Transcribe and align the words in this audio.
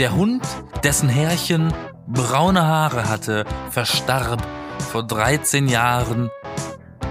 Der 0.00 0.16
Hund, 0.16 0.42
dessen 0.82 1.10
Herrchen 1.10 1.74
braune 2.06 2.66
Haare 2.66 3.06
hatte, 3.06 3.44
verstarb 3.70 4.42
vor 4.90 5.02
13 5.02 5.68
Jahren 5.68 6.30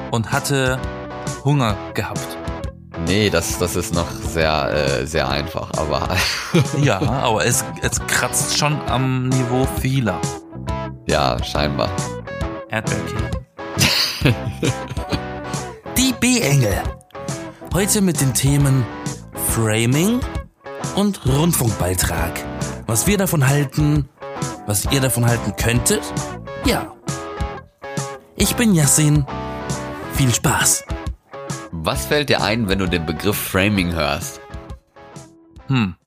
und 0.10 0.32
hatte 0.32 0.80
Hunger 1.46 1.76
gehabt. 1.94 2.40
Nee, 3.06 3.30
das, 3.30 3.60
das 3.60 3.76
ist 3.76 3.94
noch 3.94 4.10
sehr, 4.10 4.72
äh, 4.74 5.06
sehr 5.06 5.30
einfach, 5.30 5.70
aber. 5.78 6.18
ja, 6.82 7.00
aber 7.00 7.46
es, 7.46 7.64
es 7.84 8.00
kratzt 8.08 8.58
schon 8.58 8.82
am 8.88 9.30
Niveau 9.30 9.68
vieler. 9.80 10.20
Ja, 11.06 11.38
scheinbar. 11.44 11.92
Erdbeerkind. 12.70 13.38
Die 15.96 16.14
B-Engel. 16.20 16.82
Heute 17.72 18.02
mit 18.02 18.20
den 18.20 18.34
Themen 18.34 18.84
Framing 19.54 20.22
und 20.96 21.24
Rundfunkbeitrag. 21.28 22.49
Was 22.90 23.06
wir 23.06 23.20
davon 23.20 23.48
halten, 23.48 24.10
was 24.66 24.86
ihr 24.92 25.00
davon 25.00 25.24
halten 25.24 25.56
könntet? 25.56 26.02
Ja. 26.66 26.98
Ich 28.36 28.56
bin 28.56 28.74
Yassin. 28.74 29.28
Viel 30.16 30.34
Spaß. 30.34 30.86
Was 31.72 32.08
fällt 32.08 32.30
dir 32.30 32.42
ein, 32.42 32.68
wenn 32.68 32.80
du 32.80 32.88
den 32.88 33.06
Begriff 33.06 33.38
Framing 33.38 33.94
hörst? 33.94 34.42
Hm. 35.68 35.98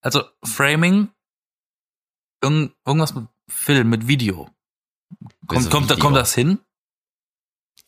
Also 0.00 0.24
Framing, 0.42 1.10
irgend, 2.42 2.74
irgendwas 2.86 3.14
mit 3.14 3.26
Film, 3.50 3.90
mit 3.90 4.08
Video. 4.08 4.48
Kommt, 5.46 5.70
kommt, 5.70 5.90
Video? 5.90 5.98
kommt 5.98 6.16
das 6.16 6.34
hin? 6.34 6.58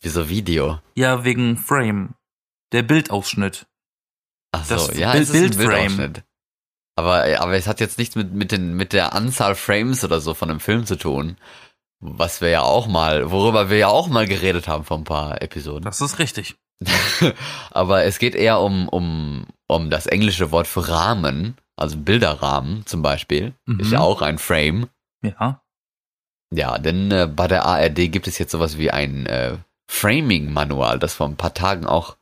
Wieso 0.01 0.29
Video? 0.29 0.79
Ja, 0.93 1.23
wegen 1.23 1.57
Frame. 1.57 2.13
Der 2.71 2.83
Bildausschnitt. 2.83 3.65
Ach 4.51 4.63
so, 4.63 4.75
das 4.75 4.95
ja, 4.95 5.13
Bild, 5.13 5.23
es 5.23 5.29
ist 5.31 5.53
ein 5.53 5.57
Bildausschnitt. 5.57 6.26
Aber, 6.97 7.23
aber 7.39 7.53
es 7.53 7.67
hat 7.67 7.79
jetzt 7.79 7.99
nichts 7.99 8.15
mit, 8.15 8.33
mit, 8.33 8.51
den, 8.51 8.73
mit 8.73 8.91
der 8.91 9.13
Anzahl 9.13 9.53
Frames 9.53 10.03
oder 10.03 10.19
so 10.19 10.33
von 10.33 10.49
einem 10.49 10.59
Film 10.59 10.85
zu 10.85 10.97
tun. 10.97 11.37
Was 11.99 12.41
wir 12.41 12.49
ja 12.49 12.61
auch 12.61 12.87
mal, 12.87 13.31
worüber 13.31 13.69
wir 13.69 13.77
ja 13.77 13.87
auch 13.87 14.07
mal 14.07 14.27
geredet 14.27 14.67
haben 14.67 14.83
vor 14.83 14.97
ein 14.97 15.03
paar 15.03 15.41
Episoden. 15.41 15.83
Das 15.83 16.01
ist 16.01 16.17
richtig. 16.17 16.55
aber 17.71 18.03
es 18.03 18.17
geht 18.17 18.35
eher 18.35 18.59
um, 18.59 18.89
um, 18.89 19.45
um 19.67 19.89
das 19.89 20.07
englische 20.07 20.51
Wort 20.51 20.67
für 20.67 20.89
Rahmen, 20.89 21.55
also 21.75 21.97
Bilderrahmen 21.97 22.85
zum 22.87 23.03
Beispiel. 23.03 23.53
Mhm. 23.65 23.79
Ist 23.79 23.91
ja 23.91 23.99
auch 23.99 24.23
ein 24.23 24.39
Frame. 24.39 24.87
Ja. 25.23 25.61
Ja, 26.51 26.77
denn 26.79 27.11
äh, 27.11 27.27
bei 27.27 27.47
der 27.47 27.65
ARD 27.65 28.11
gibt 28.11 28.27
es 28.27 28.39
jetzt 28.39 28.51
sowas 28.51 28.77
wie 28.77 28.89
ein 28.89 29.25
äh, 29.27 29.57
Framing-Manual, 29.87 30.97
das 30.97 31.13
vor 31.13 31.27
ein 31.27 31.35
paar 31.35 31.53
Tagen 31.53 31.85
auch 31.85 32.17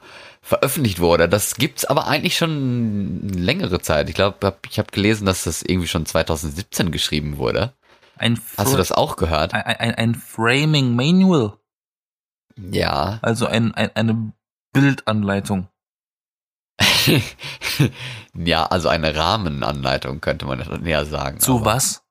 veröffentlicht 0.45 0.99
wurde. 0.99 1.27
Das 1.27 1.55
gibt's 1.55 1.85
aber 1.85 2.05
eigentlich 2.05 2.37
schon 2.37 3.27
längere 3.29 3.81
Zeit. 3.81 4.09
Ich 4.09 4.15
glaube, 4.15 4.55
ich 4.69 4.77
habe 4.77 4.91
gelesen, 4.91 5.25
dass 5.25 5.45
das 5.45 5.63
irgendwie 5.63 5.87
schon 5.87 6.05
2017 6.05 6.91
geschrieben 6.91 7.37
wurde. 7.37 7.73
Ein 8.15 8.39
Hast 8.55 8.71
du 8.71 8.77
das 8.77 8.91
auch 8.91 9.15
gehört? 9.15 9.55
Ein, 9.55 9.63
ein, 9.63 9.95
ein 9.95 10.15
Framing 10.15 10.95
Manual. 10.95 11.57
Ja. 12.55 13.17
Also 13.23 13.47
ein, 13.47 13.73
ein, 13.73 13.89
eine 13.95 14.33
Bildanleitung. 14.71 15.67
ja, 18.35 18.67
also 18.67 18.89
eine 18.89 19.15
Rahmenanleitung 19.15 20.21
könnte 20.21 20.45
man 20.45 20.59
näher 20.81 21.05
sagen. 21.05 21.39
Zu 21.39 21.65
was? 21.65 22.03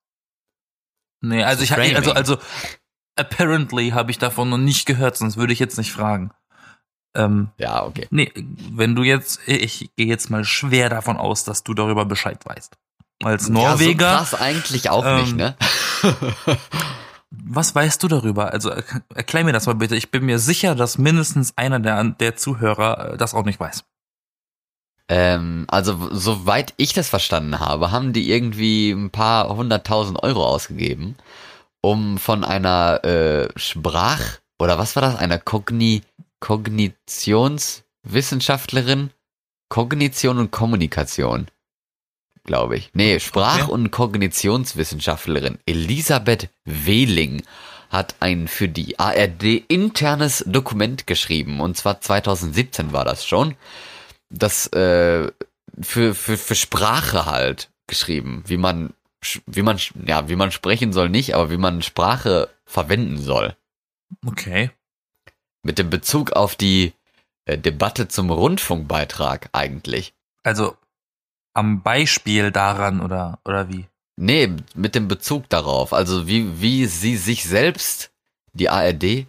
Nee, 1.21 1.45
also 1.45 1.63
ich 1.63 1.71
habe 1.71 1.83
also 1.97 2.13
also 2.13 2.39
apparently 3.17 3.91
habe 3.91 4.11
ich 4.11 4.19
davon 4.19 4.51
noch 4.51 4.59
nicht 4.59 4.87
gehört, 4.87 5.17
sonst 5.17 5.37
würde 5.37 5.53
ich 5.53 5.61
jetzt 5.61 5.79
nicht 5.79 5.93
fragen. 5.93 6.33
Ähm, 7.15 7.49
ja, 7.59 7.85
okay. 7.85 8.07
Nee, 8.11 8.33
wenn 8.73 8.95
du 8.95 9.03
jetzt, 9.03 9.41
ich 9.47 9.91
gehe 9.97 10.07
jetzt 10.07 10.31
mal 10.31 10.45
schwer 10.45 10.89
davon 10.89 11.17
aus, 11.17 11.45
dass 11.45 11.63
du 11.63 11.75
darüber 11.75 12.05
Bescheid 12.05 12.39
weißt. 12.45 12.77
Als 13.23 13.49
Norweger. 13.49 14.07
Ja, 14.07 14.19
so 14.25 14.31
krass 14.31 14.41
eigentlich 14.41 14.91
auch 14.91 15.05
ähm, 15.07 15.21
nicht, 15.21 15.37
ne? 15.37 15.57
was 17.31 17.75
weißt 17.75 18.03
du 18.03 18.09
darüber? 18.09 18.53
Also 18.53 18.73
erklär 19.15 19.45
mir 19.45 19.53
das 19.53 19.67
mal 19.67 19.75
bitte. 19.75 19.97
Ich 19.97 20.11
bin 20.11 20.25
mir 20.25 20.39
sicher, 20.39 20.75
dass 20.75 20.99
mindestens 20.99 21.57
einer 21.57 21.81
der, 21.81 22.03
der 22.05 22.37
Zuhörer 22.37 23.15
äh, 23.15 23.17
das 23.17 23.35
auch 23.35 23.45
nicht 23.45 23.61
weiß. 23.61 23.85
Ähm, 25.09 25.67
also 25.69 26.09
soweit 26.13 26.73
ich 26.77 26.95
das 26.95 27.09
verstanden 27.09 27.61
habe, 27.61 27.91
haben 27.91 28.13
die 28.13 28.31
irgendwie 28.31 28.91
ein 28.91 29.11
paar 29.11 29.55
hunderttausend 29.55 30.23
Euro 30.23 30.47
ausgegeben, 30.47 31.17
um 31.83 32.19
von 32.19 32.43
einer 32.43 33.05
äh, 33.05 33.49
Sprach- 33.57 34.39
oder 34.59 34.79
was 34.79 34.97
war 34.97 35.03
das? 35.03 35.17
Einer 35.17 35.39
Kogni 35.39 36.03
Kognitionswissenschaftlerin, 36.45 39.11
Kognition 39.71 40.39
und 40.39 40.51
Kommunikation, 40.51 41.47
glaube 42.45 42.77
ich. 42.77 42.91
Nee, 42.93 43.19
Sprach- 43.19 43.69
und 43.69 43.91
Kognitionswissenschaftlerin 43.91 45.59
Elisabeth 45.65 46.51
Wehling 46.67 47.45
hat 47.89 48.17
ein 48.21 48.47
für 48.47 48.69
die 48.69 48.99
ARD 48.99 49.65
internes 49.69 50.45
Dokument 50.47 51.07
geschrieben. 51.07 51.63
Und 51.63 51.79
zwar 51.79 52.03
2017 52.03 52.93
war 52.93 53.07
das 53.07 53.25
schon. 53.25 53.55
Das 54.29 54.67
äh, 54.67 55.33
für, 55.81 56.15
für, 56.15 56.37
für 56.37 56.55
Sprache 56.55 57.25
halt 57.25 57.71
geschrieben, 57.87 58.45
wie 58.47 58.59
man, 58.59 58.93
wie 59.47 59.63
man, 59.63 59.81
ja, 60.07 60.29
wie 60.29 60.37
man 60.37 60.53
sprechen 60.53 60.93
soll 60.93 61.09
nicht, 61.09 61.35
aber 61.35 61.51
wie 61.51 61.57
man 61.57 61.81
Sprache 61.81 62.51
verwenden 62.67 63.17
soll. 63.17 63.57
Okay 64.27 64.71
mit 65.65 65.79
dem 65.79 65.91
Bezug 65.91 66.33
auf 66.33 66.55
die 66.55 66.93
äh, 67.47 67.59
Debatte 67.59 68.07
zum 68.07 68.31
Rundfunkbeitrag 68.31 69.49
eigentlich. 69.53 70.15
Also 70.45 70.77
am 71.55 71.83
Beispiel 71.83 72.51
daran 72.51 73.01
oder, 73.01 73.41
oder 73.45 73.69
wie? 73.69 73.87
Nee, 74.17 74.55
mit 74.75 74.95
dem 74.95 75.09
Bezug 75.09 75.49
darauf. 75.49 75.93
Also 75.93 76.29
wie, 76.29 76.61
wie 76.61 76.87
sie 76.87 77.17
sich 77.17 77.45
selbst, 77.45 78.13
die 78.53 78.69
ARD, 78.69 79.27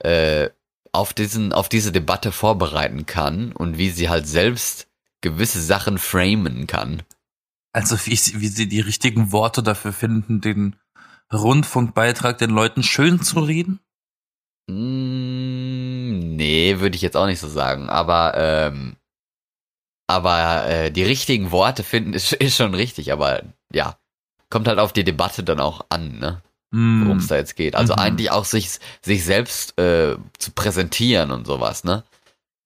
äh, 0.00 0.50
auf 0.92 1.12
diesen, 1.12 1.52
auf 1.52 1.68
diese 1.68 1.92
Debatte 1.92 2.32
vorbereiten 2.32 3.06
kann 3.06 3.52
und 3.52 3.78
wie 3.78 3.90
sie 3.90 4.08
halt 4.08 4.26
selbst 4.26 4.88
gewisse 5.20 5.60
Sachen 5.60 5.98
framen 5.98 6.66
kann. 6.66 7.02
Also 7.72 7.96
wie 8.06 8.16
sie, 8.16 8.40
wie 8.40 8.48
sie 8.48 8.68
die 8.68 8.80
richtigen 8.80 9.32
Worte 9.32 9.62
dafür 9.62 9.92
finden, 9.92 10.40
den 10.40 10.76
Rundfunkbeitrag 11.32 12.38
den 12.38 12.50
Leuten 12.50 12.82
schön 12.82 13.20
zu 13.20 13.40
reden? 13.40 13.80
Mm, 14.68 15.77
nee, 16.38 16.80
würde 16.80 16.96
ich 16.96 17.02
jetzt 17.02 17.16
auch 17.16 17.26
nicht 17.26 17.40
so 17.40 17.48
sagen. 17.48 17.90
Aber, 17.90 18.32
ähm, 18.36 18.96
aber 20.06 20.66
äh, 20.66 20.90
die 20.90 21.02
richtigen 21.02 21.50
Worte 21.50 21.82
finden 21.82 22.14
ist, 22.14 22.32
ist 22.44 22.56
schon 22.56 22.74
richtig. 22.74 23.12
Aber 23.12 23.42
ja, 23.72 23.98
kommt 24.48 24.68
halt 24.68 24.78
auf 24.78 24.92
die 24.92 25.04
Debatte 25.04 25.42
dann 25.44 25.60
auch 25.60 25.84
an, 25.90 26.18
ne? 26.18 26.42
Mm. 26.70 27.04
Worum 27.04 27.18
es 27.18 27.26
da 27.26 27.36
jetzt 27.36 27.56
geht. 27.56 27.74
Also 27.74 27.94
mhm. 27.94 27.98
eigentlich 27.98 28.30
auch 28.30 28.44
sich, 28.44 28.78
sich 29.02 29.24
selbst 29.24 29.78
äh, 29.78 30.16
zu 30.38 30.52
präsentieren 30.52 31.30
und 31.30 31.46
sowas, 31.46 31.82
ne? 31.84 32.04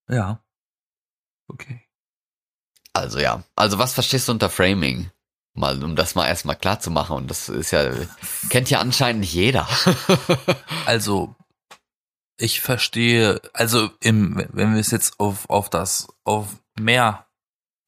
Ja. 0.08 0.40
Okay. 1.48 1.82
Also 2.92 3.20
ja. 3.20 3.42
Also 3.56 3.78
was 3.78 3.94
verstehst 3.94 4.28
du 4.28 4.32
unter 4.32 4.50
Framing? 4.50 5.10
Mal, 5.54 5.82
um 5.84 5.96
das 5.96 6.14
mal 6.14 6.26
erstmal 6.26 6.56
klar 6.56 6.80
zu 6.80 6.90
machen. 6.90 7.16
Und 7.16 7.30
das 7.30 7.48
ist 7.48 7.70
ja, 7.70 7.90
kennt 8.48 8.70
ja 8.70 8.80
anscheinend 8.80 9.20
nicht 9.20 9.34
jeder. 9.34 9.68
also 10.86 11.34
ich 12.36 12.60
verstehe, 12.60 13.40
also 13.52 13.90
im, 14.00 14.46
wenn 14.52 14.74
wir 14.74 14.80
es 14.80 14.90
jetzt 14.90 15.20
auf, 15.20 15.48
auf 15.48 15.70
das, 15.70 16.08
auf 16.24 16.60
mehr 16.78 17.26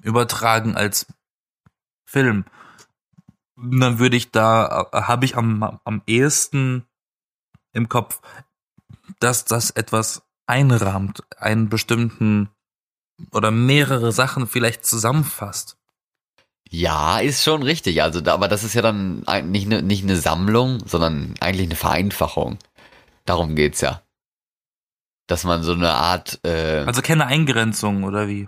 übertragen 0.02 0.76
als 0.76 1.06
Film, 2.04 2.44
dann 3.56 3.98
würde 3.98 4.16
ich 4.16 4.30
da, 4.30 4.88
habe 4.92 5.24
ich 5.24 5.36
am, 5.36 5.80
am 5.84 6.02
ehesten 6.06 6.86
im 7.72 7.88
Kopf, 7.88 8.20
dass 9.20 9.44
das 9.44 9.70
etwas 9.70 10.22
einrahmt, 10.46 11.22
einen 11.38 11.68
bestimmten 11.68 12.50
oder 13.32 13.50
mehrere 13.50 14.12
Sachen 14.12 14.46
vielleicht 14.46 14.84
zusammenfasst. 14.84 15.78
Ja, 16.68 17.18
ist 17.18 17.44
schon 17.44 17.62
richtig. 17.62 18.02
Also, 18.02 18.20
aber 18.24 18.48
das 18.48 18.64
ist 18.64 18.74
ja 18.74 18.82
dann 18.82 19.24
nicht 19.44 19.66
eine, 19.66 19.82
nicht 19.82 20.02
eine 20.02 20.16
Sammlung, 20.16 20.80
sondern 20.86 21.34
eigentlich 21.40 21.68
eine 21.68 21.76
Vereinfachung. 21.76 22.58
Darum 23.24 23.54
geht's 23.54 23.80
ja 23.80 24.03
dass 25.26 25.44
man 25.44 25.62
so 25.62 25.72
eine 25.72 25.90
Art. 25.90 26.40
Äh, 26.44 26.84
also 26.86 27.02
keine 27.02 27.26
Eingrenzung 27.26 28.04
oder 28.04 28.28
wie? 28.28 28.46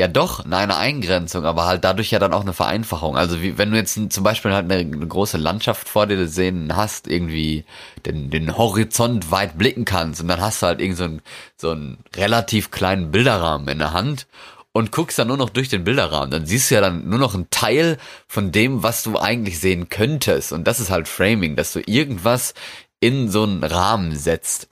Ja, 0.00 0.08
doch, 0.08 0.46
eine 0.46 0.78
Eingrenzung, 0.78 1.44
aber 1.44 1.66
halt 1.66 1.84
dadurch 1.84 2.10
ja 2.10 2.18
dann 2.18 2.32
auch 2.32 2.40
eine 2.40 2.54
Vereinfachung. 2.54 3.18
Also 3.18 3.42
wie, 3.42 3.58
wenn 3.58 3.70
du 3.70 3.76
jetzt 3.76 4.00
zum 4.10 4.24
Beispiel 4.24 4.50
halt 4.50 4.64
eine, 4.64 4.80
eine 4.80 5.06
große 5.06 5.36
Landschaft 5.36 5.90
vor 5.90 6.06
dir 6.06 6.26
sehen 6.26 6.74
hast, 6.74 7.06
irgendwie 7.06 7.66
den, 8.06 8.30
den 8.30 8.56
Horizont 8.56 9.30
weit 9.30 9.58
blicken 9.58 9.84
kannst 9.84 10.22
und 10.22 10.28
dann 10.28 10.40
hast 10.40 10.62
du 10.62 10.68
halt 10.68 10.80
irgend 10.80 10.96
so 10.96 11.04
einen, 11.04 11.22
so 11.58 11.70
einen 11.72 11.98
relativ 12.16 12.70
kleinen 12.70 13.10
Bilderrahmen 13.10 13.68
in 13.68 13.78
der 13.78 13.92
Hand 13.92 14.26
und 14.72 14.90
guckst 14.90 15.18
dann 15.18 15.28
nur 15.28 15.36
noch 15.36 15.50
durch 15.50 15.68
den 15.68 15.84
Bilderrahmen. 15.84 16.30
Dann 16.30 16.46
siehst 16.46 16.70
du 16.70 16.76
ja 16.76 16.80
dann 16.80 17.06
nur 17.06 17.18
noch 17.18 17.34
einen 17.34 17.50
Teil 17.50 17.98
von 18.26 18.52
dem, 18.52 18.82
was 18.82 19.02
du 19.02 19.18
eigentlich 19.18 19.58
sehen 19.58 19.90
könntest. 19.90 20.52
Und 20.52 20.64
das 20.64 20.80
ist 20.80 20.90
halt 20.90 21.08
Framing, 21.08 21.56
dass 21.56 21.74
du 21.74 21.80
irgendwas 21.84 22.54
in 23.00 23.28
so 23.28 23.42
einen 23.42 23.62
Rahmen 23.62 24.16
setzt 24.16 24.70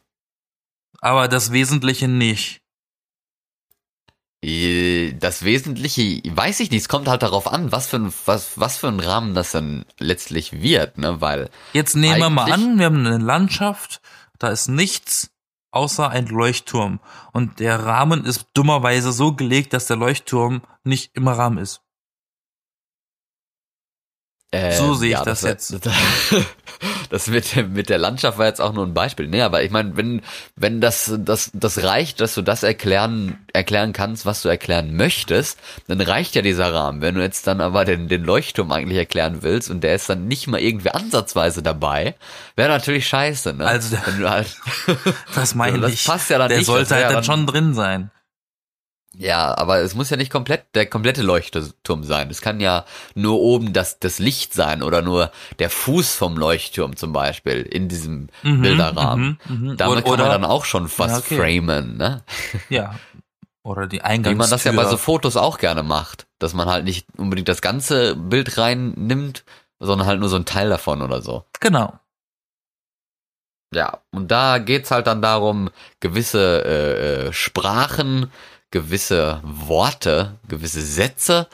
aber 1.01 1.29
das 1.29 1.53
Wesentliche 1.53 2.09
nicht. 2.09 2.61
Äh, 4.45 5.15
Das 5.15 5.45
Wesentliche 5.45 6.23
weiß 6.25 6.61
ich 6.61 6.71
nicht. 6.71 6.83
Es 6.83 6.89
kommt 6.89 7.09
halt 7.09 7.23
darauf 7.23 7.47
an, 7.49 7.73
was 7.73 7.89
für 7.89 7.97
ein, 7.97 8.13
was, 8.27 8.59
was 8.59 8.77
für 8.77 8.89
ein 8.89 9.01
Rahmen 9.01 9.35
das 9.35 9.53
dann 9.53 9.85
letztlich 9.99 10.63
wird, 10.63 10.99
ne, 10.99 11.21
weil, 11.21 11.51
Jetzt 11.73 11.97
nehmen 11.97 12.19
wir 12.19 12.31
mal 12.31 12.51
an, 12.51 12.79
wir 12.79 12.87
haben 12.87 13.05
eine 13.05 13.19
Landschaft, 13.19 14.01
da 14.39 14.49
ist 14.49 14.69
nichts 14.69 15.31
außer 15.71 16.09
ein 16.09 16.27
Leuchtturm. 16.27 17.01
Und 17.33 17.61
der 17.61 17.85
Rahmen 17.85 18.25
ist 18.25 18.47
dummerweise 18.55 19.13
so 19.13 19.35
gelegt, 19.35 19.73
dass 19.73 19.87
der 19.87 19.97
Leuchtturm 19.97 20.63
nicht 20.85 21.11
im 21.15 21.29
Rahmen 21.29 21.59
ist. 21.59 21.83
Äh, 24.51 24.73
So 24.73 24.95
sehe 24.95 25.17
ich 25.17 25.23
das 25.25 25.43
wär- 25.43 25.51
jetzt. 25.53 25.75
Das 27.11 27.27
mit, 27.27 27.57
dem- 27.57 27.73
mit 27.73 27.89
der 27.89 27.99
Landschaft 27.99 28.39
war 28.39 28.47
jetzt 28.47 28.61
auch 28.61 28.73
nur 28.73 28.87
ein 28.87 28.95
Beispiel. 28.95 29.27
Nee, 29.27 29.41
aber 29.43 29.63
ich 29.65 29.71
meine, 29.71 29.97
wenn, 29.97 30.23
wenn 30.55 30.81
das, 30.81 31.13
das, 31.19 31.51
das 31.55 31.83
reicht, 31.83 32.21
dass 32.21 32.35
du 32.35 32.43
das 32.43 32.63
erklären, 32.63 33.39
erklären 33.53 33.93
kannst, 33.93 34.27
was 34.27 34.43
du 34.43 34.49
erklären 34.49 34.95
möchtest, 34.95 35.59
dann 35.89 36.01
reicht 36.01 36.35
ja 36.37 36.43
dieser 36.43 36.73
Rahmen. 36.73 37.01
Wenn 37.01 37.15
du 37.17 37.23
jetzt 37.23 37.47
dann 37.49 37.61
aber 37.63 37.85
den, 37.85 38.07
den 38.09 38.23
Leuchtturm 38.23 38.71
eigentlich 38.71 38.99
erklären 38.99 39.39
willst 39.43 39.71
und 39.71 39.81
der 39.83 39.95
ist 39.97 40.09
dann 40.09 40.29
nicht 40.29 40.47
mal 40.47 40.61
irgendwie 40.61 40.91
ansatzweise 40.91 41.63
dabei, 41.63 42.15
wäre 42.55 42.69
natürlich 42.69 43.09
scheiße, 43.09 43.55
ne? 43.55 43.67
Also, 43.67 43.97
wenn 44.05 44.21
du 44.21 44.31
halt, 44.31 44.55
Das 45.35 45.55
meine 45.57 45.81
das 45.81 45.93
ich. 45.95 46.05
passt 46.05 46.31
ja 46.31 46.39
dann 46.39 46.49
der 46.51 46.59
nicht. 46.59 46.67
sollte 46.67 46.91
das 46.91 46.99
wär 46.99 47.07
halt 47.07 47.17
dann- 47.17 47.25
schon 47.25 47.47
drin 47.47 47.75
sein. 47.75 48.11
Ja, 49.21 49.59
aber 49.59 49.79
es 49.81 49.95
muss 49.97 50.11
ja 50.11 50.17
nicht 50.17 50.31
komplett 50.31 50.67
der 50.77 50.87
komplette 50.87 51.23
Leuchtturm 51.23 52.05
sein. 52.05 52.31
Es 52.31 52.41
kann 52.41 52.61
ja 52.61 52.85
nur 53.17 53.41
oben 53.41 53.73
das, 53.73 53.99
das 53.99 54.21
Licht 54.21 54.55
sein 54.55 54.81
oder 54.83 55.03
nur 55.03 55.33
der 55.59 55.71
Fuß 55.71 56.15
vom 56.15 56.37
Leuchtturm 56.37 56.95
zum 56.97 57.13
Beispiel 57.13 57.63
in 57.63 57.89
diesem 57.89 58.29
Mhm, 58.45 58.63
Bilderrahmen. 58.63 59.39
mhm, 59.49 59.71
mhm. 59.71 59.77
Damit 59.77 60.05
Oder- 60.07 60.17
kann 60.17 60.29
man 60.29 60.43
dann 60.43 60.51
auch 60.51 60.65
schon 60.65 60.85
was 60.99 61.11
Ja, 61.11 61.19
okay. 61.19 61.37
framen, 61.37 61.97
ne? 61.97 62.23
Ja. 62.69 62.95
Oder 63.65 63.89
die 63.89 63.97
Wie 63.97 64.03
Eingangstür. 64.03 64.39
man 64.39 64.51
das 64.51 64.63
ja 64.65 64.73
bei 64.73 64.85
so 64.85 64.97
Fotos 64.97 65.37
auch 65.37 65.59
gerne 65.59 65.83
macht. 65.83 66.27
Dass 66.39 66.55
man 66.55 66.69
halt 66.69 66.85
nicht 66.85 67.07
unbedingt 67.19 67.49
das 67.49 67.61
ganze 67.61 68.15
Bild 68.15 68.57
reinnimmt, 68.57 69.45
sondern 69.81 70.07
halt 70.07 70.21
nur 70.21 70.29
so 70.29 70.37
ein 70.37 70.45
Teil 70.45 70.69
davon 70.71 71.03
oder 71.03 71.21
so. 71.23 71.45
Genau. 71.59 71.99
Ja, 73.75 73.99
und 74.13 74.31
da 74.31 74.59
geht's 74.59 74.91
halt 74.91 75.07
dann 75.07 75.21
darum, 75.21 75.69
gewisse 76.01 76.65
äh, 76.65 77.27
äh, 77.29 77.33
Sprachen, 77.33 78.31
gewisse 78.71 79.41
Worte, 79.45 80.39
gewisse 80.49 80.83
Sätze 80.83 81.49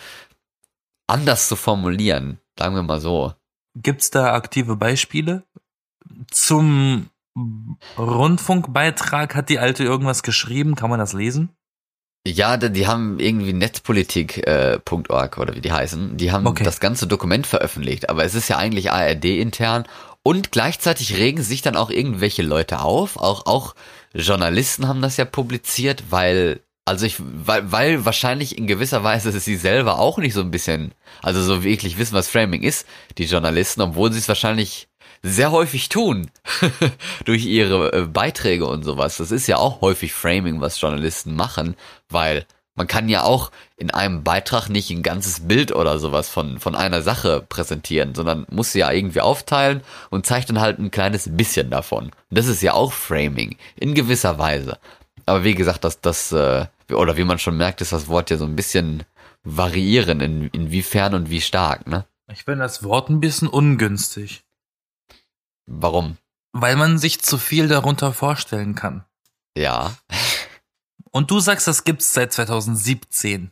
anders 1.06 1.49
zu 1.49 1.56
formulieren. 1.56 2.38
Sagen 2.58 2.75
wir 2.75 2.82
mal 2.82 3.00
so. 3.00 3.34
Gibt's 3.76 4.11
da 4.11 4.32
aktive 4.34 4.76
Beispiele? 4.76 5.43
Zum 6.31 7.08
Rundfunkbeitrag 7.99 9.34
hat 9.34 9.49
die 9.49 9.58
Alte 9.58 9.84
irgendwas 9.84 10.22
geschrieben. 10.22 10.75
Kann 10.76 10.90
man 10.90 11.00
das 11.00 11.12
lesen? 11.12 11.50
Ja, 12.26 12.56
die, 12.56 12.87
haben 12.87 13.20
irgendwie 13.20 13.52
netzpolitik.org 13.52 15.37
äh, 15.37 15.40
oder 15.40 15.55
wie 15.55 15.60
die 15.60 15.72
heißen. 15.72 16.17
Die 16.17 16.32
haben 16.32 16.46
Okay. 16.46 16.64
das 16.64 16.81
ganze 16.81 17.06
Dokument 17.06 17.46
veröffentlicht, 17.46 18.08
aber 18.08 18.25
es 18.25 18.34
ist 18.34 18.49
ja 18.49 18.56
eigentlich 18.56 18.93
ARD 18.93 19.26
intern 19.26 19.84
und 20.22 20.50
gleichzeitig 20.50 21.19
regen 21.19 21.43
sich 21.43 21.60
dann 21.60 21.76
auch 21.76 21.90
irgendwelche 21.90 22.43
Leute 22.43 22.81
auf, 22.81 23.19
auch 23.19 23.44
auch 23.44 23.75
Journalisten 24.14 24.88
haben 24.88 25.02
das 25.02 25.19
ja 25.19 25.26
publiziert, 25.26 26.05
weil 26.08 26.60
also 26.84 27.06
ich 27.06 27.16
weil, 27.19 27.70
weil 27.72 28.04
wahrscheinlich 28.04 28.58
in 28.58 28.66
gewisser 28.66 29.02
Weise 29.02 29.32
sie 29.32 29.56
selber 29.56 29.98
auch 29.98 30.19
nicht 30.19 30.34
so 30.34 30.40
ein 30.40 30.50
bisschen 30.50 30.92
also 31.22 31.42
so 31.42 31.64
wirklich 31.64 31.98
wissen, 31.98 32.14
was 32.14 32.28
Framing 32.28 32.62
ist, 32.62 32.86
die 33.19 33.25
Journalisten, 33.25 33.81
obwohl 33.81 34.12
sie 34.12 34.19
es 34.19 34.28
wahrscheinlich 34.28 34.88
sehr 35.22 35.50
häufig 35.52 35.88
tun 35.88 36.31
durch 37.25 37.46
ihre 37.46 37.92
äh, 37.92 38.02
Beiträge 38.02 38.66
und 38.66 38.82
sowas. 38.82 39.16
Das 39.16 39.31
ist 39.31 39.46
ja 39.46 39.56
auch 39.56 39.81
häufig 39.81 40.12
Framing, 40.12 40.60
was 40.60 40.81
Journalisten 40.81 41.34
machen, 41.34 41.76
weil 42.10 42.44
man 42.76 42.86
kann 42.86 43.08
ja 43.08 43.22
auch 43.22 43.50
in 43.76 43.90
einem 43.90 44.25
Beitrag 44.25 44.69
nicht 44.69 44.90
ein 44.90 45.02
ganzes 45.02 45.46
Bild 45.46 45.72
oder 45.72 45.98
sowas 45.98 46.28
von, 46.28 46.58
von 46.58 46.75
einer 46.75 47.02
Sache 47.02 47.40
präsentieren, 47.40 48.14
sondern 48.14 48.46
muss 48.50 48.72
sie 48.72 48.81
ja 48.81 48.90
irgendwie 48.90 49.20
aufteilen 49.20 49.82
und 50.10 50.26
zeigt 50.26 50.50
dann 50.50 50.60
halt 50.60 50.78
ein 50.78 50.90
kleines 50.90 51.28
bisschen 51.36 51.70
davon. 51.70 52.04
Und 52.04 52.12
das 52.31 52.46
ist 52.46 52.62
ja 52.62 52.75
auch 52.75 52.92
Framing, 52.92 53.56
in 53.76 53.94
gewisser 53.94 54.38
Weise. 54.38 54.78
Aber 55.25 55.44
wie 55.44 55.54
gesagt, 55.54 55.84
das, 55.84 56.00
das, 56.00 56.32
äh, 56.32 56.66
oder 56.90 57.16
wie 57.16 57.25
man 57.25 57.38
schon 57.38 57.56
merkt, 57.56 57.81
ist 57.81 57.92
das 57.92 58.08
Wort 58.08 58.31
ja 58.31 58.36
so 58.36 58.44
ein 58.44 58.56
bisschen 58.56 59.04
variieren, 59.42 60.20
in, 60.20 60.48
inwiefern 60.48 61.14
und 61.14 61.31
wie 61.31 61.40
stark, 61.40 61.86
ne? 61.86 62.06
Ich 62.32 62.44
finde 62.44 62.60
das 62.60 62.82
Wort 62.82 63.10
ein 63.10 63.20
bisschen 63.20 63.48
ungünstig. 63.48 64.44
Warum? 65.66 66.16
Weil 66.52 66.76
man 66.76 66.98
sich 66.98 67.20
zu 67.20 67.36
viel 67.36 67.69
darunter 67.69 68.12
vorstellen 68.12 68.75
kann. 68.75 69.04
Ja. 69.56 69.96
Und 71.10 71.31
du 71.31 71.40
sagst, 71.40 71.66
das 71.66 71.84
gibt's 71.84 72.12
seit 72.12 72.32
2017. 72.32 73.50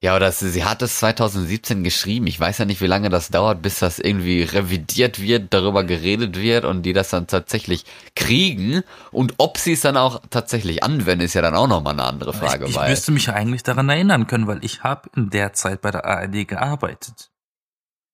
Ja, 0.00 0.16
oder 0.16 0.30
sie, 0.32 0.50
sie 0.50 0.64
hat 0.64 0.82
es 0.82 0.98
2017 0.98 1.82
geschrieben. 1.84 2.26
Ich 2.26 2.38
weiß 2.38 2.58
ja 2.58 2.64
nicht, 2.64 2.80
wie 2.80 2.86
lange 2.86 3.08
das 3.10 3.28
dauert, 3.30 3.62
bis 3.62 3.78
das 3.78 3.98
irgendwie 3.98 4.42
revidiert 4.42 5.20
wird, 5.20 5.52
darüber 5.54 5.84
geredet 5.84 6.36
wird 6.40 6.64
und 6.64 6.82
die 6.82 6.92
das 6.92 7.10
dann 7.10 7.26
tatsächlich 7.26 7.84
kriegen. 8.14 8.82
Und 9.12 9.34
ob 9.38 9.58
sie 9.58 9.72
es 9.72 9.80
dann 9.82 9.96
auch 9.96 10.20
tatsächlich 10.30 10.82
anwenden, 10.82 11.24
ist 11.24 11.34
ja 11.34 11.42
dann 11.42 11.54
auch 11.54 11.66
nochmal 11.68 11.94
eine 11.94 12.04
andere 12.04 12.32
Frage. 12.32 12.64
ich 12.66 12.76
ich 12.76 12.80
müsste 12.88 13.12
mich 13.12 13.30
eigentlich 13.30 13.62
daran 13.62 13.88
erinnern 13.88 14.26
können, 14.26 14.46
weil 14.46 14.64
ich 14.64 14.82
habe 14.82 15.08
in 15.16 15.30
der 15.30 15.52
Zeit 15.52 15.80
bei 15.80 15.90
der 15.90 16.04
ARD 16.04 16.46
gearbeitet. 16.48 17.30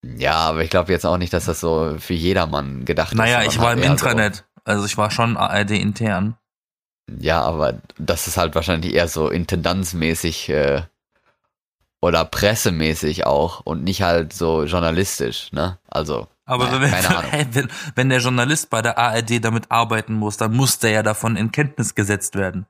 ja, 0.05 0.35
aber 0.35 0.63
ich 0.65 0.71
glaube 0.71 0.93
jetzt 0.93 1.05
auch 1.07 1.19
nicht, 1.19 1.33
dass 1.33 1.45
das 1.47 1.61
so 1.61 1.97
für 1.99 2.15
jedermann 2.15 2.85
gedacht 2.85 3.15
Naja, 3.15 3.41
ist. 3.41 3.49
ich 3.49 3.55
sondern 3.55 3.79
war 3.79 3.85
im 3.85 3.91
Intranet. 3.93 4.45
Also 4.65 4.85
ich 4.87 4.97
war 4.97 5.11
schon 5.11 5.37
ARD 5.37 5.73
intern. 5.73 6.37
So, 7.09 7.17
ja, 7.21 7.43
aber 7.43 7.81
das 7.99 8.27
ist 8.29 8.37
halt 8.37 8.55
wahrscheinlich 8.55 8.95
eher 8.95 9.09
so 9.09 9.29
intendanzmäßig 9.29 10.49
äh, 10.51 10.83
oder 12.01 12.25
pressemäßig 12.25 13.27
auch 13.27 13.61
und 13.61 13.85
nicht 13.85 14.03
halt 14.03 14.33
so 14.33 14.65
journalistisch, 14.65 15.53
ne? 15.53 15.79
Also, 15.89 16.29
Aber 16.47 16.67
naja, 16.67 16.81
wenn, 16.81 16.91
keine 16.91 17.09
Ahnung. 17.19 17.49
wenn, 17.53 17.69
wenn 17.95 18.09
der 18.09 18.21
Journalist 18.21 18.71
bei 18.71 18.83
der 18.83 18.99
ARD 18.99 19.45
damit 19.45 19.71
arbeiten 19.71 20.15
muss, 20.15 20.37
dann 20.37 20.55
muss 20.55 20.79
der 20.79 20.91
ja 20.91 21.03
davon 21.03 21.37
in 21.37 21.53
Kenntnis 21.53 21.95
gesetzt 21.95 22.35
werden. 22.35 22.67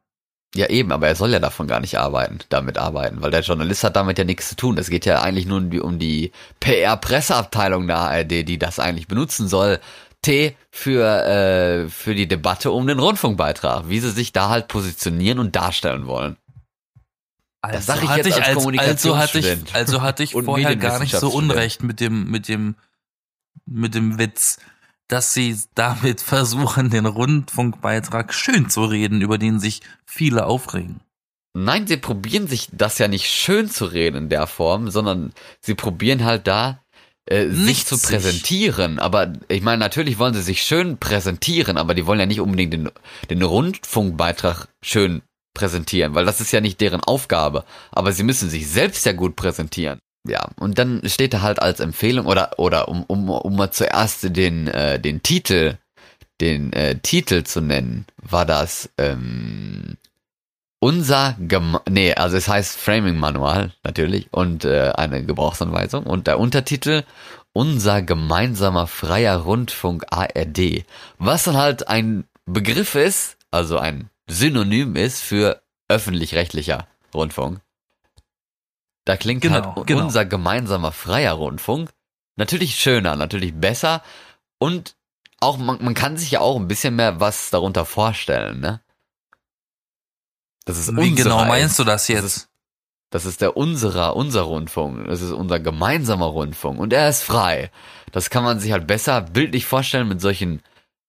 Ja, 0.53 0.69
eben, 0.69 0.91
aber 0.91 1.07
er 1.07 1.15
soll 1.15 1.31
ja 1.31 1.39
davon 1.39 1.69
gar 1.69 1.79
nicht 1.79 1.97
arbeiten, 1.97 2.41
damit 2.49 2.77
arbeiten, 2.77 3.23
weil 3.23 3.31
der 3.31 3.43
Journalist 3.43 3.85
hat 3.85 3.95
damit 3.95 4.19
ja 4.19 4.25
nichts 4.25 4.49
zu 4.49 4.57
tun. 4.57 4.79
Es 4.79 4.91
geht 4.91 5.07
ja 5.07 5.23
eigentlich 5.23 5.47
nur 5.47 5.59
um 5.59 5.71
die, 5.71 5.81
um 5.81 5.99
die 6.01 6.33
PR-Presseabteilung 6.59 7.87
der 7.87 7.99
ARD, 7.99 8.49
die 8.49 8.59
das 8.59 8.81
eigentlich 8.81 9.07
benutzen 9.07 9.47
soll. 9.47 9.79
T 10.23 10.57
für, 10.71 11.25
äh, 11.25 11.89
für 11.89 12.17
die 12.17 12.27
Debatte 12.27 12.73
um 12.73 12.87
den 12.87 12.99
Rundfunkbeitrag, 12.99 13.89
wie 13.89 14.01
sie 14.01 14.11
sich 14.11 14.33
da 14.33 14.49
halt 14.49 14.67
positionieren 14.67 15.39
und 15.39 15.55
darstellen 15.55 16.07
wollen. 16.07 16.37
Also 17.63 17.81
sag 17.81 18.03
ich 18.03 18.09
hatte 18.09 18.29
jetzt 18.29 18.41
als 18.41 18.59
also 18.59 19.17
hatte 19.17 19.39
ich, 19.39 19.75
also 19.75 20.03
hatte 20.03 20.23
ich 20.23 20.33
vorher 20.45 20.77
gar 20.77 20.99
nicht 21.01 21.15
so 21.15 21.31
unrecht 21.31 21.83
mit 21.83 22.01
dem, 22.01 22.31
mit 22.31 22.49
dem, 22.49 22.77
mit 23.67 23.95
dem 23.95 24.19
Witz, 24.19 24.59
dass 25.09 25.35
sie 25.35 25.59
damit 25.75 26.21
versuchen, 26.21 26.91
den 26.91 27.07
Rundfunkbeitrag 27.07 28.33
schön 28.33 28.71
zu 28.71 28.85
reden, 28.85 29.21
über 29.21 29.39
den 29.39 29.61
sich 29.61 29.83
viele 30.07 30.47
aufregen. 30.47 31.01
Nein, 31.53 31.87
sie 31.87 31.97
probieren 31.97 32.47
sich 32.47 32.69
das 32.73 32.99
ja 32.99 33.09
nicht 33.09 33.27
schön 33.27 33.69
zu 33.69 33.87
reden 33.87 34.17
in 34.17 34.29
der 34.29 34.47
Form, 34.47 34.89
sondern 34.91 35.33
sie 35.61 35.75
probieren 35.75 36.25
halt 36.25 36.47
da 36.47 36.81
äh, 37.27 37.49
sich 37.49 37.59
Nicht 37.59 37.89
zu 37.89 37.97
sich. 37.97 38.09
präsentieren. 38.09 38.99
Aber 38.99 39.33
ich 39.49 39.63
meine, 39.63 39.79
natürlich 39.79 40.19
wollen 40.19 40.35
sie 40.35 40.43
sich 40.43 40.63
schön 40.63 40.99
präsentieren, 40.99 41.77
aber 41.77 41.95
die 41.95 42.07
wollen 42.07 42.21
ja 42.21 42.27
nicht 42.27 42.41
unbedingt 42.41 42.73
den, 42.73 42.91
den 43.29 43.43
Rundfunkbeitrag 43.43 44.69
schön 44.81 45.23
präsentieren, 45.61 46.15
weil 46.15 46.25
das 46.25 46.41
ist 46.41 46.53
ja 46.53 46.61
nicht 46.61 46.81
deren 46.81 47.05
Aufgabe. 47.05 47.65
Aber 47.93 48.13
sie 48.13 48.23
müssen 48.23 48.49
sich 48.49 48.69
selbst 48.69 49.05
ja 49.05 49.13
gut 49.13 49.37
präsentieren. 49.37 50.01
Ja, 50.27 50.49
und 50.57 50.79
dann 50.79 51.03
steht 51.07 51.33
da 51.35 51.41
halt 51.43 51.63
als 51.63 51.81
Empfehlung 51.81 52.27
oder 52.27 52.59
oder 52.59 52.89
um 52.89 53.05
um 53.05 53.31
um 53.31 53.57
mal 53.57 53.71
zuerst 53.71 54.37
den 54.37 54.69
äh, 54.69 54.99
den 55.01 55.23
Titel 55.23 55.79
den 56.41 56.73
äh, 56.73 56.97
Titel 56.99 57.43
zu 57.45 57.61
nennen, 57.61 58.07
war 58.17 58.47
das 58.47 58.91
ähm, 58.99 59.97
unser 60.79 61.37
Gem 61.39 61.79
nee, 61.89 62.15
also 62.15 62.37
es 62.37 62.49
heißt 62.49 62.79
Framing 62.79 63.19
Manual 63.19 63.73
natürlich 63.83 64.29
und 64.31 64.65
äh, 64.65 64.93
eine 64.95 65.25
Gebrauchsanweisung 65.25 66.05
und 66.05 66.27
der 66.27 66.39
Untertitel 66.39 67.05
unser 67.53 68.03
gemeinsamer 68.03 68.87
freier 68.87 69.39
Rundfunk 69.39 70.05
ARD, 70.11 70.85
was 71.19 71.45
dann 71.45 71.57
halt 71.57 71.89
ein 71.89 72.25
Begriff 72.47 72.95
ist, 72.95 73.37
also 73.51 73.79
ein 73.79 74.11
Synonym 74.31 74.97
ist 74.97 75.21
für 75.21 75.63
öffentlich-rechtlicher 75.89 76.87
Rundfunk. 77.15 77.61
Da 79.05 79.17
klingt 79.17 79.43
Genau, 79.43 79.75
halt 79.77 79.87
genau. 79.87 80.05
unser 80.05 80.25
gemeinsamer 80.25 80.93
freier 80.93 81.33
Rundfunk 81.33 81.91
natürlich 82.37 82.77
schöner, 82.77 83.17
natürlich 83.17 83.55
besser 83.55 84.03
und 84.59 84.95
auch 85.41 85.57
man, 85.59 85.83
man 85.83 85.95
kann 85.95 86.17
sich 86.17 86.31
ja 86.33 86.41
auch 86.41 86.57
ein 86.57 86.69
bisschen 86.69 86.97
mehr 86.97 87.19
was 87.19 87.51
darunter 87.51 87.85
vorstellen, 87.85 88.61
ne? 88.61 88.81
Das 90.67 90.79
ist 90.79 90.95
Wie 90.97 91.15
genau 91.15 91.45
meinst 91.47 91.79
du 91.79 91.85
das 91.85 92.03
Das 92.03 92.09
jetzt? 92.09 92.25
ist, 92.25 92.49
das 93.11 93.25
ist 93.25 93.41
der 93.41 93.57
unserer, 93.57 94.15
unser 94.15 94.43
Rundfunk. 94.43 95.07
Das 95.09 95.21
ist 95.23 95.33
unser 95.33 95.59
gemeinsamer 95.59 96.27
Rundfunk. 96.27 96.79
Und 96.79 96.93
er 96.93 97.09
ist 97.09 97.23
frei. 97.23 97.73
Das 98.13 98.31
kann 98.31 98.45
man 98.45 98.61
sich 98.61 98.71
halt 98.71 98.87
besser 98.87 99.23
bildlich 99.23 99.65
vorstellen 99.67 100.07
mit 100.07 100.21
solchen 100.21 100.63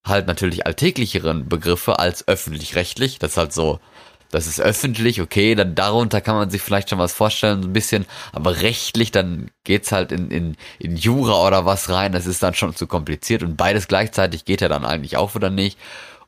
halt 0.05 0.27
natürlich 0.27 0.65
alltäglicheren 0.65 1.48
Begriffe 1.50 2.00
als 2.00 2.27
öffentlich-rechtlich. 2.27 3.20
Das 3.20 3.31
ist 3.31 3.38
halt 3.38 3.53
so, 3.53 3.79
Das 4.31 4.48
ist 4.48 4.62
öffentlich, 4.62 5.20
okay, 5.22 5.55
dann 5.55 5.75
darunter 5.75 6.22
kann 6.22 6.36
man 6.36 6.50
sich 6.50 6.62
vielleicht 6.62 6.89
schon 6.89 7.00
was 7.00 7.13
vorstellen, 7.13 7.62
so 7.63 7.67
ein 7.70 7.74
bisschen, 7.74 8.05
aber 8.31 8.62
rechtlich, 8.62 9.12
dann 9.12 9.51
geht's 9.65 9.91
halt 9.91 10.13
in, 10.13 10.31
in, 10.31 10.55
in 10.79 10.96
Jura 10.96 11.46
oder 11.46 11.65
was 11.65 11.89
rein, 11.89 12.13
das 12.13 12.27
ist 12.27 12.41
dann 12.41 12.53
schon 12.53 12.74
zu 12.75 12.88
kompliziert 12.88 13.43
und 13.43 13.58
beides 13.58 13.89
gleichzeitig 13.89 14.46
geht 14.46 14.62
ja 14.62 14.70
dann 14.70 14.86
eigentlich 14.86 15.17
auch 15.17 15.36
wieder 15.36 15.50
nicht. 15.50 15.77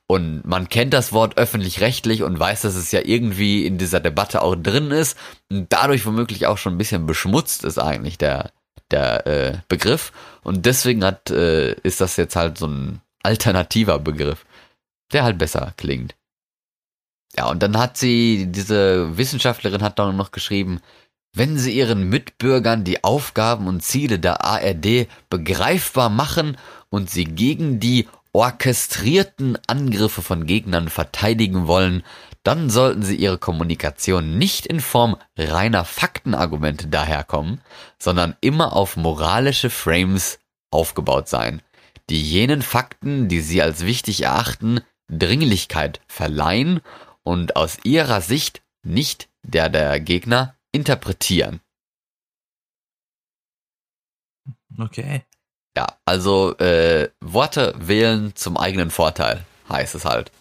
Und 0.05 0.45
man 0.45 0.67
kennt 0.69 0.93
das 0.93 1.13
Wort 1.13 1.37
öffentlich-rechtlich 1.37 2.23
und 2.23 2.37
weiß, 2.37 2.61
dass 2.63 2.75
es 2.75 2.91
ja 2.91 2.99
irgendwie 3.03 3.65
in 3.65 3.77
dieser 3.77 4.01
Debatte 4.01 4.41
auch 4.41 4.55
drin 4.55 4.91
ist 4.91 5.17
und 5.49 5.71
dadurch 5.71 6.05
womöglich 6.05 6.45
auch 6.45 6.57
schon 6.57 6.75
ein 6.75 6.77
bisschen 6.77 7.05
beschmutzt 7.07 7.63
ist 7.63 7.79
eigentlich 7.79 8.17
der, 8.17 8.51
der 8.91 9.25
äh, 9.27 9.57
Begriff. 9.69 10.11
Und 10.43 10.65
deswegen 10.65 11.05
hat, 11.05 11.29
äh, 11.31 11.73
ist 11.83 12.01
das 12.01 12.17
jetzt 12.17 12.35
halt 12.35 12.57
so 12.57 12.67
ein 12.67 13.01
alternativer 13.23 13.99
Begriff, 13.99 14.45
der 15.11 15.23
halt 15.23 15.37
besser 15.37 15.73
klingt. 15.77 16.15
Ja, 17.35 17.49
und 17.49 17.63
dann 17.63 17.77
hat 17.77 17.97
sie, 17.97 18.47
diese 18.49 19.17
Wissenschaftlerin 19.17 19.81
hat 19.81 19.97
dann 19.97 20.15
noch 20.15 20.31
geschrieben, 20.31 20.81
wenn 21.35 21.57
sie 21.57 21.75
ihren 21.75 22.09
Mitbürgern 22.09 22.83
die 22.83 23.03
Aufgaben 23.03 23.67
und 23.67 23.81
Ziele 23.81 24.19
der 24.19 24.45
ARD 24.45 25.07
begreifbar 25.29 26.09
machen 26.09 26.57
und 26.89 27.09
sie 27.09 27.25
gegen 27.25 27.79
die 27.79 28.07
orchestrierten 28.33 29.57
Angriffe 29.67 30.21
von 30.21 30.45
Gegnern 30.45 30.89
verteidigen 30.89 31.67
wollen, 31.67 32.03
dann 32.43 32.69
sollten 32.69 33.03
sie 33.03 33.15
ihre 33.15 33.37
Kommunikation 33.37 34.37
nicht 34.37 34.65
in 34.65 34.79
Form 34.79 35.17
reiner 35.37 35.85
Faktenargumente 35.85 36.87
daherkommen, 36.87 37.61
sondern 37.97 38.35
immer 38.41 38.73
auf 38.73 38.97
moralische 38.97 39.69
Frames 39.69 40.39
aufgebaut 40.69 41.29
sein, 41.29 41.61
die 42.09 42.21
jenen 42.21 42.61
Fakten, 42.61 43.27
die 43.27 43.41
sie 43.41 43.61
als 43.61 43.85
wichtig 43.85 44.23
erachten, 44.23 44.81
Dringlichkeit 45.09 46.01
verleihen 46.07 46.81
und 47.23 47.55
aus 47.55 47.77
ihrer 47.83 48.21
Sicht 48.21 48.61
nicht 48.83 49.29
der 49.43 49.69
der 49.69 49.99
Gegner 49.99 50.55
interpretieren. 50.71 51.61
Okay. 54.77 55.23
Ja, 55.75 55.97
also 56.05 56.55
äh, 56.57 57.09
Worte 57.19 57.73
wählen 57.77 58.35
zum 58.35 58.57
eigenen 58.57 58.91
Vorteil, 58.91 59.45
heißt 59.69 59.95
es 59.95 60.05
halt. 60.05 60.31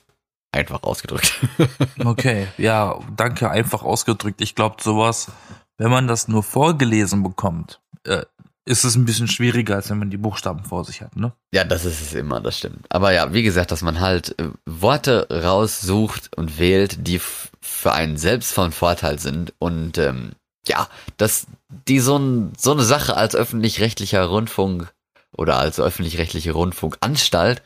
Einfach 0.53 0.83
ausgedrückt. 0.83 1.41
Okay, 2.05 2.49
ja, 2.59 2.99
danke, 3.17 3.51
einfach 3.51 3.83
ausgedrückt. 3.83 4.41
Ich 4.41 4.55
glaube, 4.55 4.83
sowas, 4.83 5.31
wenn 5.79 5.91
man 5.91 6.09
das 6.09 6.27
nur 6.29 6.43
vorgelesen 6.43 7.23
bekommt, 7.23 7.81
äh, 8.05 8.25
ist 8.65 8.85
es 8.85 8.95
ein 8.95 9.05
bisschen 9.05 9.29
schwieriger, 9.29 9.77
als 9.77 9.91
wenn 9.91 9.99
man 9.99 10.11
die 10.11 10.17
Buchstaben 10.17 10.65
vor 10.65 10.85
sich 10.85 11.01
hat, 11.01 11.17
ne? 11.17 11.33
Ja, 11.53 11.65
das 11.65 11.85
ist 11.85 12.01
es 12.01 12.15
immer, 12.15 12.41
das 12.41 12.59
stimmt. 12.59 12.87
Aber 12.91 13.13
ja, 13.13 13.33
wie 13.33 13.43
gesagt, 13.43 13.73
dass 13.73 13.83
man 13.83 14.01
halt 14.01 14.39
äh, 14.39 14.51
Worte 14.67 15.27
raussucht 15.31 16.37
und 16.37 16.59
wählt, 16.59 17.07
die 17.07 17.21
für 17.61 17.93
einen 17.93 18.17
selbst 18.17 18.53
von 18.53 18.73
Vorteil 18.73 19.19
sind 19.19 19.53
und 19.59 19.99
ähm, 19.99 20.33
ja, 20.67 20.89
dass 21.17 21.47
die 21.89 21.99
so, 21.99 22.17
ein, 22.19 22.53
so 22.57 22.73
eine 22.73 22.85
Sache 22.85 23.17
als 23.17 23.35
öffentlich-rechtlicher 23.35 24.25
Rundfunk 24.25 24.93
oder 25.37 25.57
als 25.57 25.81
öffentlich-rechtliche 25.81 26.53
Rundfunkanstalt 26.53 27.63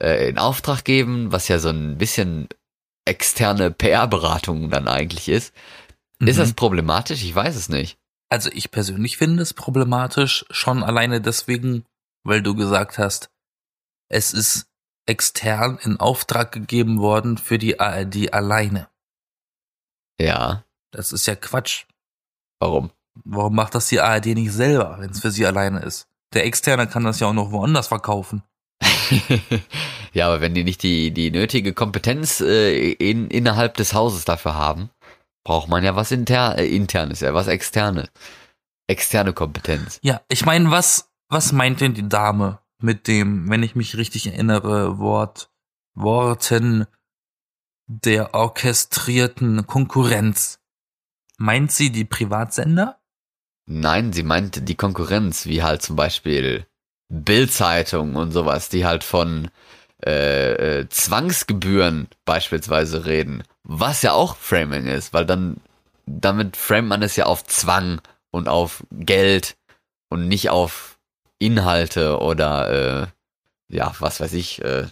äh, 0.00 0.28
in 0.28 0.38
Auftrag 0.38 0.84
geben, 0.84 1.32
was 1.32 1.48
ja 1.48 1.58
so 1.58 1.70
ein 1.70 1.98
bisschen 1.98 2.48
externe 3.04 3.70
PR-Beratung 3.70 4.70
dann 4.70 4.86
eigentlich 4.86 5.28
ist. 5.28 5.52
Mhm. 6.20 6.28
Ist 6.28 6.38
das 6.38 6.52
problematisch? 6.52 7.24
Ich 7.24 7.34
weiß 7.34 7.56
es 7.56 7.68
nicht. 7.68 7.98
Also 8.28 8.50
ich 8.52 8.70
persönlich 8.70 9.16
finde 9.16 9.42
es 9.42 9.54
problematisch, 9.54 10.44
schon 10.50 10.82
alleine 10.82 11.20
deswegen, 11.20 11.84
weil 12.24 12.42
du 12.42 12.54
gesagt 12.54 12.98
hast, 12.98 13.30
es 14.08 14.32
ist 14.32 14.66
extern 15.06 15.78
in 15.82 16.00
Auftrag 16.00 16.52
gegeben 16.52 16.98
worden 16.98 17.38
für 17.38 17.58
die 17.58 17.78
ARD 17.78 18.32
alleine. 18.32 18.88
Ja. 20.20 20.64
Das 20.90 21.12
ist 21.12 21.26
ja 21.26 21.36
Quatsch. 21.36 21.84
Warum? 22.60 22.90
Warum 23.24 23.54
macht 23.54 23.74
das 23.74 23.88
die 23.88 24.00
ARD 24.00 24.26
nicht 24.26 24.52
selber, 24.52 24.96
wenn 24.98 25.10
es 25.10 25.20
für 25.20 25.30
sie 25.30 25.46
alleine 25.46 25.80
ist? 25.80 26.08
Der 26.34 26.44
Externe 26.44 26.86
kann 26.86 27.04
das 27.04 27.20
ja 27.20 27.28
auch 27.28 27.32
noch 27.32 27.52
woanders 27.52 27.88
verkaufen. 27.88 28.42
ja, 30.12 30.26
aber 30.26 30.40
wenn 30.40 30.54
die 30.54 30.64
nicht 30.64 30.82
die, 30.82 31.12
die 31.12 31.30
nötige 31.30 31.72
Kompetenz 31.72 32.40
äh, 32.40 32.92
in, 32.92 33.28
innerhalb 33.28 33.76
des 33.76 33.94
Hauses 33.94 34.24
dafür 34.24 34.54
haben, 34.54 34.90
braucht 35.46 35.68
man 35.68 35.84
ja 35.84 35.94
was 35.94 36.10
inter, 36.10 36.58
äh, 36.58 36.66
internes, 36.66 37.20
ja, 37.20 37.32
was 37.32 37.46
externe. 37.46 38.08
Externe 38.88 39.32
Kompetenz. 39.32 40.00
Ja, 40.02 40.20
ich 40.28 40.44
meine, 40.44 40.72
was, 40.72 41.12
was 41.28 41.52
meint 41.52 41.80
denn 41.80 41.94
die 41.94 42.08
Dame 42.08 42.58
mit 42.82 43.06
dem, 43.06 43.48
wenn 43.48 43.62
ich 43.62 43.76
mich 43.76 43.96
richtig 43.96 44.26
erinnere, 44.26 44.98
Wort, 44.98 45.48
Worten 45.94 46.86
der 47.86 48.34
orchestrierten 48.34 49.68
Konkurrenz? 49.68 50.58
Meint 51.38 51.70
sie 51.70 51.92
die 51.92 52.04
Privatsender? 52.04 52.98
Nein, 53.66 54.12
sie 54.12 54.24
meint 54.24 54.68
die 54.68 54.74
Konkurrenz, 54.74 55.46
wie 55.46 55.62
halt 55.62 55.80
zum 55.80 55.94
Beispiel 55.94 56.66
Bildzeitung 57.08 58.16
und 58.16 58.32
sowas, 58.32 58.68
die 58.68 58.84
halt 58.84 59.04
von 59.04 59.48
äh, 60.04 60.80
äh, 60.80 60.88
Zwangsgebühren 60.88 62.08
beispielsweise 62.24 63.06
reden, 63.06 63.44
was 63.68 64.02
ja 64.02 64.12
auch 64.12 64.36
Framing 64.36 64.86
ist, 64.86 65.12
weil 65.12 65.26
dann 65.26 65.56
damit 66.06 66.56
framet 66.56 66.88
man 66.88 67.02
es 67.02 67.16
ja 67.16 67.26
auf 67.26 67.44
Zwang 67.44 68.00
und 68.30 68.48
auf 68.48 68.84
Geld 68.92 69.56
und 70.08 70.28
nicht 70.28 70.50
auf 70.50 70.98
Inhalte 71.38 72.20
oder 72.20 72.70
äh, 72.70 73.06
ja, 73.68 73.92
was 73.98 74.20
weiß 74.20 74.32
ich, 74.34 74.62
äh, 74.62 74.86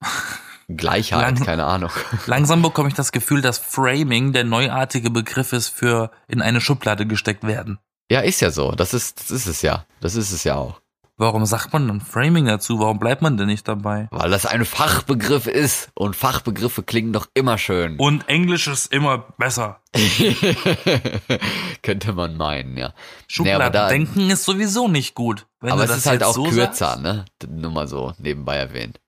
Gleichheit, 0.68 1.38
Lang 1.38 1.44
keine 1.44 1.64
Ahnung. 1.64 1.90
Langsam 2.26 2.62
bekomme 2.62 2.88
ich 2.88 2.94
das 2.94 3.12
Gefühl, 3.12 3.42
dass 3.42 3.58
Framing 3.58 4.32
der 4.32 4.44
neuartige 4.44 5.10
Begriff 5.10 5.52
ist 5.52 5.68
für 5.68 6.10
in 6.28 6.40
eine 6.40 6.60
Schublade 6.60 7.06
gesteckt 7.06 7.44
werden. 7.44 7.78
Ja, 8.10 8.20
ist 8.20 8.40
ja 8.40 8.50
so. 8.50 8.72
Das 8.72 8.94
ist, 8.94 9.20
das 9.20 9.30
ist 9.30 9.46
es 9.46 9.62
ja. 9.62 9.84
Das 10.00 10.14
ist 10.14 10.32
es 10.32 10.44
ja 10.44 10.56
auch. 10.56 10.81
Warum 11.22 11.46
sagt 11.46 11.72
man 11.72 11.86
dann 11.86 12.00
Framing 12.00 12.46
dazu? 12.46 12.80
Warum 12.80 12.98
bleibt 12.98 13.22
man 13.22 13.36
denn 13.36 13.46
nicht 13.46 13.68
dabei? 13.68 14.08
Weil 14.10 14.28
das 14.28 14.44
ein 14.44 14.64
Fachbegriff 14.64 15.46
ist 15.46 15.88
und 15.94 16.16
Fachbegriffe 16.16 16.82
klingen 16.82 17.12
doch 17.12 17.28
immer 17.32 17.58
schön. 17.58 17.96
Und 17.96 18.28
Englisch 18.28 18.66
ist 18.66 18.92
immer 18.92 19.18
besser. 19.38 19.80
Könnte 21.82 22.12
man 22.14 22.36
meinen, 22.36 22.76
ja. 22.76 22.92
Schubladendenken 23.28 24.26
nee, 24.26 24.32
ist 24.32 24.44
sowieso 24.44 24.88
nicht 24.88 25.14
gut. 25.14 25.46
aber 25.60 25.84
es 25.84 25.98
ist 25.98 26.06
halt 26.06 26.24
auch 26.24 26.34
so 26.34 26.42
kürzer, 26.42 26.98
sagst. 27.00 27.02
ne? 27.04 27.24
Nur 27.48 27.70
mal 27.70 27.86
so 27.86 28.12
nebenbei 28.18 28.56
erwähnt. 28.56 28.98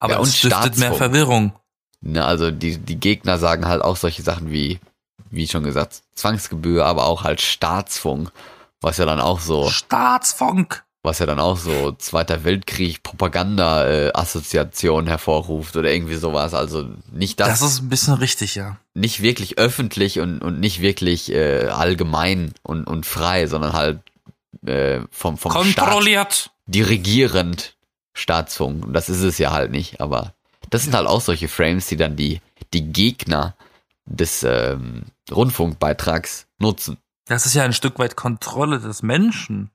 Aber 0.00 0.14
ja, 0.14 0.20
es 0.22 0.38
stiftet 0.38 0.76
mehr 0.78 0.94
Verwirrung. 0.94 1.52
Ne, 2.00 2.24
also 2.24 2.50
die, 2.50 2.78
die 2.78 2.98
Gegner 2.98 3.38
sagen 3.38 3.68
halt 3.68 3.82
auch 3.82 3.96
solche 3.96 4.22
Sachen 4.22 4.50
wie, 4.50 4.80
wie 5.30 5.46
schon 5.46 5.62
gesagt, 5.62 6.02
Zwangsgebühr, 6.14 6.84
aber 6.84 7.06
auch 7.06 7.22
halt 7.22 7.40
Staatsfunk. 7.40 8.32
Was 8.80 8.98
ja 8.98 9.04
dann 9.04 9.20
auch 9.20 9.40
so. 9.40 9.68
Staatsfunk! 9.68 10.84
Was 11.02 11.18
ja 11.18 11.26
dann 11.26 11.40
auch 11.40 11.56
so 11.56 11.92
Zweiter 11.92 12.44
Weltkrieg 12.44 13.02
Propaganda 13.02 13.88
äh, 13.88 14.12
Assoziation 14.12 15.06
hervorruft 15.06 15.76
oder 15.76 15.90
irgendwie 15.90 16.16
sowas. 16.16 16.52
Also 16.52 16.88
nicht 17.10 17.40
das. 17.40 17.60
Das 17.60 17.62
ist 17.62 17.80
ein 17.80 17.88
bisschen 17.88 18.14
richtig, 18.14 18.54
ja. 18.54 18.76
Nicht 18.92 19.22
wirklich 19.22 19.56
öffentlich 19.58 20.20
und, 20.20 20.42
und 20.42 20.60
nicht 20.60 20.82
wirklich 20.82 21.32
äh, 21.32 21.68
allgemein 21.68 22.52
und, 22.62 22.84
und 22.84 23.06
frei, 23.06 23.46
sondern 23.46 23.72
halt 23.72 24.00
äh, 24.66 25.00
vom, 25.10 25.38
vom 25.38 25.52
Kontrolliert. 25.52 26.34
Staat 26.34 26.50
dirigierend 26.66 27.76
Staatsfunk. 28.12 28.84
Und 28.84 28.92
das 28.92 29.08
ist 29.08 29.22
es 29.22 29.38
ja 29.38 29.52
halt 29.52 29.70
nicht, 29.70 30.00
aber 30.00 30.34
das 30.70 30.84
sind 30.84 30.94
halt 30.94 31.06
auch 31.06 31.20
solche 31.20 31.48
Frames, 31.48 31.86
die 31.86 31.96
dann 31.96 32.16
die, 32.16 32.40
die 32.72 32.92
Gegner 32.92 33.56
des 34.04 34.42
ähm, 34.42 35.04
Rundfunkbeitrags 35.30 36.46
nutzen. 36.58 36.98
Das 37.30 37.46
ist 37.46 37.54
ja 37.54 37.62
ein 37.62 37.72
Stück 37.72 38.00
weit 38.00 38.16
Kontrolle 38.16 38.80
des 38.80 39.04
Menschen. 39.04 39.70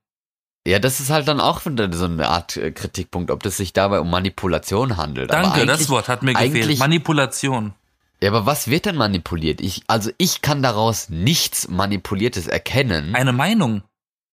Ja, 0.67 0.77
das 0.77 0.99
ist 0.99 1.09
halt 1.09 1.29
dann 1.29 1.39
auch 1.39 1.61
so 1.61 2.05
eine 2.05 2.27
Art 2.27 2.57
äh, 2.57 2.71
Kritikpunkt, 2.71 3.31
ob 3.31 3.43
das 3.43 3.55
sich 3.55 3.71
dabei 3.71 4.01
um 4.01 4.09
Manipulation 4.09 4.97
handelt. 4.97 5.31
Danke, 5.31 5.65
das 5.65 5.87
Wort 5.87 6.09
hat 6.09 6.21
mir 6.21 6.33
gefehlt. 6.33 6.77
Manipulation. 6.79 7.73
Ja, 8.21 8.31
aber 8.31 8.45
was 8.45 8.67
wird 8.67 8.87
denn 8.87 8.97
manipuliert? 8.97 9.61
Ich, 9.61 9.83
also 9.87 10.11
ich 10.17 10.41
kann 10.41 10.61
daraus 10.61 11.07
nichts 11.07 11.69
Manipuliertes 11.69 12.47
erkennen. 12.47 13.15
Eine 13.15 13.31
Meinung. 13.31 13.83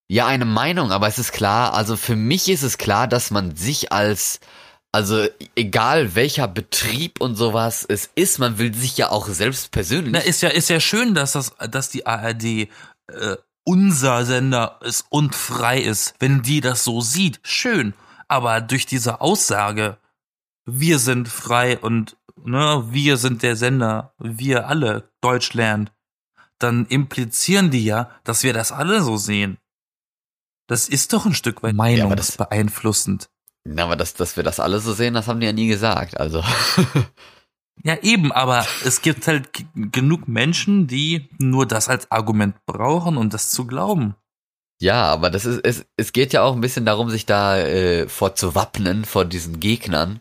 Ja, 0.08 0.26
eine 0.26 0.44
Meinung, 0.44 0.90
aber 0.90 1.06
es 1.06 1.20
ist 1.20 1.30
klar, 1.30 1.74
also 1.74 1.96
für 1.96 2.16
mich 2.16 2.48
ist 2.48 2.64
es 2.64 2.76
klar, 2.76 3.06
dass 3.06 3.30
man 3.30 3.54
sich 3.54 3.92
als 3.92 4.40
also 4.94 5.26
egal 5.56 6.14
welcher 6.14 6.46
Betrieb 6.46 7.20
und 7.20 7.34
sowas 7.34 7.86
es 7.88 8.10
ist, 8.14 8.38
man 8.38 8.58
will 8.58 8.74
sich 8.74 8.98
ja 8.98 9.10
auch 9.10 9.26
selbst 9.26 9.70
persönlich. 9.70 10.12
Na, 10.12 10.18
ist 10.18 10.42
ja 10.42 10.50
ist 10.50 10.68
ja 10.68 10.80
schön, 10.80 11.14
dass 11.14 11.32
das 11.32 11.54
dass 11.70 11.88
die 11.88 12.06
ARD 12.06 12.68
äh, 13.12 13.36
unser 13.64 14.24
Sender 14.24 14.80
ist 14.82 15.06
und 15.10 15.34
frei 15.34 15.80
ist. 15.80 16.14
Wenn 16.18 16.42
die 16.42 16.60
das 16.60 16.84
so 16.84 17.00
sieht, 17.00 17.40
schön. 17.42 17.94
Aber 18.28 18.60
durch 18.60 18.86
diese 18.86 19.20
Aussage, 19.20 19.98
wir 20.64 20.98
sind 20.98 21.28
frei 21.28 21.78
und 21.78 22.16
ne, 22.44 22.84
wir 22.88 23.16
sind 23.16 23.42
der 23.42 23.56
Sender, 23.56 24.14
wir 24.18 24.68
alle 24.68 25.10
Deutschland, 25.20 25.92
dann 26.58 26.86
implizieren 26.86 27.70
die 27.70 27.84
ja, 27.84 28.10
dass 28.24 28.42
wir 28.42 28.52
das 28.52 28.72
alle 28.72 29.02
so 29.02 29.16
sehen. 29.16 29.58
Das 30.68 30.88
ist 30.88 31.12
doch 31.12 31.26
ein 31.26 31.34
Stück 31.34 31.62
weit 31.62 31.74
meinungsbeeinflussend. 31.74 33.28
Na, 33.64 33.84
aber 33.84 33.96
dass, 33.96 34.14
dass 34.14 34.36
wir 34.36 34.42
das 34.42 34.60
alle 34.60 34.80
so 34.80 34.92
sehen, 34.92 35.14
das 35.14 35.28
haben 35.28 35.40
die 35.40 35.46
ja 35.46 35.52
nie 35.52 35.68
gesagt. 35.68 36.18
Also. 36.18 36.42
Ja, 37.82 37.96
eben, 38.02 38.32
aber 38.32 38.66
es 38.84 39.02
gibt 39.02 39.26
halt 39.26 39.50
genug 39.74 40.28
Menschen, 40.28 40.86
die 40.86 41.28
nur 41.38 41.66
das 41.66 41.88
als 41.88 42.10
Argument 42.10 42.54
brauchen 42.66 43.16
und 43.16 43.34
das 43.34 43.50
zu 43.50 43.66
glauben. 43.66 44.14
Ja, 44.80 45.04
aber 45.04 45.30
das 45.30 45.44
ist, 45.44 45.60
es, 45.64 45.84
es 45.96 46.12
geht 46.12 46.32
ja 46.32 46.42
auch 46.42 46.54
ein 46.54 46.60
bisschen 46.60 46.84
darum, 46.84 47.08
sich 47.08 47.24
da 47.24 47.56
äh, 47.56 48.08
vor 48.08 48.34
zu 48.34 48.54
wappnen, 48.54 49.04
vor 49.04 49.24
diesen 49.24 49.60
Gegnern, 49.60 50.20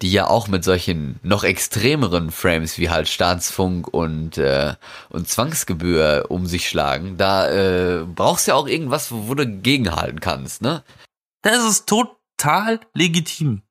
die 0.00 0.12
ja 0.12 0.28
auch 0.28 0.46
mit 0.46 0.62
solchen 0.62 1.18
noch 1.22 1.42
extremeren 1.42 2.30
Frames 2.30 2.78
wie 2.78 2.90
halt 2.90 3.08
Staatsfunk 3.08 3.88
und, 3.88 4.38
äh, 4.38 4.74
und 5.08 5.28
Zwangsgebühr 5.28 6.26
um 6.28 6.46
sich 6.46 6.68
schlagen. 6.68 7.16
Da 7.16 7.50
äh, 7.50 8.04
brauchst 8.04 8.46
du 8.46 8.52
ja 8.52 8.56
auch 8.56 8.68
irgendwas, 8.68 9.10
wo, 9.10 9.28
wo 9.28 9.34
du 9.34 9.46
gegenhalten 9.46 10.20
kannst, 10.20 10.62
ne? 10.62 10.84
Das 11.42 11.64
ist 11.64 11.88
total 11.88 12.80
legitim, 12.94 13.62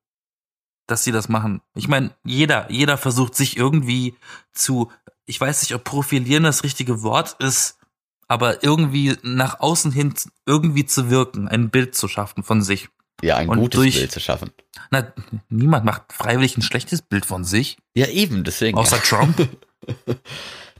dass 0.86 1.04
sie 1.04 1.12
das 1.12 1.28
machen. 1.28 1.60
Ich 1.74 1.88
meine, 1.88 2.10
jeder, 2.24 2.70
jeder 2.70 2.96
versucht 2.98 3.34
sich 3.34 3.56
irgendwie 3.56 4.14
zu, 4.52 4.90
ich 5.26 5.40
weiß 5.40 5.62
nicht, 5.62 5.74
ob 5.74 5.84
profilieren 5.84 6.44
das 6.44 6.62
richtige 6.64 7.02
Wort 7.02 7.36
ist, 7.40 7.78
aber 8.28 8.62
irgendwie 8.64 9.16
nach 9.22 9.60
außen 9.60 9.92
hin 9.92 10.14
irgendwie 10.46 10.86
zu 10.86 11.10
wirken, 11.10 11.48
ein 11.48 11.70
Bild 11.70 11.94
zu 11.94 12.08
schaffen 12.08 12.42
von 12.42 12.62
sich. 12.62 12.88
Ja, 13.22 13.36
ein 13.36 13.48
Und 13.48 13.58
gutes 13.58 13.78
durch- 13.80 13.94
Bild 13.96 14.12
zu 14.12 14.20
schaffen. 14.20 14.50
Na, 14.90 15.12
niemand 15.48 15.84
macht 15.84 16.12
freiwillig 16.12 16.56
ein 16.58 16.62
schlechtes 16.62 17.00
Bild 17.02 17.24
von 17.24 17.44
sich, 17.44 17.78
Ja, 17.94 18.06
eben, 18.08 18.44
deswegen. 18.44 18.76
außer 18.76 18.96
ja. 18.96 19.02
Trump. 19.02 19.48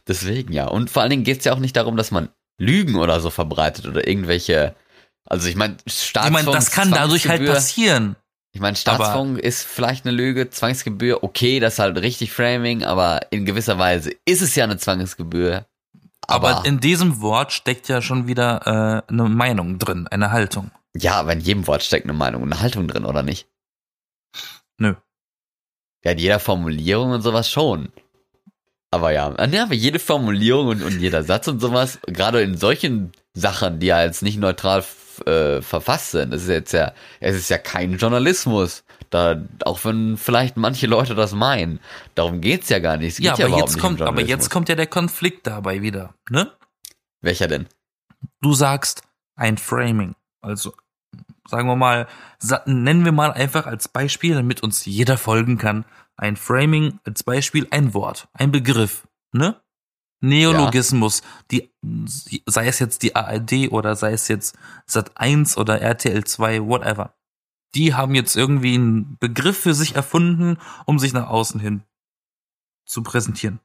Deswegen, 0.08 0.52
ja. 0.52 0.66
Und 0.68 0.90
vor 0.90 1.02
allen 1.02 1.10
Dingen 1.10 1.24
geht 1.24 1.38
es 1.40 1.44
ja 1.44 1.52
auch 1.52 1.58
nicht 1.58 1.76
darum, 1.76 1.96
dass 1.96 2.10
man 2.10 2.28
Lügen 2.58 2.96
oder 2.96 3.20
so 3.20 3.30
verbreitet 3.30 3.86
oder 3.86 4.06
irgendwelche. 4.06 4.76
Also 5.24 5.48
ich 5.48 5.56
meine, 5.56 5.76
Ich 5.84 6.00
Staatsfonds. 6.00 6.44
meine, 6.46 6.56
das 6.56 6.70
kann 6.70 6.90
dadurch 6.92 7.28
halt 7.28 7.44
passieren. 7.46 8.14
Ich 8.56 8.62
meine, 8.62 8.74
Staatsfonds 8.74 9.38
ist 9.38 9.64
vielleicht 9.64 10.06
eine 10.06 10.16
Lüge, 10.16 10.48
Zwangsgebühr, 10.48 11.22
okay, 11.22 11.60
das 11.60 11.74
ist 11.74 11.78
halt 11.78 11.98
richtig 11.98 12.32
Framing, 12.32 12.84
aber 12.84 13.20
in 13.30 13.44
gewisser 13.44 13.78
Weise 13.78 14.12
ist 14.24 14.40
es 14.40 14.54
ja 14.54 14.64
eine 14.64 14.78
Zwangsgebühr. 14.78 15.66
Aber, 16.26 16.56
Aber, 16.56 16.66
in 16.66 16.80
diesem 16.80 17.20
Wort 17.20 17.52
steckt 17.52 17.86
ja 17.88 18.00
schon 18.00 18.28
wieder 18.28 19.04
äh, 19.06 19.12
eine 19.12 19.24
Meinung 19.24 19.78
drin, 19.78 20.08
eine 20.08 20.30
Haltung. 20.30 20.70
ja, 20.96 21.16
aber 21.16 21.34
in 21.34 21.40
jedem 21.40 21.66
Wort 21.66 21.82
steckt 21.82 22.06
eine 22.06 22.14
Meinung 22.14 22.44
und 22.44 22.50
eine 22.50 22.62
Haltung 22.62 22.88
drin, 22.88 23.04
oder 23.04 23.22
nicht? 23.22 23.46
Nö. 24.78 24.94
Ja, 26.02 26.12
in 26.12 26.18
jeder 26.18 26.40
Formulierung 26.40 27.10
und 27.10 27.20
sowas 27.20 27.50
schon. 27.50 27.92
Aber 28.90 29.10
ja, 29.10 29.34
ja, 29.50 29.64
aber 29.64 29.74
jede 29.74 29.98
Formulierung 29.98 30.68
und, 30.68 30.82
und 30.82 30.98
jeder 30.98 31.24
Satz 31.24 31.46
und 31.46 31.60
sowas, 31.60 31.98
gerade 32.06 32.40
in 32.40 32.56
solchen 32.56 33.12
Sachen, 33.34 33.80
die 33.80 33.88
ja 33.88 34.02
jetzt 34.02 34.22
nicht 34.22 34.38
neutral 34.38 34.82
äh, 35.26 35.62
verfasst 35.62 36.12
sind, 36.12 36.32
das 36.32 36.42
ist 36.42 36.48
jetzt 36.48 36.72
ja, 36.72 36.92
es 37.20 37.36
ist 37.36 37.50
ja 37.50 37.58
kein 37.58 37.96
Journalismus. 37.96 38.84
Da, 39.10 39.40
auch 39.64 39.84
wenn 39.84 40.16
vielleicht 40.16 40.56
manche 40.56 40.86
Leute 40.86 41.14
das 41.14 41.32
meinen. 41.32 41.80
Darum 42.14 42.40
geht's 42.40 42.68
ja 42.68 42.80
gar 42.80 42.96
nicht. 42.96 43.12
Es 43.12 43.16
geht 43.16 43.26
Ja, 43.26 43.34
ja, 43.34 43.44
aber 43.44 43.48
überhaupt 43.48 43.68
jetzt 43.68 43.74
nicht 43.76 43.82
kommt, 43.82 44.02
aber 44.02 44.20
jetzt 44.20 44.50
kommt 44.50 44.68
ja 44.68 44.74
der 44.74 44.88
Konflikt 44.88 45.46
dabei 45.46 45.80
wieder, 45.82 46.14
ne? 46.28 46.50
Welcher 47.20 47.46
denn? 47.46 47.66
Du 48.40 48.52
sagst 48.52 49.02
ein 49.36 49.58
Framing. 49.58 50.14
Also, 50.40 50.72
sagen 51.48 51.68
wir 51.68 51.76
mal, 51.76 52.08
nennen 52.66 53.04
wir 53.04 53.12
mal 53.12 53.32
einfach 53.32 53.66
als 53.66 53.88
Beispiel, 53.88 54.34
damit 54.34 54.62
uns 54.62 54.84
jeder 54.84 55.18
folgen 55.18 55.58
kann, 55.58 55.84
ein 56.16 56.36
Framing 56.36 56.98
als 57.04 57.22
Beispiel 57.22 57.66
ein 57.70 57.94
Wort, 57.94 58.28
ein 58.32 58.50
Begriff, 58.50 59.06
ne? 59.32 59.60
Neologismus, 60.28 61.22
die, 61.50 61.70
sei 62.46 62.66
es 62.66 62.78
jetzt 62.78 63.02
die 63.02 63.14
ARD 63.14 63.70
oder 63.70 63.96
sei 63.96 64.12
es 64.12 64.28
jetzt 64.28 64.56
Sat 64.86 65.16
1 65.16 65.56
oder 65.56 65.80
RTL 65.80 66.24
2, 66.24 66.62
whatever. 66.66 67.14
Die 67.74 67.94
haben 67.94 68.14
jetzt 68.14 68.36
irgendwie 68.36 68.74
einen 68.74 69.16
Begriff 69.18 69.58
für 69.58 69.74
sich 69.74 69.96
erfunden, 69.96 70.58
um 70.86 70.98
sich 70.98 71.12
nach 71.12 71.28
außen 71.28 71.60
hin 71.60 71.82
zu 72.84 73.02
präsentieren. 73.02 73.60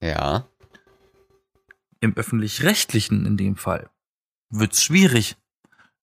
Ja. 0.00 0.46
Im 2.00 2.16
öffentlich-rechtlichen 2.16 3.26
in 3.26 3.36
dem 3.36 3.56
Fall 3.56 3.90
wird's 4.50 4.82
schwierig, 4.82 5.36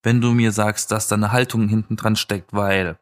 wenn 0.04 0.22
du 0.22 0.32
mir 0.32 0.52
sagst, 0.52 0.92
dass 0.92 1.08
da 1.08 1.16
eine 1.16 1.32
Haltung 1.32 1.68
hinten 1.68 1.96
dran 1.96 2.16
steckt, 2.16 2.54
weil 2.54 2.98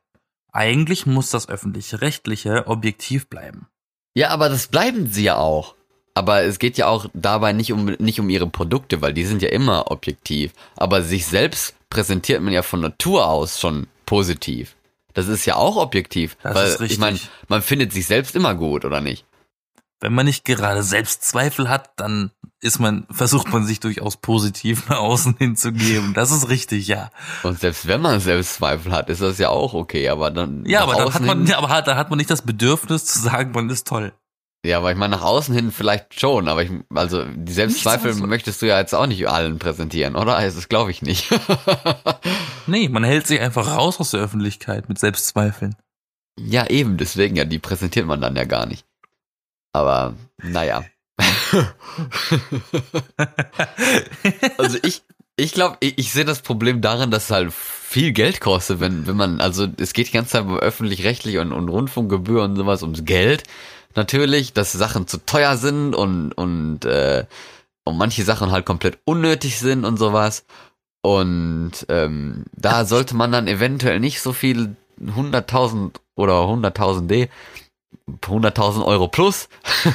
eigentlich 0.52 1.06
muss 1.06 1.30
das 1.30 1.48
öffentlich-rechtliche 1.48 2.68
objektiv 2.68 3.28
bleiben. 3.28 3.68
Ja, 4.16 4.30
aber 4.30 4.50
das 4.50 4.68
bleiben 4.68 5.08
sie 5.08 5.24
ja 5.24 5.38
auch. 5.38 5.76
Aber 6.20 6.44
es 6.44 6.60
geht 6.60 6.78
ja 6.78 6.88
auch 6.88 7.06
dabei 7.14 7.54
nicht 7.54 7.72
um, 7.72 7.86
nicht 7.86 8.20
um 8.20 8.30
ihre 8.30 8.46
Produkte, 8.46 9.02
weil 9.02 9.14
die 9.14 9.24
sind 9.24 9.42
ja 9.42 9.48
immer 9.48 9.90
objektiv. 9.90 10.52
Aber 10.76 11.02
sich 11.02 11.26
selbst 11.26 11.76
präsentiert 11.90 12.42
man 12.42 12.52
ja 12.52 12.62
von 12.62 12.82
Natur 12.82 13.26
aus 13.26 13.58
schon 13.58 13.88
positiv. 14.06 14.76
Das 15.14 15.30
ist 15.30 15.46
ja 15.46 15.56
auch 15.56 15.78
objektiv. 15.78 16.36
Das 16.44 16.56
weil, 16.56 16.68
ist 16.68 16.82
richtig. 16.82 16.98
Ich 16.98 17.00
meine, 17.00 17.18
man 17.48 17.62
findet 17.62 17.94
sich 17.94 18.06
selbst 18.06 18.36
immer 18.36 18.54
gut, 18.54 18.84
oder 18.84 19.00
nicht? 19.00 19.24
Wenn 20.02 20.14
man 20.14 20.26
nicht 20.26 20.44
gerade 20.44 20.84
Selbstzweifel 20.84 21.70
hat, 21.70 21.92
dann 21.96 22.32
ist 22.60 22.80
man, 22.80 23.08
versucht 23.10 23.48
man 23.54 23.66
sich 23.66 23.80
durchaus 23.80 24.18
positiv 24.18 24.90
nach 24.90 25.00
außen 25.00 25.38
hinzugeben. 25.38 26.14
Das 26.14 26.32
ist 26.32 26.50
richtig, 26.50 26.88
ja. 26.88 27.12
Und 27.44 27.62
selbst 27.62 27.88
wenn 27.88 28.02
man 28.02 28.20
Selbstzweifel 28.20 28.92
hat, 28.92 29.10
ist 29.10 29.22
das 29.22 29.38
ja 29.38 29.48
auch 29.48 29.74
okay. 29.74 30.10
Aber 30.10 30.32
dann. 30.32 30.66
Ja, 30.66 30.84
aber 30.84 30.96
dann 30.96 31.14
hat 31.14 31.22
man, 31.22 31.48
ja, 31.48 31.60
aber 31.60 31.70
hat, 31.70 31.88
da 31.88 31.96
hat 31.96 32.10
man 32.10 32.18
nicht 32.18 32.30
das 32.30 32.42
Bedürfnis 32.42 33.06
zu 33.06 33.20
sagen, 33.20 33.54
man 33.54 33.70
ist 33.70 33.88
toll. 33.88 34.12
Ja, 34.66 34.80
aber 34.80 34.92
ich 34.92 34.98
meine, 34.98 35.16
nach 35.16 35.24
außen 35.24 35.56
hin 35.56 35.72
vielleicht 35.72 36.20
schon, 36.20 36.50
aber 36.50 36.64
ich, 36.64 36.72
also 36.94 37.24
die 37.24 37.54
Selbstzweifel 37.54 38.14
so. 38.14 38.28
möchtest 38.28 38.62
du 38.62 38.66
ja 38.68 38.78
jetzt 38.78 38.94
auch 38.94 39.08
nicht 39.08 39.30
allen 39.30 39.58
präsentieren, 39.58 40.18
oder? 40.18 40.36
Also, 40.36 40.58
das 40.58 40.68
glaube 40.70 40.92
ich 40.92 41.02
nicht. 41.02 41.30
Nee, 42.68 42.88
man 42.88 43.04
hält 43.04 43.26
sich 43.26 43.40
einfach 43.42 43.76
raus 43.76 44.00
aus 44.00 44.12
der 44.12 44.20
Öffentlichkeit 44.20 44.90
mit 44.90 45.00
Selbstzweifeln. 45.00 45.76
ja, 46.40 46.68
eben, 46.68 46.98
deswegen 46.98 47.36
ja, 47.36 47.46
die 47.46 47.58
präsentiert 47.58 48.06
man 48.06 48.22
dann 48.22 48.36
ja 48.36 48.44
gar 48.44 48.68
nicht. 48.68 48.86
Aber, 49.74 50.14
naja. 50.38 50.84
also 54.58 54.78
ich, 54.84 55.02
ich 55.36 55.54
glaube, 55.54 55.78
ich, 55.80 55.98
ich 55.98 56.12
sehe 56.12 56.26
das 56.26 56.44
Problem 56.44 56.82
darin, 56.82 57.10
dass 57.10 57.26
es 57.26 57.32
halt 57.32 57.52
viel 57.54 58.12
Geld 58.12 58.40
kostet, 58.40 58.80
wenn, 58.80 59.08
wenn 59.08 59.18
man, 59.18 59.42
also 59.42 59.68
es 59.78 59.94
geht 59.94 60.10
die 60.10 60.12
ganze 60.12 60.34
Zeit 60.34 60.44
um 60.44 60.60
öffentlich-rechtlich 60.60 61.40
und, 61.40 61.52
und 61.54 61.70
Rundfunkgebühr 61.70 62.44
und 62.44 62.56
sowas 62.56 62.84
ums 62.84 63.04
Geld. 63.04 63.44
Natürlich, 63.96 64.54
dass 64.54 64.72
Sachen 64.72 65.08
zu 65.08 65.26
teuer 65.26 65.58
sind 65.58 65.96
und, 65.96 66.32
und, 66.34 66.86
äh, 66.86 67.26
und 67.84 67.98
manche 67.98 68.24
Sachen 68.24 68.52
halt 68.52 68.66
komplett 68.66 69.00
unnötig 69.06 69.60
sind 69.60 69.86
und 69.86 69.98
sowas. 69.98 70.46
Und 71.02 71.72
ähm, 71.88 72.46
da 72.54 72.86
sollte 72.86 73.16
man 73.16 73.32
dann 73.32 73.48
eventuell 73.48 74.00
nicht 74.00 74.22
so 74.22 74.34
viel 74.34 74.76
100.000 75.02 75.96
oder 76.16 76.34
100.000 76.34 77.08
D, 77.08 77.30
100.000 78.22 78.86
Euro 78.86 79.08
plus 79.08 79.50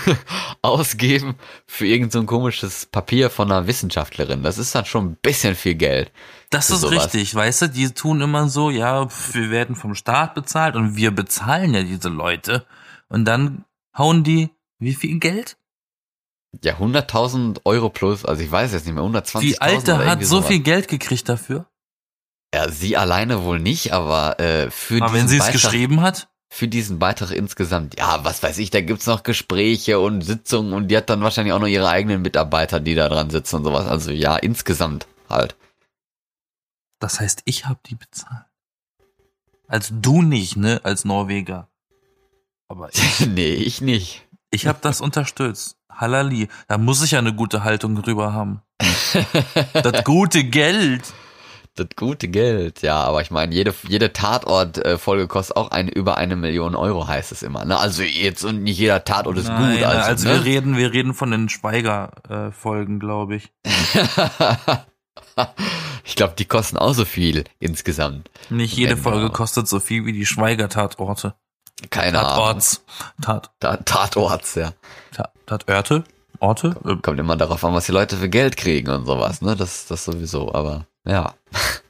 ausgeben 0.62 1.36
für 1.66 1.86
irgend 1.86 2.12
so 2.12 2.20
ein 2.20 2.26
komisches 2.26 2.86
Papier 2.86 3.30
von 3.30 3.50
einer 3.50 3.66
Wissenschaftlerin. 3.66 4.42
Das 4.42 4.58
ist 4.58 4.74
dann 4.74 4.84
schon 4.84 5.06
ein 5.06 5.18
bisschen 5.20 5.54
viel 5.54 5.74
Geld. 5.74 6.10
Das 6.50 6.70
ist 6.70 6.80
sowas. 6.80 7.04
richtig, 7.04 7.34
weißt 7.34 7.62
du, 7.62 7.68
die 7.68 7.90
tun 7.90 8.20
immer 8.20 8.48
so, 8.48 8.70
ja, 8.70 9.08
wir 9.32 9.50
werden 9.50 9.76
vom 9.76 9.94
Staat 9.94 10.34
bezahlt 10.34 10.76
und 10.76 10.96
wir 10.96 11.10
bezahlen 11.10 11.74
ja 11.74 11.82
diese 11.82 12.08
Leute. 12.08 12.64
Und 13.08 13.24
dann 13.24 13.64
hauen 13.96 14.24
die, 14.24 14.50
wie 14.78 14.94
viel 14.94 15.18
Geld? 15.18 15.56
Ja, 16.62 16.74
100.000 16.74 17.60
Euro 17.64 17.90
plus, 17.90 18.24
also 18.24 18.42
ich 18.42 18.50
weiß 18.50 18.72
jetzt 18.72 18.86
nicht 18.86 18.94
mehr, 18.94 19.02
120.000 19.02 19.40
Die 19.40 19.60
Alte 19.60 20.06
hat 20.06 20.24
so 20.24 20.42
viel 20.42 20.60
Geld 20.60 20.88
gekriegt 20.88 21.28
dafür. 21.28 21.66
Ja, 22.54 22.68
sie 22.70 22.96
alleine 22.96 23.42
wohl 23.42 23.58
nicht, 23.58 23.92
aber 23.92 24.38
äh, 24.38 24.70
für 24.70 25.02
Aber 25.02 25.12
wenn 25.12 25.26
sie 25.26 25.38
es 25.38 25.50
geschrieben 25.50 26.02
hat, 26.02 26.28
für 26.48 26.68
diesen 26.68 27.00
Beitrag 27.00 27.32
insgesamt, 27.32 27.98
ja, 27.98 28.24
was 28.24 28.44
weiß 28.44 28.58
ich, 28.58 28.70
da 28.70 28.80
gibt's 28.80 29.06
noch 29.06 29.24
Gespräche 29.24 29.98
und 29.98 30.20
Sitzungen 30.20 30.72
und 30.72 30.86
die 30.86 30.96
hat 30.96 31.10
dann 31.10 31.20
wahrscheinlich 31.20 31.52
auch 31.52 31.58
noch 31.58 31.66
ihre 31.66 31.88
eigenen 31.88 32.22
Mitarbeiter, 32.22 32.78
die 32.78 32.94
da 32.94 33.08
dran 33.08 33.30
sitzen 33.30 33.56
und 33.56 33.64
sowas. 33.64 33.88
Also 33.88 34.12
ja, 34.12 34.36
insgesamt 34.36 35.08
halt. 35.28 35.56
das 37.00 37.18
heißt, 37.18 37.42
ich 37.44 37.66
habe 37.66 37.80
die 37.86 37.96
bezahlt. 37.96 38.46
Also 39.66 39.96
du 40.00 40.22
nicht, 40.22 40.56
ne, 40.56 40.80
als 40.84 41.04
Norweger. 41.04 41.68
Aber 42.68 42.88
ich, 42.92 43.26
nee, 43.26 43.54
ich 43.54 43.80
nicht. 43.80 44.26
ich 44.50 44.66
habe 44.66 44.78
das 44.80 45.00
unterstützt. 45.00 45.76
Halali, 45.90 46.48
da 46.66 46.78
muss 46.78 47.02
ich 47.02 47.12
ja 47.12 47.20
eine 47.20 47.34
gute 47.34 47.64
Haltung 47.64 47.94
drüber 48.00 48.32
haben. 48.32 48.62
Das 49.72 50.02
gute 50.02 50.42
Geld. 50.42 51.14
Das 51.76 51.88
gute 51.96 52.28
Geld, 52.28 52.82
ja, 52.82 53.00
aber 53.02 53.20
ich 53.20 53.30
meine, 53.30 53.54
jede, 53.54 53.74
jede 53.88 54.12
Tatort-Folge 54.12 55.26
kostet 55.26 55.56
auch 55.56 55.70
eine, 55.70 55.90
über 55.90 56.16
eine 56.16 56.36
Million 56.36 56.76
Euro, 56.76 57.08
heißt 57.08 57.32
es 57.32 57.42
immer. 57.42 57.64
Ne? 57.64 57.76
Also 57.76 58.02
jetzt 58.02 58.44
und 58.44 58.62
nicht 58.62 58.78
jeder 58.78 59.04
Tatort 59.04 59.38
ist 59.38 59.48
Nein, 59.48 59.78
gut. 59.78 59.84
Also, 59.84 60.08
also 60.08 60.28
ne? 60.28 60.34
wir 60.34 60.44
reden, 60.44 60.76
wir 60.76 60.92
reden 60.92 61.14
von 61.14 61.32
den 61.32 61.48
Schweiger-Folgen, 61.48 63.00
glaube 63.00 63.36
ich. 63.36 63.52
ich 66.04 66.14
glaube, 66.16 66.34
die 66.38 66.44
kosten 66.44 66.76
auch 66.76 66.92
so 66.92 67.04
viel 67.04 67.44
insgesamt. 67.58 68.30
Nicht 68.50 68.76
jede 68.76 68.96
Folge 68.96 69.30
kostet 69.30 69.66
so 69.66 69.80
viel 69.80 70.06
wie 70.06 70.12
die 70.12 70.26
Schweiger-Tatorte. 70.26 71.34
Keine 71.90 72.20
Ahnung. 72.20 72.34
Tatorts. 72.34 72.84
Tat, 73.20 73.50
Ta 73.60 73.76
Tatorts, 73.78 74.54
ja. 74.54 74.72
Tat, 75.12 75.32
Tatörte? 75.46 76.04
Orte? 76.40 76.74
Kommt 77.02 77.20
immer 77.20 77.36
darauf 77.36 77.64
an, 77.64 77.74
was 77.74 77.86
die 77.86 77.92
Leute 77.92 78.16
für 78.16 78.28
Geld 78.28 78.56
kriegen 78.56 78.90
und 78.90 79.06
sowas, 79.06 79.40
ne? 79.40 79.56
Das, 79.56 79.86
das 79.86 80.04
sowieso, 80.04 80.54
aber 80.54 80.86
ja. 81.06 81.34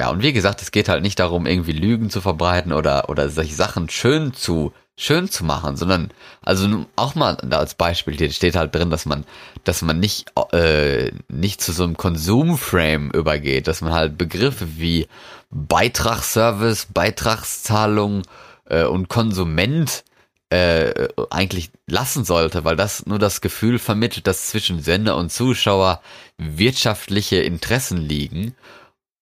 Ja, 0.00 0.08
und 0.08 0.22
wie 0.22 0.32
gesagt, 0.32 0.62
es 0.62 0.70
geht 0.70 0.88
halt 0.88 1.02
nicht 1.02 1.18
darum, 1.18 1.44
irgendwie 1.44 1.72
Lügen 1.72 2.08
zu 2.08 2.22
verbreiten 2.22 2.72
oder, 2.72 3.10
oder 3.10 3.28
solche 3.28 3.54
Sachen 3.54 3.90
schön 3.90 4.32
zu 4.32 4.72
schön 4.96 5.30
zu 5.30 5.44
machen, 5.44 5.76
sondern 5.76 6.10
also 6.42 6.84
auch 6.96 7.14
mal 7.14 7.36
als 7.50 7.74
Beispiel 7.74 8.16
hier 8.16 8.30
steht 8.30 8.54
halt 8.54 8.74
drin, 8.74 8.90
dass 8.90 9.06
man, 9.06 9.24
dass 9.64 9.80
man 9.82 9.98
nicht 9.98 10.32
äh, 10.52 11.10
nicht 11.28 11.60
zu 11.60 11.72
so 11.72 11.84
einem 11.84 11.96
Konsumframe 11.96 13.10
übergeht, 13.10 13.66
dass 13.66 13.80
man 13.80 13.92
halt 13.92 14.18
Begriffe 14.18 14.78
wie 14.78 15.06
Beitragsservice, 15.50 16.86
Beitragszahlung 16.92 18.22
äh, 18.70 18.84
und 18.84 19.08
Konsument 19.08 20.04
äh, 20.50 21.08
eigentlich 21.30 21.70
lassen 21.86 22.24
sollte, 22.24 22.64
weil 22.64 22.76
das 22.76 23.06
nur 23.06 23.18
das 23.18 23.40
Gefühl 23.40 23.78
vermittelt, 23.78 24.26
dass 24.26 24.48
zwischen 24.48 24.82
Sender 24.82 25.16
und 25.16 25.30
Zuschauer 25.30 26.00
wirtschaftliche 26.38 27.36
Interessen 27.36 27.98
liegen. 27.98 28.54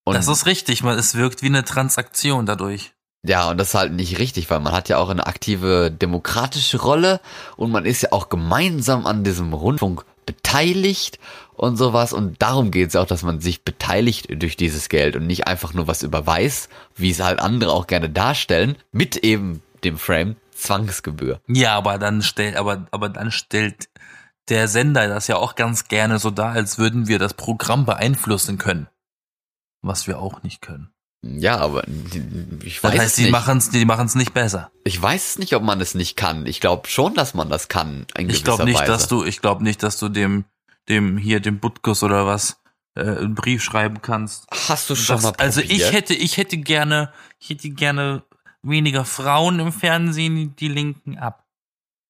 Und 0.04 0.14
das 0.14 0.28
ist 0.28 0.46
richtig, 0.46 0.84
weil 0.84 0.98
es 0.98 1.14
wirkt 1.16 1.42
wie 1.42 1.46
eine 1.46 1.64
Transaktion 1.64 2.46
dadurch. 2.46 2.92
Ja, 3.26 3.50
und 3.50 3.58
das 3.58 3.68
ist 3.68 3.74
halt 3.74 3.92
nicht 3.92 4.18
richtig, 4.18 4.48
weil 4.48 4.60
man 4.60 4.72
hat 4.72 4.88
ja 4.88 4.96
auch 4.96 5.10
eine 5.10 5.26
aktive 5.26 5.90
demokratische 5.90 6.80
Rolle 6.80 7.20
und 7.56 7.70
man 7.70 7.84
ist 7.84 8.02
ja 8.02 8.12
auch 8.12 8.28
gemeinsam 8.28 9.06
an 9.06 9.24
diesem 9.24 9.52
Rundfunk 9.52 10.04
beteiligt 10.24 11.18
und 11.58 11.76
sowas. 11.76 12.12
Und 12.12 12.40
darum 12.40 12.70
geht 12.70 12.88
es 12.88 12.96
auch, 12.96 13.06
dass 13.06 13.22
man 13.22 13.40
sich 13.40 13.64
beteiligt 13.64 14.28
durch 14.42 14.56
dieses 14.56 14.88
Geld 14.88 15.16
und 15.16 15.26
nicht 15.26 15.46
einfach 15.46 15.74
nur 15.74 15.86
was 15.86 16.02
überweist, 16.02 16.70
wie 16.96 17.10
es 17.10 17.20
halt 17.20 17.40
andere 17.40 17.72
auch 17.72 17.86
gerne 17.86 18.08
darstellen, 18.10 18.76
mit 18.92 19.16
eben 19.16 19.62
dem 19.84 19.98
Frame 19.98 20.36
Zwangsgebühr. 20.52 21.40
Ja, 21.46 21.76
aber 21.76 21.98
dann 21.98 22.22
stellt, 22.22 22.56
aber, 22.56 22.86
aber 22.90 23.08
dann 23.08 23.30
stellt 23.30 23.88
der 24.48 24.66
Sender 24.68 25.08
das 25.08 25.26
ja 25.26 25.36
auch 25.36 25.54
ganz 25.54 25.88
gerne 25.88 26.18
so 26.18 26.30
dar, 26.30 26.52
als 26.52 26.78
würden 26.78 27.06
wir 27.06 27.18
das 27.18 27.34
Programm 27.34 27.84
beeinflussen 27.84 28.58
können. 28.58 28.88
Was 29.82 30.06
wir 30.06 30.18
auch 30.18 30.42
nicht 30.42 30.60
können. 30.60 30.90
Ja, 31.22 31.58
aber 31.58 31.82
ich 32.62 32.82
weiß 32.82 32.92
das 32.92 33.00
heißt, 33.00 33.18
die 33.18 33.30
machen 33.30 33.58
es, 33.58 33.70
die 33.70 33.84
machen 33.84 34.06
es 34.06 34.14
nicht 34.14 34.34
besser. 34.34 34.70
Ich 34.84 35.00
weiß 35.00 35.38
nicht, 35.38 35.54
ob 35.54 35.62
man 35.62 35.80
es 35.80 35.94
nicht 35.94 36.16
kann. 36.16 36.46
Ich 36.46 36.60
glaube 36.60 36.88
schon, 36.88 37.14
dass 37.14 37.34
man 37.34 37.48
das 37.48 37.68
kann. 37.68 38.06
In 38.16 38.30
ich 38.30 38.44
glaube 38.44 38.64
nicht, 38.64 38.78
Weise. 38.78 38.92
dass 38.92 39.08
du, 39.08 39.24
ich 39.24 39.40
glaube 39.40 39.64
nicht, 39.64 39.82
dass 39.82 39.98
du 39.98 40.08
dem, 40.08 40.44
dem 40.88 41.18
hier 41.18 41.40
dem 41.40 41.60
Butkus 41.60 42.02
oder 42.02 42.26
was 42.26 42.62
äh, 42.94 43.02
einen 43.02 43.34
Brief 43.34 43.62
schreiben 43.62 44.02
kannst. 44.02 44.46
Hast 44.50 44.90
du 44.90 44.94
schon 44.94 45.16
das, 45.16 45.22
mal 45.22 45.32
probiert? 45.32 45.40
Also 45.40 45.60
ich 45.60 45.92
hätte, 45.92 46.14
ich 46.14 46.36
hätte 46.36 46.58
gerne, 46.58 47.12
ich 47.38 47.50
hätte 47.50 47.70
gerne 47.70 48.22
weniger 48.62 49.04
Frauen 49.04 49.60
im 49.60 49.72
Fernsehen, 49.72 50.56
die 50.56 50.68
linken 50.68 51.18
ab. 51.18 51.46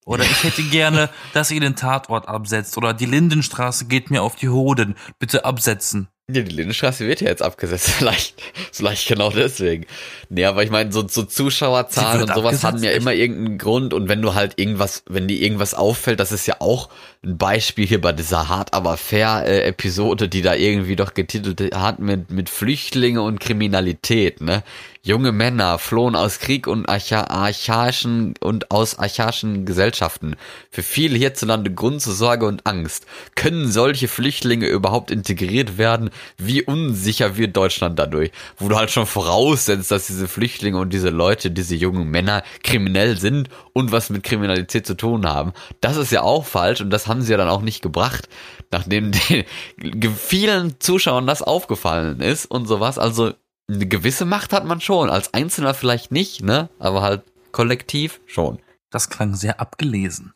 Oder 0.05 0.25
ich 0.25 0.43
hätte 0.43 0.63
gerne, 0.71 1.11
dass 1.35 1.51
ihr 1.51 1.61
den 1.61 1.77
Tatort 1.77 2.29
absetzt. 2.29 2.77
Oder 2.79 2.95
die 2.95 3.07
Lindenstraße 3.07 3.87
geht 3.87 4.11
mir 4.11 4.23
auf 4.23 4.37
die 4.37 4.49
Hoden. 4.49 4.95
Bitte 5.19 5.45
absetzen. 5.45 6.09
Ja, 6.31 6.43
die 6.43 6.55
Lindenstraße 6.55 7.07
wird 7.07 7.23
ja 7.23 7.29
jetzt 7.29 7.41
abgesetzt, 7.41 7.89
vielleicht, 7.99 8.35
vielleicht 8.71 9.09
genau 9.09 9.31
deswegen. 9.31 9.87
Nee, 10.29 10.45
aber 10.45 10.63
ich 10.63 10.71
meine, 10.71 10.93
so, 10.93 11.09
so 11.09 11.23
Zuschauerzahlen 11.23 12.25
und 12.25 12.35
sowas 12.35 12.65
haben 12.65 12.83
ja 12.83 12.91
immer 12.91 13.15
irgendeinen 13.15 13.57
Grund 13.57 13.95
und 13.95 14.11
wenn 14.11 14.21
du 14.21 14.35
halt 14.35 14.59
irgendwas, 14.59 15.05
wenn 15.09 15.27
dir 15.27 15.41
irgendwas 15.41 15.73
auffällt, 15.73 16.21
das 16.21 16.31
ist 16.31 16.47
ja 16.47 16.57
auch 16.59 16.91
ein 17.25 17.39
Beispiel 17.39 17.87
hier 17.87 18.03
bei 18.03 18.13
dieser 18.13 18.51
Hart 18.51 18.75
aber 18.75 18.99
fair 18.99 19.45
äh, 19.47 19.63
Episode, 19.63 20.29
die 20.29 20.43
da 20.43 20.55
irgendwie 20.55 20.97
doch 20.97 21.15
getitelt 21.15 21.75
hat 21.75 21.99
mit, 21.99 22.31
mit 22.31 22.51
Flüchtlinge 22.51 23.23
und 23.23 23.41
Kriminalität, 23.41 24.43
ne? 24.43 24.63
Junge 25.09 25.33
Männer 25.33 25.79
flohen 25.79 26.15
aus 26.15 26.39
Krieg 26.39 26.67
und 26.67 26.87
archa 26.87 27.23
archaischen 27.29 28.35
und 28.41 28.71
aus 28.71 28.99
archaischen 28.99 29.65
Gesellschaften. 29.65 30.37
Für 30.71 30.83
viele 30.83 31.17
hierzulande 31.17 31.73
Grund 31.73 32.03
zur 32.03 32.13
Sorge 32.13 32.45
und 32.45 32.67
Angst. 32.67 33.07
Können 33.35 33.73
solche 33.73 34.07
Flüchtlinge 34.07 34.67
überhaupt 34.67 35.11
integriert 35.11 35.79
werden? 35.79 36.11
Wie 36.37 36.63
unsicher 36.63 37.39
wird 37.39 37.57
Deutschland 37.57 37.99
dadurch? 37.99 38.33
Wo 38.59 38.69
du 38.69 38.77
halt 38.77 38.91
schon 38.91 39.07
voraussetzt, 39.07 39.91
dass 39.91 40.09
diese 40.09 40.29
Flüchtlinge 40.29 40.77
und 40.77 40.93
diese 40.93 41.09
Leute, 41.09 41.51
diese 41.51 41.75
jungen 41.75 42.11
Männer 42.11 42.43
kriminell 42.63 43.17
sind 43.17 43.49
und 43.73 43.93
was 43.93 44.11
mit 44.11 44.25
Kriminalität 44.25 44.87
zu 44.87 44.95
tun 44.95 45.27
haben. 45.27 45.55
Das 45.81 45.97
ist 45.97 46.13
ja 46.13 46.21
auch 46.21 46.45
falsch 46.45 46.83
und 46.83 46.91
das 46.91 47.07
haben 47.07 47.23
sie 47.23 47.33
ja 47.33 47.39
dann 47.39 47.49
auch 47.49 47.63
nicht 47.63 47.81
gebracht, 47.81 48.29
nachdem 48.71 49.13
den 49.13 49.47
vielen 50.19 50.79
Zuschauern 50.81 51.27
das 51.27 51.41
aufgefallen 51.41 52.21
ist 52.21 52.45
und 52.45 52.67
sowas. 52.67 52.99
Also 52.99 53.33
eine 53.71 53.87
gewisse 53.87 54.25
Macht 54.25 54.53
hat 54.53 54.65
man 54.65 54.81
schon, 54.81 55.11
als 55.11 55.35
Einzelner 55.35 55.75
vielleicht 55.75 56.11
nicht, 56.11 56.43
ne? 56.43 56.71
Aber 56.79 57.03
halt 57.03 57.23
kollektiv 57.53 58.21
schon. 58.27 58.59
Das 58.91 59.11
klang 59.11 59.35
sehr 59.35 59.61
abgelesen. 59.61 60.33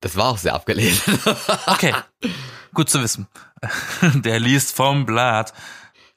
Das 0.00 0.16
war 0.16 0.30
auch 0.30 0.38
sehr 0.38 0.54
abgelesen. 0.54 1.18
okay, 1.66 1.94
gut 2.74 2.88
zu 2.88 3.02
wissen. 3.02 3.28
Der 4.14 4.40
liest 4.40 4.74
vom 4.74 5.06
Blatt. 5.06 5.52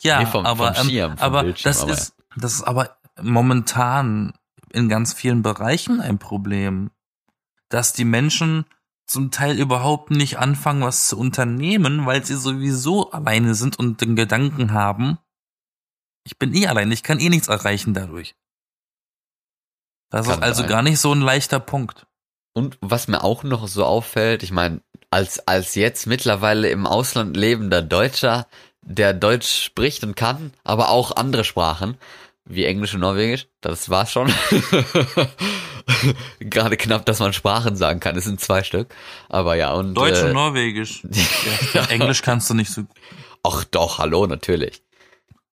Ja, 0.01 0.19
nee, 0.19 0.25
vom, 0.25 0.45
aber, 0.45 0.73
vom 0.73 0.89
Schirm, 0.89 1.11
ähm, 1.11 1.17
aber 1.19 1.43
das 1.53 1.81
aber 1.81 1.91
ist, 1.93 2.13
das 2.35 2.53
ist 2.53 2.63
aber 2.63 2.97
momentan 3.21 4.33
in 4.71 4.89
ganz 4.89 5.13
vielen 5.13 5.41
Bereichen 5.41 6.01
ein 6.01 6.19
Problem, 6.19 6.91
dass 7.69 7.93
die 7.93 8.05
Menschen 8.05 8.65
zum 9.05 9.31
Teil 9.31 9.59
überhaupt 9.59 10.09
nicht 10.11 10.39
anfangen, 10.39 10.81
was 10.81 11.07
zu 11.07 11.17
unternehmen, 11.17 12.05
weil 12.05 12.25
sie 12.25 12.35
sowieso 12.35 13.11
alleine 13.11 13.55
sind 13.55 13.77
und 13.77 14.01
den 14.01 14.15
Gedanken 14.15 14.73
haben, 14.73 15.19
ich 16.25 16.37
bin 16.37 16.53
eh 16.53 16.67
allein, 16.67 16.91
ich 16.91 17.03
kann 17.03 17.19
eh 17.19 17.29
nichts 17.29 17.47
erreichen 17.47 17.93
dadurch. 17.93 18.35
Das 20.09 20.27
kann 20.27 20.39
ist 20.39 20.43
also 20.43 20.61
sein. 20.61 20.69
gar 20.69 20.81
nicht 20.81 20.99
so 20.99 21.13
ein 21.13 21.21
leichter 21.21 21.59
Punkt. 21.59 22.05
Und 22.53 22.77
was 22.81 23.07
mir 23.07 23.23
auch 23.23 23.43
noch 23.43 23.67
so 23.67 23.85
auffällt, 23.85 24.41
ich 24.43 24.51
meine, 24.51 24.81
als, 25.11 25.45
als 25.47 25.75
jetzt 25.75 26.07
mittlerweile 26.07 26.69
im 26.69 26.87
Ausland 26.87 27.35
lebender 27.37 27.81
Deutscher, 27.81 28.47
der 28.81 29.13
Deutsch 29.13 29.63
spricht 29.63 30.03
und 30.03 30.15
kann, 30.15 30.53
aber 30.63 30.89
auch 30.89 31.15
andere 31.15 31.43
Sprachen, 31.43 31.97
wie 32.45 32.65
Englisch 32.65 32.93
und 32.93 33.01
Norwegisch, 33.01 33.47
das 33.61 33.89
war's 33.89 34.11
schon. 34.11 34.31
Gerade 36.39 36.77
knapp, 36.77 37.05
dass 37.05 37.19
man 37.19 37.33
Sprachen 37.33 37.75
sagen 37.75 37.99
kann. 37.99 38.15
Es 38.15 38.23
sind 38.23 38.39
zwei 38.39 38.63
Stück. 38.63 38.93
Aber 39.29 39.55
ja, 39.55 39.73
und. 39.73 39.95
Deutsch 39.95 40.21
äh, 40.21 40.25
und 40.25 40.33
Norwegisch. 40.33 41.03
ja, 41.73 41.85
Englisch 41.85 42.21
kannst 42.21 42.49
du 42.49 42.53
nicht 42.53 42.71
so. 42.71 42.83
Ach 43.43 43.63
doch, 43.65 43.97
hallo, 43.97 44.27
natürlich. 44.27 44.81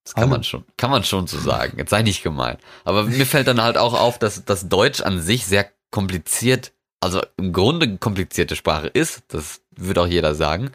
Das 0.03 0.15
kann 0.15 0.23
Hallo. 0.23 0.31
man 0.31 0.43
schon, 0.43 0.65
kann 0.77 0.91
man 0.91 1.03
schon 1.03 1.27
so 1.27 1.39
sagen. 1.39 1.77
Jetzt 1.77 1.91
sei 1.91 2.01
nicht 2.01 2.23
gemein. 2.23 2.57
Aber 2.83 3.03
mir 3.03 3.25
fällt 3.25 3.47
dann 3.47 3.61
halt 3.61 3.77
auch 3.77 3.93
auf, 3.93 4.19
dass 4.19 4.43
das 4.43 4.67
Deutsch 4.67 5.01
an 5.01 5.21
sich 5.21 5.45
sehr 5.45 5.69
kompliziert, 5.91 6.73
also 6.99 7.21
im 7.37 7.53
Grunde 7.53 7.97
komplizierte 7.97 8.55
Sprache 8.55 8.87
ist. 8.87 9.23
Das 9.29 9.61
wird 9.71 9.97
auch 9.97 10.07
jeder 10.07 10.35
sagen. 10.35 10.71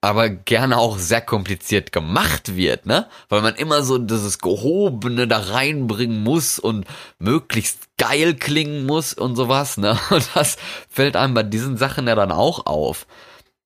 Aber 0.00 0.28
gerne 0.28 0.78
auch 0.78 0.98
sehr 0.98 1.20
kompliziert 1.20 1.92
gemacht 1.92 2.56
wird, 2.56 2.86
ne? 2.86 3.08
Weil 3.28 3.40
man 3.40 3.54
immer 3.54 3.84
so 3.84 3.98
dieses 3.98 4.40
Gehobene 4.40 5.28
da 5.28 5.38
reinbringen 5.38 6.24
muss 6.24 6.58
und 6.58 6.86
möglichst 7.20 7.86
geil 7.98 8.34
klingen 8.34 8.84
muss 8.84 9.14
und 9.14 9.36
sowas, 9.36 9.76
ne? 9.76 9.96
Und 10.10 10.28
das 10.34 10.56
fällt 10.88 11.14
einem 11.14 11.34
bei 11.34 11.44
diesen 11.44 11.76
Sachen 11.76 12.08
ja 12.08 12.16
dann 12.16 12.32
auch 12.32 12.66
auf. 12.66 13.06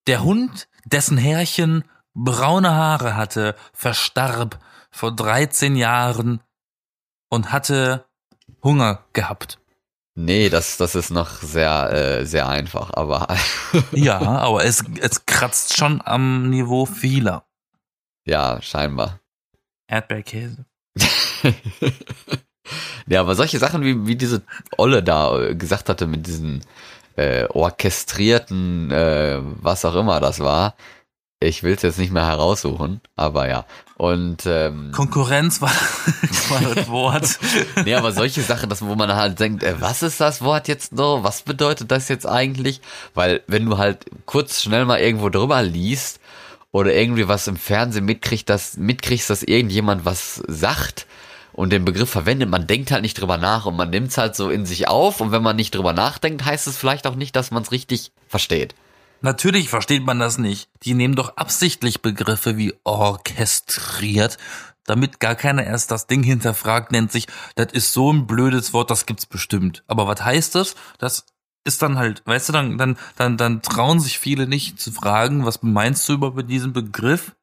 Der 0.07 0.22
Hund, 0.22 0.68
dessen 0.85 1.16
Herrchen 1.16 1.85
braune 2.12 2.74
Haare 2.74 3.16
hatte, 3.16 3.55
verstarb 3.72 4.59
vor 4.96 5.14
13 5.14 5.76
Jahren 5.76 6.40
und 7.28 7.52
hatte 7.52 8.06
Hunger 8.64 9.04
gehabt. 9.12 9.59
Nee, 10.14 10.48
das, 10.48 10.78
das 10.78 10.94
ist 10.94 11.11
noch 11.11 11.42
sehr, 11.42 11.92
äh, 11.92 12.24
sehr 12.24 12.48
einfach, 12.48 12.90
aber. 12.94 13.28
ja, 13.92 14.18
aber 14.18 14.64
es, 14.64 14.82
es 15.00 15.26
kratzt 15.26 15.76
schon 15.76 16.00
am 16.02 16.48
Niveau 16.48 16.87
vieler. 16.87 17.44
Ja, 18.24 18.62
scheinbar. 18.62 19.20
Erdbeerkäse. 19.87 20.64
ja, 23.06 23.20
aber 23.20 23.35
solche 23.35 23.59
Sachen, 23.59 23.82
wie, 23.82 24.06
wie 24.06 24.16
diese 24.16 24.42
Olle 24.78 25.02
da 25.02 25.38
äh, 25.38 25.54
gesagt 25.54 25.90
hatte, 25.90 26.06
mit 26.06 26.26
diesen 26.26 26.64
äh, 27.16 27.44
orchestrierten, 27.44 28.90
äh, 28.90 29.40
was 29.42 29.85
auch 29.85 29.94
immer 29.94 30.20
das 30.20 30.40
war, 30.40 30.74
ich 31.40 31.62
will 31.62 31.75
es 31.75 31.83
jetzt 31.83 31.99
nicht 31.99 32.12
mehr 32.12 32.27
heraussuchen, 32.27 33.01
aber 33.14 33.49
ja. 33.49 33.66
Und 33.96 34.44
ähm, 34.46 34.90
Konkurrenz 34.92 35.61
war, 35.61 35.70
war 36.49 36.75
das 36.75 36.88
Wort. 36.88 37.38
nee, 37.85 37.94
aber 37.94 38.12
solche 38.12 38.42
Sachen, 38.42 38.70
dass, 38.70 38.83
wo 38.83 38.94
man 38.94 39.14
halt 39.14 39.38
denkt, 39.38 39.62
äh, 39.62 39.81
was 39.81 40.03
ist 40.03 40.20
das 40.20 40.42
Wort 40.42 40.68
jetzt 40.68 40.92
noch? 40.92 41.25
Was 41.25 41.42
bedeutet 41.42 41.90
das 41.90 42.09
jetzt 42.09 42.27
eigentlich? 42.27 42.81
Weil 43.14 43.42
wenn 43.46 43.66
du 43.66 43.77
halt 43.77 44.07
kurz 44.25 44.62
schnell 44.62 44.87
mal 44.87 44.99
irgendwo 44.99 45.29
drüber 45.29 45.62
liest 45.62 46.20
oder 46.72 46.94
irgendwie 46.94 47.29
was 47.29 47.49
im 47.49 47.57
Fernsehen 47.57 48.07
mitkriegst, 48.07 48.49
dass, 48.49 48.77
mitkriegst, 48.77 49.29
dass 49.29 49.42
irgendjemand 49.42 50.05
was 50.07 50.42
sagt 50.46 51.07
und 51.53 51.70
den 51.70 51.85
Begriff 51.85 52.11
verwendet, 52.11 52.49
man 52.49 52.66
denkt 52.66 52.90
halt 52.90 53.03
nicht 53.03 53.20
drüber 53.20 53.37
nach 53.37 53.66
und 53.66 53.77
man 53.77 53.90
nimmt 53.90 54.09
es 54.09 54.18
halt 54.18 54.37
so 54.37 54.49
in 54.51 54.64
sich 54.66 54.88
auf 54.88 55.20
und 55.20 55.33
wenn 55.33 55.42
man 55.42 55.57
nicht 55.57 55.75
drüber 55.75 55.92
nachdenkt, 55.92 56.44
heißt 56.44 56.66
es 56.66 56.77
vielleicht 56.79 57.07
auch 57.07 57.14
nicht, 57.14 57.37
dass 57.37 57.51
man 57.51 57.62
es 57.62 57.72
richtig 57.72 58.12
versteht. 58.29 58.75
Natürlich 59.20 59.68
versteht 59.68 60.05
man 60.05 60.18
das 60.18 60.38
nicht. 60.38 60.68
Die 60.83 60.94
nehmen 60.94 61.16
doch 61.16 61.37
absichtlich 61.37 62.02
Begriffe 62.02 62.57
wie 62.57 62.74
orchestriert, 62.85 64.38
damit 64.85 65.20
gar 65.20 65.35
keiner 65.35 65.64
erst 65.64 65.90
das 65.90 66.07
Ding 66.07 66.22
hinterfragt, 66.22 66.92
nennt 66.92 67.11
sich, 67.11 67.26
das 67.55 67.72
ist 67.72 67.92
so 67.92 68.12
ein 68.12 68.26
blödes 68.26 68.72
Wort, 68.72 68.90
das 68.90 69.07
gibt's 69.07 69.26
bestimmt. 69.26 69.85
Aber 69.87 70.07
was 70.07 70.22
heißt 70.22 70.55
das? 70.55 70.76
Das 70.98 71.26
ist 71.64 71.83
dann 71.83 71.98
halt, 71.98 72.22
weißt 72.24 72.48
du, 72.48 72.52
dann, 72.52 72.79
dann, 72.79 72.96
dann, 73.16 73.37
dann 73.37 73.62
trauen 73.62 74.00
sich 74.00 74.18
viele 74.18 74.46
nicht 74.46 74.81
zu 74.81 74.92
fragen, 74.92 75.44
was 75.44 75.62
meinst 75.62 76.09
du 76.09 76.14
über 76.14 76.42
diesen 76.42 76.72
Begriff? 76.72 77.35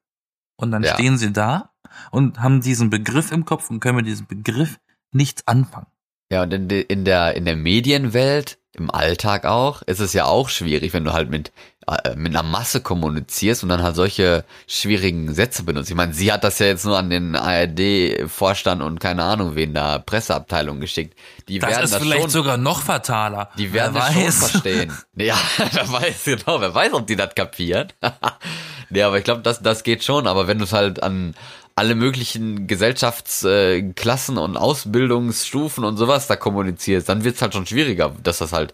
Und 0.56 0.72
dann 0.72 0.84
ja. 0.84 0.94
stehen 0.94 1.18
sie 1.18 1.34
da 1.34 1.74
und 2.12 2.40
haben 2.40 2.62
diesen 2.62 2.90
Begriff 2.90 3.32
im 3.32 3.44
Kopf 3.44 3.70
und 3.70 3.80
können 3.80 3.98
mit 3.98 4.08
diesem 4.08 4.28
Begriff 4.28 4.80
nichts 5.12 5.46
anfangen. 5.48 5.88
Ja, 6.32 6.44
und 6.44 6.54
in, 6.54 6.68
de, 6.68 6.82
in 6.82 7.06
der, 7.06 7.36
in 7.36 7.46
der 7.46 7.56
Medienwelt 7.56 8.60
im 8.76 8.90
Alltag 8.92 9.46
auch, 9.46 9.82
ist 9.84 10.00
es 10.00 10.14
ja 10.14 10.26
auch 10.26 10.50
schwierig, 10.50 10.94
wenn 10.94 11.04
du 11.04 11.14
halt 11.14 11.30
mit, 11.30 11.52
äh, 11.88 12.16
mit 12.16 12.36
einer 12.36 12.42
Masse 12.48 12.82
kommunizierst 12.82 13.62
und 13.64 13.70
dann 13.70 13.84
halt 13.84 13.96
solche 13.96 14.46
schwierigen 14.68 15.34
Sätze 15.34 15.64
benutzt. 15.64 15.90
Ich 15.92 15.96
meine, 15.96 16.14
sie 16.14 16.32
hat 16.32 16.44
das 16.44 16.58
ja 16.60 16.66
jetzt 16.66 16.84
nur 16.86 16.98
an 16.98 17.10
den 17.12 17.36
ARD-Vorstand 17.36 18.82
und 18.82 19.00
keine 19.00 19.24
Ahnung 19.24 19.56
wen 19.56 19.74
da 19.74 20.00
Presseabteilung 20.00 20.80
geschickt. 20.80 21.16
Die 21.48 21.60
Das 21.60 21.70
werden 21.70 21.84
ist 21.84 21.94
das 21.94 22.02
vielleicht 22.02 22.22
schon, 22.22 22.30
sogar 22.32 22.58
noch 22.58 22.82
fataler. 22.82 23.50
die 23.58 23.74
werden 23.74 23.94
Wer 23.94 24.02
das 24.02 24.14
schon 24.14 24.24
weiß. 24.26 24.50
verstehen. 24.52 24.94
Ja, 25.16 25.38
wer 25.72 25.92
weiß 25.92 26.24
genau, 26.26 26.60
wer 26.60 26.74
weiß, 26.74 26.94
ob 26.94 27.06
die 27.06 27.16
das 27.16 27.36
kapieren. 27.36 27.90
nee, 28.90 29.04
aber 29.04 29.20
ich 29.20 29.24
glaube, 29.24 29.42
das, 29.44 29.62
das 29.62 29.84
geht 29.84 30.04
schon, 30.04 30.26
aber 30.26 30.48
wenn 30.48 30.58
du 30.58 30.64
es 30.64 30.74
halt 30.74 31.04
an 31.04 31.36
alle 31.76 31.96
möglichen 31.96 32.68
Gesellschaftsklassen 32.68 34.38
und 34.38 34.58
Ausbildungsstufen 34.58 35.84
und 35.84 35.98
sowas 35.98 36.28
da 36.28 36.36
kommunizierst, 36.36 37.10
dann 37.10 37.24
wird's 37.24 37.42
halt 37.42 37.54
schon 37.54 37.66
schwieriger, 37.66 38.16
dass 38.22 38.40
das 38.40 38.54
halt 38.54 38.74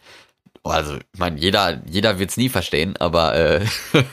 also, 0.63 0.95
ich 0.95 1.19
meine, 1.19 1.39
jeder, 1.39 1.81
jeder 1.85 2.19
wird's 2.19 2.37
nie 2.37 2.49
verstehen, 2.49 2.95
aber, 2.97 3.35
äh, 3.35 3.65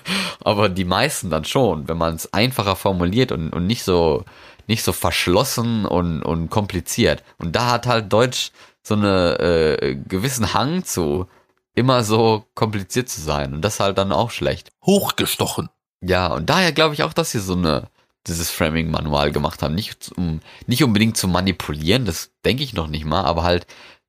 aber 0.45 0.69
die 0.69 0.85
meisten 0.85 1.31
dann 1.31 1.45
schon, 1.45 1.89
wenn 1.89 1.99
man 1.99 2.15
es 2.15 2.33
einfacher 2.33 2.77
formuliert 2.77 3.33
und, 3.33 3.51
und 3.51 3.67
nicht 3.67 3.83
so, 3.83 4.25
nicht 4.67 4.83
so 4.83 4.93
verschlossen 4.93 5.85
und, 5.87 6.23
und 6.23 6.51
kompliziert. 6.51 7.23
Und 7.39 7.57
da 7.57 7.73
hat 7.73 7.87
halt 7.87 8.13
Deutsch 8.13 8.53
so 8.83 8.95
eine 8.95 9.39
äh, 9.39 9.97
gewissen 9.97 10.55
Hang 10.55 10.85
zu, 10.85 11.27
immer 11.75 12.05
so 12.05 12.47
kompliziert 12.55 13.09
zu 13.09 13.21
sein. 13.21 13.55
Und 13.55 13.63
das 13.63 13.81
halt 13.81 13.99
dann 13.99 14.13
auch 14.13 14.31
schlecht. 14.31 14.71
Hochgestochen. 14.85 15.69
Ja, 16.01 16.29
und 16.29 16.49
daher 16.49 16.73
glaube 16.73 16.95
ich 16.95 17.03
auch, 17.03 17.13
dass 17.13 17.33
sie 17.33 17.41
so 17.41 17.55
eine 17.55 17.89
dieses 18.27 18.51
Framing-Manual 18.51 19.33
gemacht 19.33 19.63
haben. 19.63 19.75
Nicht, 19.75 20.13
um, 20.17 20.41
nicht 20.67 20.83
unbedingt 20.83 21.17
zu 21.17 21.29
manipulieren, 21.29 22.05
das 22.05 22.31
denke 22.45 22.63
ich 22.65 22.73
noch 22.75 22.89
nicht 22.89 23.05
mal, 23.05 23.25
aber 23.25 23.43
halt 23.45 23.67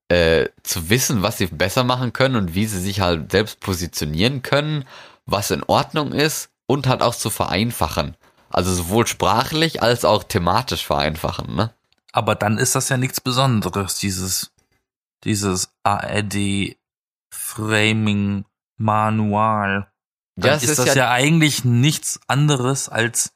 äh, 0.10 0.48
zu 0.64 0.90
wissen, 0.90 1.22
was 1.22 1.38
sie 1.38 1.48
besser 1.48 1.84
machen 1.84 2.14
können 2.14 2.36
und 2.36 2.56
wie 2.56 2.66
sie 2.66 2.80
sich 2.80 3.02
halt 3.02 3.32
selbst 3.32 3.60
positionieren 3.60 4.42
können, 4.42 4.86
was 5.26 5.52
in 5.52 5.64
Ordnung 5.64 6.14
ist 6.14 6.50
und 6.66 6.88
halt 6.88 7.02
auch 7.02 7.16
zu 7.16 7.30
vereinfachen. 7.30 8.16
Also 8.50 8.74
sowohl 8.74 9.06
sprachlich 9.06 9.82
als 9.84 10.06
auch 10.06 10.24
thematisch 10.24 10.86
vereinfachen, 10.86 11.56
ne? 11.56 11.74
Aber 12.14 12.34
dann 12.36 12.58
ist 12.58 12.74
das 12.74 12.88
ja 12.90 12.98
nichts 12.98 13.20
Besonderes, 13.22 13.96
dieses, 14.00 14.52
dieses 15.26 15.70
ARD 15.84 16.78
Framing 17.32 18.46
Manual. 18.78 19.92
Dann 20.36 20.52
Ja, 20.52 20.56
es 20.56 20.64
ist, 20.64 20.70
ist 20.72 20.80
das 20.80 20.88
ja- 20.88 20.96
ja, 20.96 21.12
eigentlich 21.12 21.66
nichts 21.66 22.20
anderes 22.28 22.90
als 22.90 23.34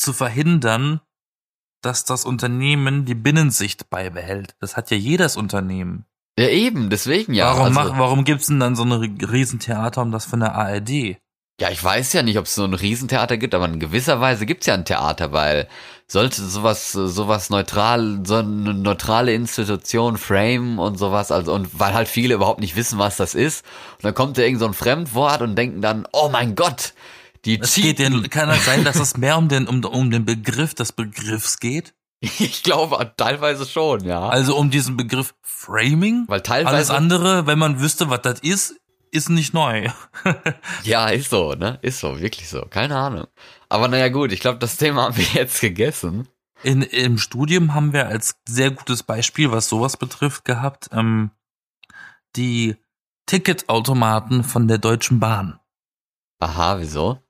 zu 0.00 0.12
verhindern, 0.12 1.00
dass 1.82 2.04
das 2.04 2.24
Unternehmen 2.24 3.04
die 3.04 3.14
Binnensicht 3.14 3.90
beibehält. 3.90 4.56
Das 4.60 4.76
hat 4.76 4.90
ja 4.90 4.96
jedes 4.96 5.36
Unternehmen. 5.36 6.04
Ja, 6.38 6.48
eben, 6.48 6.90
deswegen 6.90 7.34
ja. 7.34 7.46
warum 7.46 7.76
also, 7.76 7.92
mach, 7.92 7.98
warum 7.98 8.24
gibt's 8.24 8.46
denn 8.46 8.60
dann 8.60 8.76
so 8.76 8.84
eine 8.84 9.00
Riesentheater 9.00 10.02
um 10.02 10.12
das 10.12 10.24
von 10.24 10.40
der 10.40 10.54
ARD? 10.54 11.18
Ja, 11.60 11.70
ich 11.70 11.82
weiß 11.82 12.12
ja 12.12 12.22
nicht, 12.22 12.38
ob 12.38 12.44
es 12.44 12.54
so 12.54 12.62
ein 12.62 12.74
Riesentheater 12.74 13.36
gibt, 13.36 13.52
aber 13.52 13.64
in 13.64 13.80
gewisser 13.80 14.20
Weise 14.20 14.46
gibt's 14.46 14.66
ja 14.66 14.74
ein 14.74 14.84
Theater, 14.84 15.32
weil 15.32 15.66
sollte 16.06 16.40
sowas, 16.44 16.92
sowas 16.92 17.50
neutral, 17.50 18.20
so 18.24 18.36
eine 18.36 18.74
neutrale 18.74 19.34
Institution, 19.34 20.16
Frame 20.16 20.78
und 20.78 20.96
sowas, 20.96 21.32
also 21.32 21.52
und 21.52 21.80
weil 21.80 21.94
halt 21.94 22.06
viele 22.06 22.34
überhaupt 22.34 22.60
nicht 22.60 22.76
wissen, 22.76 23.00
was 23.00 23.16
das 23.16 23.34
ist, 23.34 23.64
und 23.96 24.04
dann 24.04 24.14
kommt 24.14 24.38
da 24.38 24.42
irgend 24.42 24.60
so 24.60 24.66
ein 24.66 24.74
Fremdwort 24.74 25.42
und 25.42 25.56
denken 25.56 25.82
dann, 25.82 26.06
oh 26.12 26.28
mein 26.30 26.54
Gott, 26.54 26.94
die 27.44 27.60
Es 27.60 27.74
geht 27.74 27.98
cheaten. 27.98 28.22
den, 28.22 28.30
kann 28.30 28.48
es 28.50 28.64
sein, 28.64 28.84
dass 28.84 28.96
es 28.96 29.16
mehr 29.16 29.38
um 29.38 29.48
den, 29.48 29.66
um, 29.66 29.84
um 29.84 30.10
den 30.10 30.24
Begriff 30.24 30.74
des 30.74 30.92
Begriffs 30.92 31.58
geht? 31.58 31.94
Ich 32.20 32.64
glaube 32.64 33.12
teilweise 33.16 33.64
schon, 33.64 34.02
ja. 34.04 34.28
Also 34.28 34.56
um 34.56 34.70
diesen 34.70 34.96
Begriff 34.96 35.34
Framing? 35.42 36.24
Weil 36.26 36.40
teilweise 36.40 36.74
Alles 36.74 36.90
andere, 36.90 37.46
wenn 37.46 37.58
man 37.60 37.80
wüsste, 37.80 38.10
was 38.10 38.22
das 38.22 38.40
ist, 38.40 38.74
ist 39.10 39.28
nicht 39.28 39.54
neu. 39.54 39.88
Ja, 40.82 41.08
ist 41.08 41.30
so, 41.30 41.54
ne? 41.54 41.78
Ist 41.82 42.00
so, 42.00 42.20
wirklich 42.20 42.48
so. 42.48 42.62
Keine 42.62 42.96
Ahnung. 42.96 43.26
Aber 43.68 43.88
naja, 43.88 44.08
gut, 44.08 44.32
ich 44.32 44.40
glaube, 44.40 44.58
das 44.58 44.76
Thema 44.76 45.04
haben 45.04 45.16
wir 45.16 45.24
jetzt 45.34 45.60
gegessen. 45.60 46.28
In, 46.64 46.82
Im 46.82 47.18
Studium 47.18 47.74
haben 47.74 47.92
wir 47.92 48.08
als 48.08 48.34
sehr 48.48 48.72
gutes 48.72 49.04
Beispiel, 49.04 49.52
was 49.52 49.68
sowas 49.68 49.96
betrifft, 49.96 50.44
gehabt, 50.44 50.88
ähm, 50.92 51.30
die 52.34 52.76
Ticketautomaten 53.26 54.42
von 54.42 54.66
der 54.68 54.78
Deutschen 54.78 55.20
Bahn. 55.20 55.60
Aha, 56.40 56.78
wieso? 56.80 57.20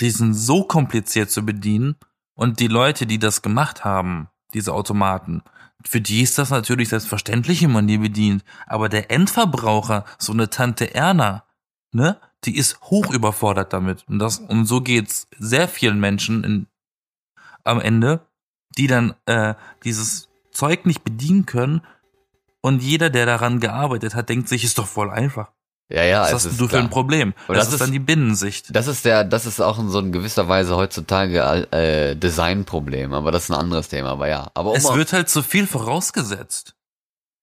Die 0.00 0.10
sind 0.10 0.34
so 0.34 0.64
kompliziert 0.64 1.30
zu 1.30 1.44
bedienen 1.44 1.96
und 2.34 2.60
die 2.60 2.68
Leute, 2.68 3.06
die 3.06 3.18
das 3.18 3.42
gemacht 3.42 3.84
haben, 3.84 4.28
diese 4.52 4.72
Automaten, 4.72 5.42
für 5.86 6.00
die 6.00 6.22
ist 6.22 6.38
das 6.38 6.50
natürlich 6.50 6.88
selbstverständlich, 6.88 7.60
wie 7.60 7.66
man 7.66 7.86
die 7.86 7.98
bedient. 7.98 8.44
Aber 8.66 8.88
der 8.88 9.10
Endverbraucher, 9.10 10.04
so 10.18 10.32
eine 10.32 10.50
Tante 10.50 10.94
Erna, 10.94 11.44
ne, 11.92 12.18
die 12.44 12.56
ist 12.56 12.80
hoch 12.82 13.12
überfordert 13.12 13.72
damit. 13.72 14.04
Und 14.08 14.18
das, 14.18 14.38
und 14.38 14.66
so 14.66 14.80
geht's 14.80 15.28
sehr 15.38 15.68
vielen 15.68 16.00
Menschen 16.00 16.44
in, 16.44 16.66
am 17.64 17.80
Ende, 17.80 18.26
die 18.76 18.86
dann 18.86 19.14
äh, 19.26 19.54
dieses 19.84 20.28
Zeug 20.50 20.86
nicht 20.86 21.04
bedienen 21.04 21.46
können. 21.46 21.82
Und 22.60 22.82
jeder, 22.82 23.10
der 23.10 23.26
daran 23.26 23.60
gearbeitet 23.60 24.14
hat, 24.14 24.28
denkt 24.30 24.48
sich, 24.48 24.64
ist 24.64 24.78
doch 24.78 24.86
voll 24.86 25.10
einfach. 25.10 25.52
Ja, 25.94 26.02
ja, 26.02 26.22
Was 26.22 26.32
hast 26.32 26.44
du 26.46 26.64
für 26.64 26.68
klar. 26.68 26.82
ein 26.82 26.90
Problem? 26.90 27.34
Und 27.46 27.54
das, 27.56 27.66
das 27.66 27.68
ist 27.68 27.74
ist- 27.74 27.80
dann 27.82 27.92
die 27.92 27.98
Binnensicht. 28.00 28.74
Das 28.74 28.88
ist 28.88 29.04
der, 29.04 29.22
das 29.22 29.46
ist 29.46 29.60
auch 29.60 29.78
in 29.78 29.88
so 29.90 30.00
in 30.00 30.10
gewisser 30.10 30.48
Weise 30.48 30.74
heutzutage 30.76 31.68
äh, 31.70 32.16
Designproblem, 32.16 33.12
aber 33.14 33.30
das 33.30 33.44
ist 33.44 33.50
ein 33.50 33.56
anderes 33.60 33.88
Thema, 33.88 34.10
aber 34.10 34.26
ja. 34.28 34.50
Aber 34.54 34.70
um 34.70 34.76
Es 34.76 34.92
wird 34.92 35.12
halt 35.12 35.28
zu 35.28 35.42
viel 35.42 35.66
vorausgesetzt. 35.68 36.74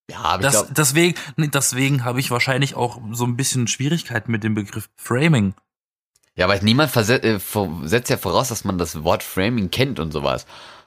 ja, 0.10 0.18
aber 0.20 0.44
ich 0.44 0.52
Das, 0.52 0.64
glaub, 0.66 0.76
deswegen, 0.76 1.16
nee, 1.38 1.48
deswegen 1.48 2.04
habe 2.04 2.20
ich 2.20 2.30
wahrscheinlich 2.30 2.76
auch 2.76 3.00
so 3.12 3.24
ein 3.26 3.38
bisschen 3.38 3.68
Schwierigkeiten 3.68 4.32
mit 4.32 4.44
dem 4.44 4.54
Begriff 4.56 4.90
Framing. 4.98 5.54
ja, 6.36 6.46
aber 6.46 6.60
niemand 6.62 6.94
äh, 6.98 7.40
setzt 7.84 8.10
ja 8.10 8.18
voraus, 8.18 8.50
dass 8.50 8.66
man 8.66 8.78
das 8.78 9.04
Wort 9.06 9.24
Framing 9.24 9.72
kennt 9.72 10.00
und 10.00 10.12
sowas. 10.12 10.46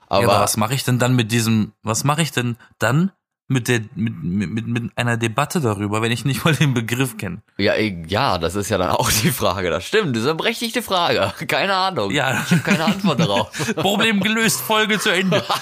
Aber, 0.09 0.23
ja, 0.23 0.29
aber 0.29 0.41
was 0.43 0.59
mache 0.59 0.75
ich 0.75 0.85
denn 0.85 0.99
dann 0.99 1.17
mit 1.17 1.33
diesem, 1.33 1.73
was 1.83 2.05
mache 2.05 2.21
ich 2.21 2.31
denn 2.31 2.57
dann 2.79 3.11
mit 3.47 3.69
der, 3.69 3.81
mit, 3.95 4.23
mit, 4.23 4.67
mit, 4.67 4.93
einer 4.97 5.17
Debatte 5.17 5.61
darüber, 5.61 6.01
wenn 6.01 6.11
ich 6.11 6.25
nicht 6.25 6.45
mal 6.45 6.55
den 6.55 6.73
Begriff 6.73 7.17
kenne? 7.19 7.43
ja, 7.59 7.75
äh, 7.75 8.03
ja, 8.07 8.39
das 8.39 8.55
ist 8.55 8.71
ja 8.71 8.79
dann 8.79 8.91
auch 8.91 9.11
die 9.11 9.31
Frage. 9.31 9.71
Das 9.71 9.85
stimmt, 9.85 10.17
das 10.17 10.23
ist 10.23 10.29
eine 10.29 10.37
berechtigte 10.37 10.83
Frage. 10.83 11.33
Keine 11.47 11.75
Ahnung. 11.75 12.11
Ja. 12.11 12.43
Ich 12.45 12.51
habe 12.53 12.63
keine 12.63 12.85
Antwort 12.87 13.21
darauf. 13.21 13.51
Problem 13.77 14.21
gelöst, 14.21 14.61
Folge 14.61 14.99
zu 14.99 15.11
Ende. 15.11 15.43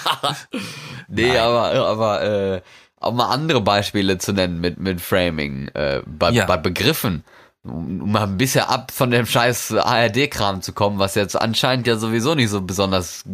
Nee, 1.15 1.37
aber, 1.37 1.73
aber 1.89 2.23
äh, 2.23 2.63
auch 2.99 3.13
mal 3.13 3.29
andere 3.29 3.61
Beispiele 3.61 4.17
zu 4.17 4.33
nennen 4.33 4.61
mit, 4.61 4.79
mit 4.79 5.01
Framing, 5.01 5.69
äh, 5.75 6.01
bei, 6.07 6.31
Ja. 6.31 6.47
bei 6.47 6.57
Begriffen. 6.57 7.23
Um 7.65 8.11
mal 8.13 8.23
ein 8.23 8.39
bisschen 8.39 8.65
ab 8.65 8.91
von 8.91 9.11
dem 9.11 9.27
scheiß 9.27 9.75
ARD-Kram 9.75 10.63
zu 10.63 10.73
kommen, 10.73 10.99
was 10.99 11.15
jetzt 11.15 11.39
anscheinend 11.39 11.87
ja 11.87 11.97
sowieso 11.97 12.35
nicht 12.35 12.49
so 12.49 12.63
besonders 12.63 13.25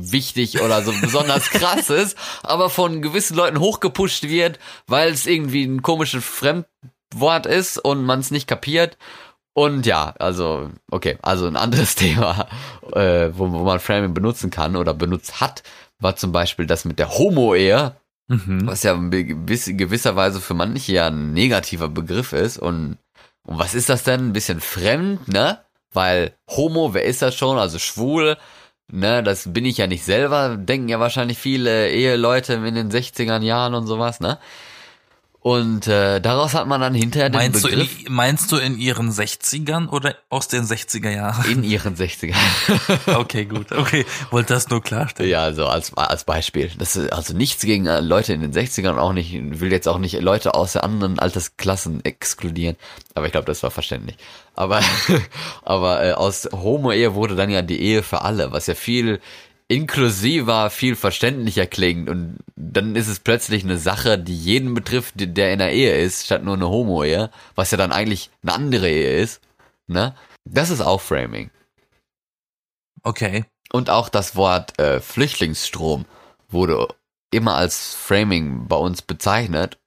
wichtig 0.00 0.60
oder 0.62 0.82
so 0.82 0.92
besonders 1.00 1.50
krass 1.50 1.90
ist, 1.90 2.16
aber 2.42 2.70
von 2.70 3.02
gewissen 3.02 3.36
Leuten 3.36 3.60
hochgepusht 3.60 4.24
wird, 4.24 4.58
weil 4.86 5.12
es 5.12 5.26
irgendwie 5.26 5.64
ein 5.64 5.82
komisches 5.82 6.24
Fremdwort 6.24 7.46
ist 7.46 7.78
und 7.78 8.04
man 8.04 8.20
es 8.20 8.30
nicht 8.30 8.46
kapiert. 8.48 8.96
Und 9.54 9.86
ja, 9.86 10.14
also, 10.18 10.70
okay, 10.90 11.18
also 11.22 11.46
ein 11.46 11.56
anderes 11.56 11.94
Thema, 11.96 12.46
äh, 12.92 13.30
wo, 13.32 13.50
wo 13.50 13.64
man 13.64 13.80
Framing 13.80 14.14
benutzen 14.14 14.50
kann 14.50 14.76
oder 14.76 14.94
benutzt 14.94 15.40
hat, 15.40 15.62
war 15.98 16.14
zum 16.16 16.30
Beispiel 16.30 16.66
das 16.66 16.84
mit 16.84 16.98
der 16.98 17.10
Homo-Ehe, 17.18 17.96
Mhm. 18.30 18.66
was 18.66 18.82
ja 18.82 18.92
in 18.92 19.10
gewiss- 19.10 19.74
gewisser 19.74 20.14
Weise 20.14 20.42
für 20.42 20.52
manche 20.52 20.92
ja 20.92 21.06
ein 21.06 21.32
negativer 21.32 21.88
Begriff 21.88 22.34
ist. 22.34 22.58
Und, 22.58 22.98
und 23.46 23.58
was 23.58 23.74
ist 23.74 23.88
das 23.88 24.04
denn? 24.04 24.20
Ein 24.28 24.32
bisschen 24.34 24.60
fremd, 24.60 25.26
ne? 25.28 25.60
Weil 25.94 26.34
Homo, 26.50 26.92
wer 26.92 27.04
ist 27.04 27.22
das 27.22 27.34
schon? 27.34 27.56
Also 27.56 27.78
schwul, 27.78 28.36
ne? 28.90 29.22
Das 29.22 29.52
bin 29.52 29.64
ich 29.64 29.78
ja 29.78 29.86
nicht 29.86 30.04
selber, 30.04 30.56
denken 30.56 30.88
ja 30.88 31.00
wahrscheinlich 31.00 31.38
viele 31.38 31.90
Eheleute 31.90 32.54
in 32.54 32.74
den 32.74 32.90
60er 32.90 33.40
Jahren 33.42 33.74
und 33.74 33.86
sowas, 33.86 34.20
ne? 34.20 34.38
Und 35.40 35.86
äh, 35.86 36.20
daraus 36.20 36.54
hat 36.54 36.66
man 36.66 36.80
dann 36.80 36.94
hinterher 36.94 37.30
den 37.30 37.36
Meinst 37.36 37.62
du, 37.62 37.68
in, 37.68 37.78
Begriff 37.78 38.08
meinst 38.08 38.50
du 38.50 38.56
in 38.56 38.76
ihren 38.76 39.10
60ern 39.10 39.88
oder 39.88 40.16
aus 40.30 40.48
den 40.48 40.64
60er 40.64 41.10
Jahren? 41.10 41.48
in 41.50 41.62
ihren 41.62 41.94
60ern. 41.94 42.34
Okay, 43.14 43.44
gut. 43.44 43.70
Okay, 43.72 44.04
wollte 44.30 44.54
das 44.54 44.68
nur 44.68 44.82
klarstellen. 44.82 45.30
Ja, 45.30 45.42
also 45.44 45.66
als, 45.66 45.96
als 45.96 46.24
Beispiel. 46.24 46.70
Das 46.78 46.96
ist 46.96 47.12
also 47.12 47.34
nichts 47.34 47.62
gegen 47.62 47.86
äh, 47.86 48.00
Leute 48.00 48.32
in 48.32 48.40
den 48.40 48.52
60ern, 48.52 48.98
auch 48.98 49.12
nicht, 49.12 49.32
will 49.60 49.70
jetzt 49.70 49.86
auch 49.86 49.98
nicht 49.98 50.20
Leute 50.20 50.54
aus 50.54 50.72
der 50.72 50.84
anderen 50.84 51.18
Altersklassen 51.18 52.04
exkludieren. 52.04 52.76
Aber 53.14 53.26
ich 53.26 53.32
glaube, 53.32 53.46
das 53.46 53.62
war 53.62 53.70
verständlich. 53.70 54.16
Aber, 54.54 54.80
aber 55.62 56.04
äh, 56.04 56.12
aus 56.12 56.48
Homo-Ehe 56.52 57.14
wurde 57.14 57.36
dann 57.36 57.50
ja 57.50 57.62
die 57.62 57.80
Ehe 57.80 58.02
für 58.02 58.22
alle, 58.22 58.50
was 58.50 58.66
ja 58.66 58.74
viel 58.74 59.20
inklusiver, 59.68 60.70
viel 60.70 60.96
verständlicher 60.96 61.66
klingt. 61.66 62.08
Und 62.08 62.38
dann 62.56 62.96
ist 62.96 63.08
es 63.08 63.20
plötzlich 63.20 63.64
eine 63.64 63.78
Sache, 63.78 64.18
die 64.18 64.36
jeden 64.36 64.74
betrifft, 64.74 65.14
der 65.16 65.52
in 65.52 65.58
der 65.58 65.72
Ehe 65.72 65.96
ist, 65.98 66.24
statt 66.24 66.42
nur 66.42 66.54
eine 66.54 66.68
Homo-Ehe, 66.68 67.30
was 67.54 67.70
ja 67.70 67.76
dann 67.76 67.92
eigentlich 67.92 68.30
eine 68.42 68.54
andere 68.54 68.88
Ehe 68.88 69.18
ist. 69.18 69.40
Ne? 69.86 70.14
Das 70.44 70.70
ist 70.70 70.80
auch 70.80 71.00
Framing. 71.00 71.50
Okay. 73.02 73.44
Und 73.70 73.90
auch 73.90 74.08
das 74.08 74.34
Wort 74.34 74.78
äh, 74.78 75.00
Flüchtlingsstrom 75.00 76.06
wurde 76.48 76.88
immer 77.30 77.54
als 77.54 77.94
Framing 77.94 78.66
bei 78.66 78.76
uns 78.76 79.02
bezeichnet, 79.02 79.78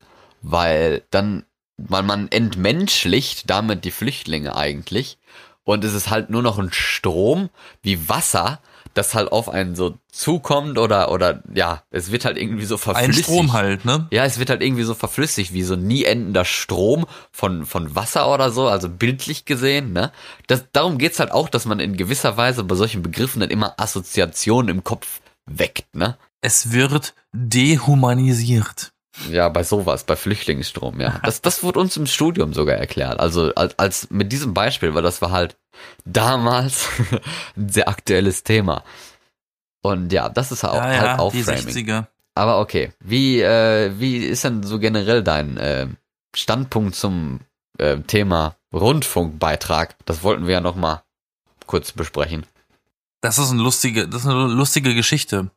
weil 0.44 1.04
dann 1.10 1.46
weil 1.90 2.04
man 2.04 2.28
entmenschlicht 2.32 3.50
damit 3.50 3.86
die 3.86 3.92
Flüchtlinge 3.92 4.56
eigentlich. 4.56 5.18
Und 5.64 5.84
es 5.84 5.94
ist 5.94 6.10
halt 6.10 6.30
nur 6.30 6.42
noch 6.42 6.60
ein 6.60 6.72
Strom 6.72 7.50
wie 7.82 8.10
Wasser, 8.10 8.60
das 8.94 9.16
halt 9.16 9.32
auf 9.32 9.50
einen 9.50 9.76
so 9.76 9.98
zukommt 10.12 10.78
oder, 10.78 11.12
oder, 11.12 11.42
ja, 11.54 11.84
es 11.92 12.12
wird 12.12 12.26
halt 12.26 12.38
irgendwie 12.38 12.66
so 12.66 12.76
Ein 12.76 12.80
verflüssigt. 12.80 13.26
Strom 13.26 13.54
halt, 13.54 13.86
ne? 13.86 14.08
Ja, 14.12 14.26
es 14.26 14.40
wird 14.40 14.50
halt 14.50 14.62
irgendwie 14.62 14.84
so 14.84 14.94
verflüssigt, 14.94 15.54
wie 15.54 15.64
so 15.64 15.76
nie 15.76 16.04
endender 16.04 16.46
Strom 16.46 17.06
von, 17.32 17.66
von 17.66 17.96
Wasser 17.96 18.32
oder 18.34 18.52
so, 18.52 18.68
also 18.68 18.90
bildlich 18.90 19.46
gesehen, 19.46 19.94
ne? 19.94 20.12
Das, 20.48 20.66
darum 20.74 20.98
geht's 20.98 21.20
halt 21.20 21.32
auch, 21.32 21.50
dass 21.50 21.66
man 21.66 21.80
in 21.80 21.98
gewisser 21.98 22.38
Weise 22.38 22.64
bei 22.64 22.76
solchen 22.76 23.02
Begriffen 23.02 23.40
dann 23.40 23.50
immer 23.50 23.80
Assoziationen 23.80 24.70
im 24.70 24.84
Kopf 24.84 25.22
weckt, 25.46 25.96
ne? 25.96 26.18
Es 26.42 26.72
wird 26.72 27.14
dehumanisiert. 27.34 28.91
Ja, 29.30 29.50
bei 29.50 29.64
sowas, 29.64 30.06
bei 30.06 30.16
Flüchtlingsstrom, 30.16 31.02
ja. 31.02 31.20
Das, 31.24 31.42
das 31.42 31.64
wurde 31.64 31.80
uns 31.80 31.98
im 31.98 32.08
Studium 32.08 32.54
sogar 32.54 32.78
erklärt. 32.78 33.20
Also 33.20 33.54
als, 33.56 33.78
als 33.78 34.10
mit 34.10 34.32
diesem 34.32 34.54
Beispiel, 34.54 34.94
weil 34.94 35.04
das 35.04 35.22
war 35.22 35.32
halt 35.32 35.58
damals 36.06 36.88
ein 37.58 37.70
sehr 37.70 37.90
aktuelles 37.90 38.44
Thema. 38.44 38.84
Und 39.82 40.14
ja, 40.14 40.30
das 40.30 40.52
ist 40.52 40.64
auch, 40.64 40.76
ja, 40.76 40.84
halt 40.84 41.04
ja, 41.04 41.20
auch 41.20 41.32
die 41.32 41.44
Framing. 41.44 41.68
60er. 41.68 42.06
Aber 42.36 42.60
okay, 42.60 42.94
wie, 43.00 43.42
äh, 43.42 43.92
wie 44.00 44.18
ist 44.18 44.44
denn 44.44 44.64
so 44.64 44.80
generell 44.80 45.24
dein 45.24 45.58
äh, 45.58 45.88
Standpunkt 46.34 46.96
zum 46.96 47.42
äh, 47.78 47.98
Thema 48.00 48.56
Rundfunkbeitrag? 48.74 49.96
Das 50.06 50.24
wollten 50.24 50.48
wir 50.48 50.54
ja 50.54 50.62
noch 50.62 50.76
mal 50.76 51.04
kurz 51.66 51.92
besprechen. 51.92 52.46
Das 53.22 53.38
ist 53.38 53.52
eine 53.52 53.62
lustige, 53.62 54.08
das 54.08 54.22
ist 54.22 54.28
eine 54.28 54.48
lustige 54.48 54.96
Geschichte. 54.96 55.52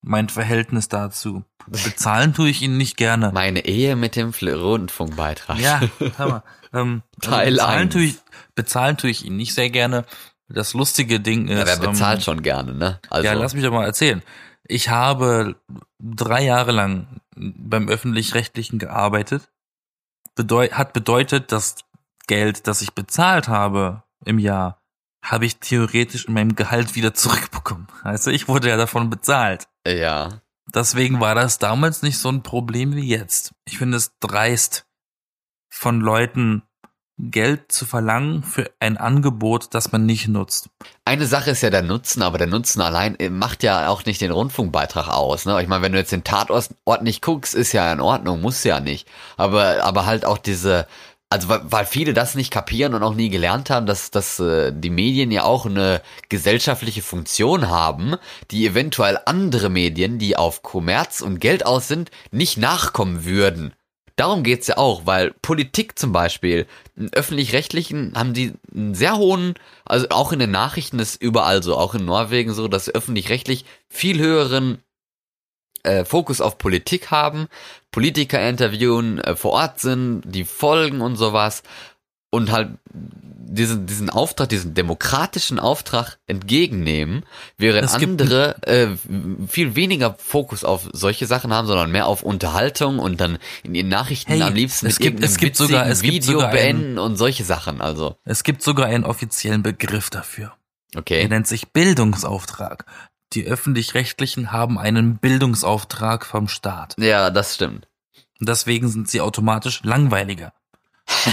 Mein 0.00 0.28
Verhältnis 0.28 0.88
dazu. 0.88 1.44
Bezahlen 1.66 2.34
tue 2.34 2.48
ich 2.48 2.62
ihn 2.62 2.76
nicht 2.76 2.96
gerne. 2.96 3.30
Meine 3.32 3.64
Ehe 3.64 3.96
mit 3.96 4.16
dem 4.16 4.30
Rundfunkbeitrag. 4.30 5.58
Ja, 5.58 5.80
hör 6.16 6.28
mal. 6.28 6.42
Ähm, 6.72 7.02
Teil 7.20 7.52
bezahlen 7.52 7.82
eins. 7.82 7.92
tue 7.92 8.02
ich, 8.02 8.18
bezahlen 8.54 8.96
tue 8.96 9.10
ich 9.10 9.24
ihn 9.24 9.36
nicht 9.36 9.54
sehr 9.54 9.70
gerne. 9.70 10.04
Das 10.48 10.72
lustige 10.74 11.20
Ding 11.20 11.48
ist. 11.48 11.58
Ja, 11.58 11.66
wer 11.66 11.76
bezahlt 11.76 12.18
ähm, 12.18 12.22
schon 12.24 12.42
gerne, 12.42 12.74
ne? 12.74 13.00
Also, 13.10 13.26
Ja, 13.26 13.34
lass 13.34 13.54
mich 13.54 13.64
doch 13.64 13.72
mal 13.72 13.84
erzählen. 13.84 14.22
Ich 14.66 14.88
habe 14.88 15.56
drei 15.98 16.44
Jahre 16.44 16.72
lang 16.72 17.20
beim 17.34 17.88
öffentlich-rechtlichen 17.88 18.78
gearbeitet. 18.78 19.50
Bedeu 20.34 20.68
hat 20.70 20.92
bedeutet, 20.92 21.52
das 21.52 21.76
Geld, 22.26 22.66
das 22.66 22.82
ich 22.82 22.92
bezahlt 22.92 23.48
habe 23.48 24.04
im 24.24 24.38
Jahr, 24.38 24.80
habe 25.24 25.46
ich 25.46 25.58
theoretisch 25.58 26.26
in 26.26 26.34
meinem 26.34 26.54
Gehalt 26.54 26.94
wieder 26.94 27.14
zurückbekommen. 27.14 27.88
Also 28.04 28.30
ich 28.30 28.48
wurde 28.48 28.68
ja 28.68 28.76
davon 28.76 29.10
bezahlt. 29.10 29.68
Ja. 29.96 30.42
Deswegen 30.74 31.20
war 31.20 31.34
das 31.34 31.58
damals 31.58 32.02
nicht 32.02 32.18
so 32.18 32.28
ein 32.28 32.42
Problem 32.42 32.94
wie 32.94 33.08
jetzt. 33.08 33.52
Ich 33.64 33.78
finde 33.78 33.96
es 33.96 34.12
dreist, 34.20 34.86
von 35.70 36.00
Leuten 36.00 36.62
Geld 37.20 37.72
zu 37.72 37.84
verlangen 37.84 38.44
für 38.44 38.70
ein 38.78 38.96
Angebot, 38.96 39.74
das 39.74 39.90
man 39.90 40.06
nicht 40.06 40.28
nutzt. 40.28 40.70
Eine 41.04 41.26
Sache 41.26 41.50
ist 41.50 41.62
ja 41.62 41.70
der 41.70 41.82
Nutzen, 41.82 42.22
aber 42.22 42.38
der 42.38 42.46
Nutzen 42.46 42.80
allein 42.80 43.18
äh, 43.18 43.28
macht 43.28 43.64
ja 43.64 43.88
auch 43.88 44.04
nicht 44.04 44.20
den 44.20 44.30
Rundfunkbeitrag 44.30 45.08
aus. 45.08 45.44
Ne? 45.44 45.60
Ich 45.60 45.66
meine, 45.66 45.82
wenn 45.82 45.92
du 45.92 45.98
jetzt 45.98 46.12
den 46.12 46.22
Tatort 46.22 46.70
nicht 47.02 47.20
guckst, 47.20 47.56
ist 47.56 47.72
ja 47.72 47.92
in 47.92 48.00
Ordnung, 48.00 48.40
muss 48.40 48.62
ja 48.62 48.78
nicht. 48.78 49.08
Aber, 49.36 49.82
aber 49.82 50.06
halt 50.06 50.24
auch 50.24 50.38
diese, 50.38 50.86
also 51.30 51.48
weil, 51.48 51.84
viele 51.84 52.14
das 52.14 52.34
nicht 52.34 52.50
kapieren 52.50 52.94
und 52.94 53.02
auch 53.02 53.14
nie 53.14 53.28
gelernt 53.28 53.68
haben, 53.68 53.86
dass, 53.86 54.10
dass 54.10 54.40
äh, 54.40 54.72
die 54.74 54.90
Medien 54.90 55.30
ja 55.30 55.44
auch 55.44 55.66
eine 55.66 56.00
gesellschaftliche 56.28 57.02
Funktion 57.02 57.68
haben, 57.68 58.16
die 58.50 58.66
eventuell 58.66 59.18
andere 59.26 59.68
Medien, 59.68 60.18
die 60.18 60.36
auf 60.36 60.62
Kommerz 60.62 61.20
und 61.20 61.40
Geld 61.40 61.66
aus 61.66 61.86
sind, 61.86 62.10
nicht 62.30 62.56
nachkommen 62.56 63.24
würden. 63.24 63.74
Darum 64.16 64.42
geht's 64.42 64.66
ja 64.66 64.78
auch, 64.78 65.06
weil 65.06 65.32
Politik 65.42 65.96
zum 65.96 66.10
Beispiel, 66.10 66.66
öffentlich-rechtlichen 67.12 68.14
haben 68.16 68.34
die 68.34 68.54
einen 68.74 68.94
sehr 68.94 69.16
hohen, 69.16 69.54
also 69.84 70.08
auch 70.08 70.32
in 70.32 70.40
den 70.40 70.50
Nachrichten 70.50 70.98
ist 70.98 71.22
überall 71.22 71.62
so, 71.62 71.76
auch 71.76 71.94
in 71.94 72.04
Norwegen 72.04 72.52
so, 72.52 72.66
dass 72.66 72.92
öffentlich-rechtlich 72.92 73.64
viel 73.88 74.18
höheren 74.18 74.82
äh, 75.82 76.04
Fokus 76.04 76.40
auf 76.40 76.58
Politik 76.58 77.10
haben, 77.10 77.48
Politiker 77.90 78.46
interviewen, 78.48 79.18
äh, 79.20 79.36
vor 79.36 79.52
Ort 79.52 79.80
sind, 79.80 80.22
die 80.24 80.44
folgen 80.44 81.00
und 81.00 81.16
sowas 81.16 81.62
und 82.30 82.50
halt 82.52 82.70
diesen, 83.50 83.86
diesen 83.86 84.10
Auftrag, 84.10 84.50
diesen 84.50 84.74
demokratischen 84.74 85.58
Auftrag 85.58 86.18
entgegennehmen, 86.26 87.24
während 87.56 87.90
gibt- 87.98 88.20
andere 88.20 88.56
äh, 88.66 88.88
viel 89.48 89.74
weniger 89.74 90.16
Fokus 90.18 90.64
auf 90.64 90.86
solche 90.92 91.26
Sachen 91.26 91.54
haben, 91.54 91.66
sondern 91.66 91.90
mehr 91.90 92.06
auf 92.08 92.22
Unterhaltung 92.22 92.98
und 92.98 93.22
dann 93.22 93.38
in 93.62 93.74
ihren 93.74 93.88
Nachrichten 93.88 94.32
Hey, 94.32 94.42
am 94.42 94.54
liebsten 94.54 94.86
es 94.86 94.98
gibt- 94.98 95.24
es 95.24 95.38
gibt 95.38 95.56
sogar- 95.56 95.86
es 95.86 96.02
gibt 96.02 96.12
Video 96.12 96.32
sogar 96.34 96.48
ein- 96.50 96.54
beenden 96.54 96.98
und 96.98 97.16
solche 97.16 97.44
Sachen. 97.44 97.80
Also, 97.80 98.16
Es 98.26 98.44
gibt 98.44 98.62
sogar 98.62 98.84
einen 98.86 99.04
offiziellen 99.04 99.62
Begriff 99.62 100.10
dafür. 100.10 100.52
Der 100.92 101.00
okay. 101.00 101.26
nennt 101.28 101.46
sich 101.46 101.68
Bildungsauftrag. 101.72 102.84
Die 103.34 103.46
öffentlich-rechtlichen 103.46 104.52
haben 104.52 104.78
einen 104.78 105.18
Bildungsauftrag 105.18 106.24
vom 106.24 106.48
Staat. 106.48 106.94
Ja, 106.98 107.30
das 107.30 107.54
stimmt. 107.54 107.88
Und 108.40 108.48
deswegen 108.48 108.88
sind 108.88 109.08
sie 109.08 109.20
automatisch 109.20 109.82
langweiliger. 109.82 110.52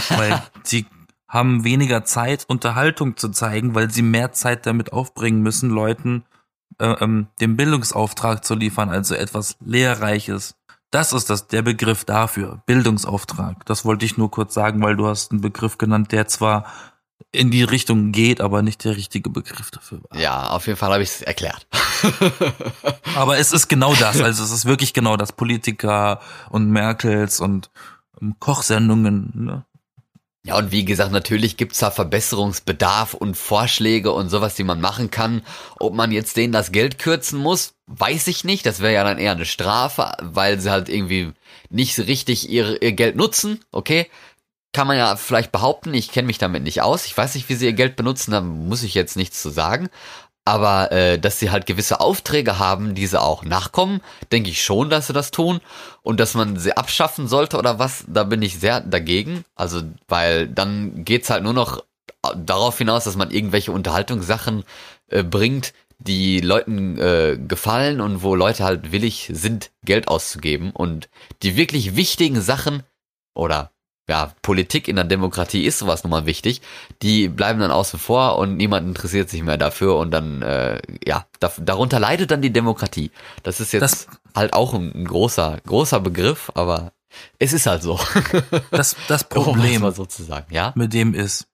weil 0.10 0.42
sie 0.64 0.86
haben 1.28 1.64
weniger 1.64 2.06
Zeit, 2.06 2.46
Unterhaltung 2.48 3.18
zu 3.18 3.30
zeigen, 3.30 3.76
weil 3.76 3.92
sie 3.92 4.02
mehr 4.02 4.32
Zeit 4.32 4.66
damit 4.66 4.94
aufbringen 4.94 5.42
müssen, 5.42 5.70
Leuten 5.70 6.24
äh, 6.80 6.96
ähm, 7.00 7.28
den 7.40 7.58
Bildungsauftrag 7.58 8.44
zu 8.44 8.56
liefern, 8.56 8.90
also 8.90 9.16
etwas 9.16 9.58
Lehrreiches. 9.64 10.56
Das 10.92 11.14
ist 11.14 11.30
das, 11.30 11.48
der 11.48 11.62
Begriff 11.62 12.06
dafür, 12.06 12.62
Bildungsauftrag. 12.66 13.66
Das 13.66 13.86
wollte 13.86 14.06
ich 14.06 14.18
nur 14.18 14.32
kurz 14.32 14.54
sagen, 14.54 14.82
weil 14.82 14.96
du 14.96 15.08
hast 15.08 15.32
einen 15.32 15.42
Begriff 15.42 15.78
genannt, 15.78 16.12
der 16.12 16.28
zwar 16.28 16.66
in 17.36 17.52
die 17.52 17.64
Richtung 17.64 18.12
geht, 18.12 18.42
aber 18.42 18.62
nicht 18.62 18.84
der 18.84 18.96
richtige 18.96 19.30
Begriff 19.30 19.72
dafür 19.72 20.00
war. 20.10 20.20
Ja, 20.20 20.50
auf 20.50 20.68
jeden 20.68 20.78
Fall 20.78 20.92
habe 20.92 21.04
ich 21.04 21.10
es 21.10 21.22
erklärt. 21.22 21.68
Aber 23.16 23.38
es 23.38 23.54
ist 23.54 23.68
genau 23.68 23.94
das. 23.96 24.22
Also 24.22 24.44
es 24.44 24.52
ist 24.52 24.66
wirklich 24.66 24.94
genau 24.94 25.18
das. 25.18 25.32
Politiker 25.32 26.20
und 26.50 26.70
Merkels 26.70 27.40
und 27.40 27.70
ähm, 28.22 28.36
Kochsendungen. 28.40 29.32
Ne? 29.34 29.66
Ja, 30.46 30.58
und 30.58 30.72
wie 30.72 30.86
gesagt, 30.86 31.12
natürlich 31.12 31.58
gibt's 31.58 31.80
da 31.80 31.90
Verbesserungsbedarf 31.90 33.16
und 33.16 33.36
Vorschläge 33.36 34.12
und 34.12 34.30
sowas, 34.30 34.54
die 34.54 34.64
man 34.64 34.80
machen 34.80 35.10
kann. 35.10 35.42
Ob 35.80 35.96
man 35.96 36.12
jetzt 36.12 36.38
denen 36.38 36.54
das 36.54 36.72
Geld 36.72 37.00
kürzen 37.00 37.40
muss, 37.40 37.74
weiß 37.88 38.28
ich 38.28 38.44
nicht. 38.44 38.64
Das 38.66 38.80
wäre 38.80 38.94
ja 38.94 39.04
dann 39.04 39.18
eher 39.18 39.32
eine 39.32 39.46
Strafe, 39.46 40.12
weil 40.22 40.60
sie 40.60 40.70
halt 40.70 40.88
irgendwie 40.88 41.32
nicht 41.72 41.96
so 41.96 42.04
richtig 42.04 42.48
ihr, 42.48 42.80
ihr 42.82 42.92
Geld 42.92 43.16
nutzen. 43.16 43.60
Okay, 43.72 44.08
kann 44.76 44.88
man 44.88 44.98
ja 44.98 45.16
vielleicht 45.16 45.54
behaupten. 45.54 45.94
Ich 45.94 46.12
kenne 46.12 46.28
mich 46.28 46.38
damit 46.38 46.62
nicht 46.64 46.82
aus. 46.82 47.06
Ich 47.06 47.18
weiß 47.18 47.34
nicht, 47.36 47.48
wie 47.48 47.56
sie 47.56 47.66
ihr 47.66 47.74
Geld 47.74 47.96
benutzen, 47.96 48.32
da 48.32 48.42
muss 48.42 48.84
ich 48.84 48.94
jetzt 48.94 49.16
nichts 49.16 49.42
zu 49.42 49.50
sagen. 49.50 49.88
Aber 50.44 50.92
äh, 50.92 51.18
dass 51.18 51.40
sie 51.40 51.50
halt 51.50 51.66
gewisse 51.66 52.02
Aufträge 52.02 52.60
haben, 52.60 52.94
die 52.94 53.08
sie 53.08 53.20
auch 53.20 53.46
nachkommen, 53.46 54.02
denke 54.34 54.50
ich 54.50 54.62
schon, 54.62 54.90
dass 54.90 55.08
sie 55.08 55.14
das 55.14 55.32
tun. 55.32 55.62
Und 56.04 56.20
dass 56.20 56.34
man 56.34 56.60
sie 56.60 56.76
abschaffen 56.76 57.30
sollte 57.30 57.58
oder 57.58 57.80
was, 57.80 58.04
da 58.08 58.26
bin 58.26 58.42
ich 58.42 58.60
sehr 58.60 58.82
dagegen. 58.82 59.46
Also, 59.56 59.82
weil 60.10 60.50
dann 60.50 61.06
geht's 61.06 61.30
halt 61.30 61.44
nur 61.44 61.54
noch 61.54 61.82
darauf 62.36 62.78
hinaus, 62.78 63.06
dass 63.06 63.16
man 63.16 63.32
irgendwelche 63.32 63.72
Unterhaltungssachen 63.72 64.66
äh, 65.08 65.24
bringt, 65.24 65.74
die 66.00 66.42
Leuten 66.42 67.00
äh, 67.00 67.38
gefallen 67.48 68.02
und 68.02 68.24
wo 68.24 68.36
Leute 68.36 68.66
halt 68.66 68.92
willig 68.92 69.32
sind, 69.34 69.72
Geld 69.86 70.10
auszugeben. 70.10 70.72
Und 70.72 71.08
die 71.44 71.56
wirklich 71.56 71.96
wichtigen 71.96 72.42
Sachen 72.42 72.84
oder 73.34 73.72
ja, 74.08 74.34
Politik 74.42 74.88
in 74.88 74.96
der 74.98 75.06
Demokratie 75.06 75.66
ist 75.66 75.80
sowas 75.80 76.04
nun 76.04 76.12
mal 76.12 76.26
wichtig, 76.26 76.62
die 77.02 77.28
bleiben 77.28 77.60
dann 77.60 77.72
außen 77.72 78.00
vor 78.00 78.38
und 78.38 78.56
niemand 78.56 78.88
interessiert 78.88 79.30
sich 79.30 79.42
mehr 79.42 79.58
dafür 79.58 79.98
und 79.98 80.12
dann, 80.12 80.42
äh, 80.44 80.80
ja, 81.06 81.26
da, 81.40 81.52
darunter 81.60 82.00
leidet 82.00 82.30
dann 82.32 82.42
die 82.42 82.54
Demokratie. 82.54 83.12
Das 83.44 83.60
ist 83.60 83.72
jetzt 83.74 83.82
Das- 83.82 84.08
halt 84.36 84.54
auch 84.54 84.74
ein, 84.74 84.92
ein 84.94 85.06
großer, 85.06 85.60
großer 85.66 86.00
Begriff, 86.02 86.52
aber 86.56 86.92
es 87.40 87.54
ist 87.54 87.66
halt 87.66 87.82
so. 87.82 88.00
Das, 88.72 88.96
das 89.08 89.24
Problem 89.30 89.82
mal 89.82 89.96
sozusagen, 89.96 90.54
ja? 90.54 90.72
mit 90.76 90.94
dem 90.94 91.14
ist, 91.14 91.48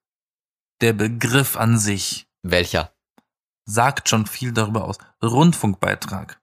der 0.81 0.93
Begriff 0.93 1.55
an 1.55 1.77
sich 1.77 2.27
Welcher? 2.43 2.91
sagt 3.65 4.09
schon 4.09 4.25
viel 4.25 4.51
darüber 4.51 4.85
aus. 4.85 4.97
Rundfunkbeitrag. 5.23 6.39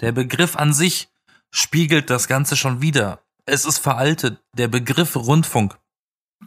Der 0.00 0.12
Begriff 0.12 0.56
an 0.56 0.72
sich 0.72 1.08
spiegelt 1.50 2.10
das 2.10 2.26
Ganze 2.26 2.56
schon 2.56 2.80
wieder. 2.82 3.20
Es 3.46 3.64
ist 3.64 3.78
veraltet. 3.78 4.42
Der 4.56 4.68
Begriff 4.68 5.16
Rundfunk, 5.16 5.78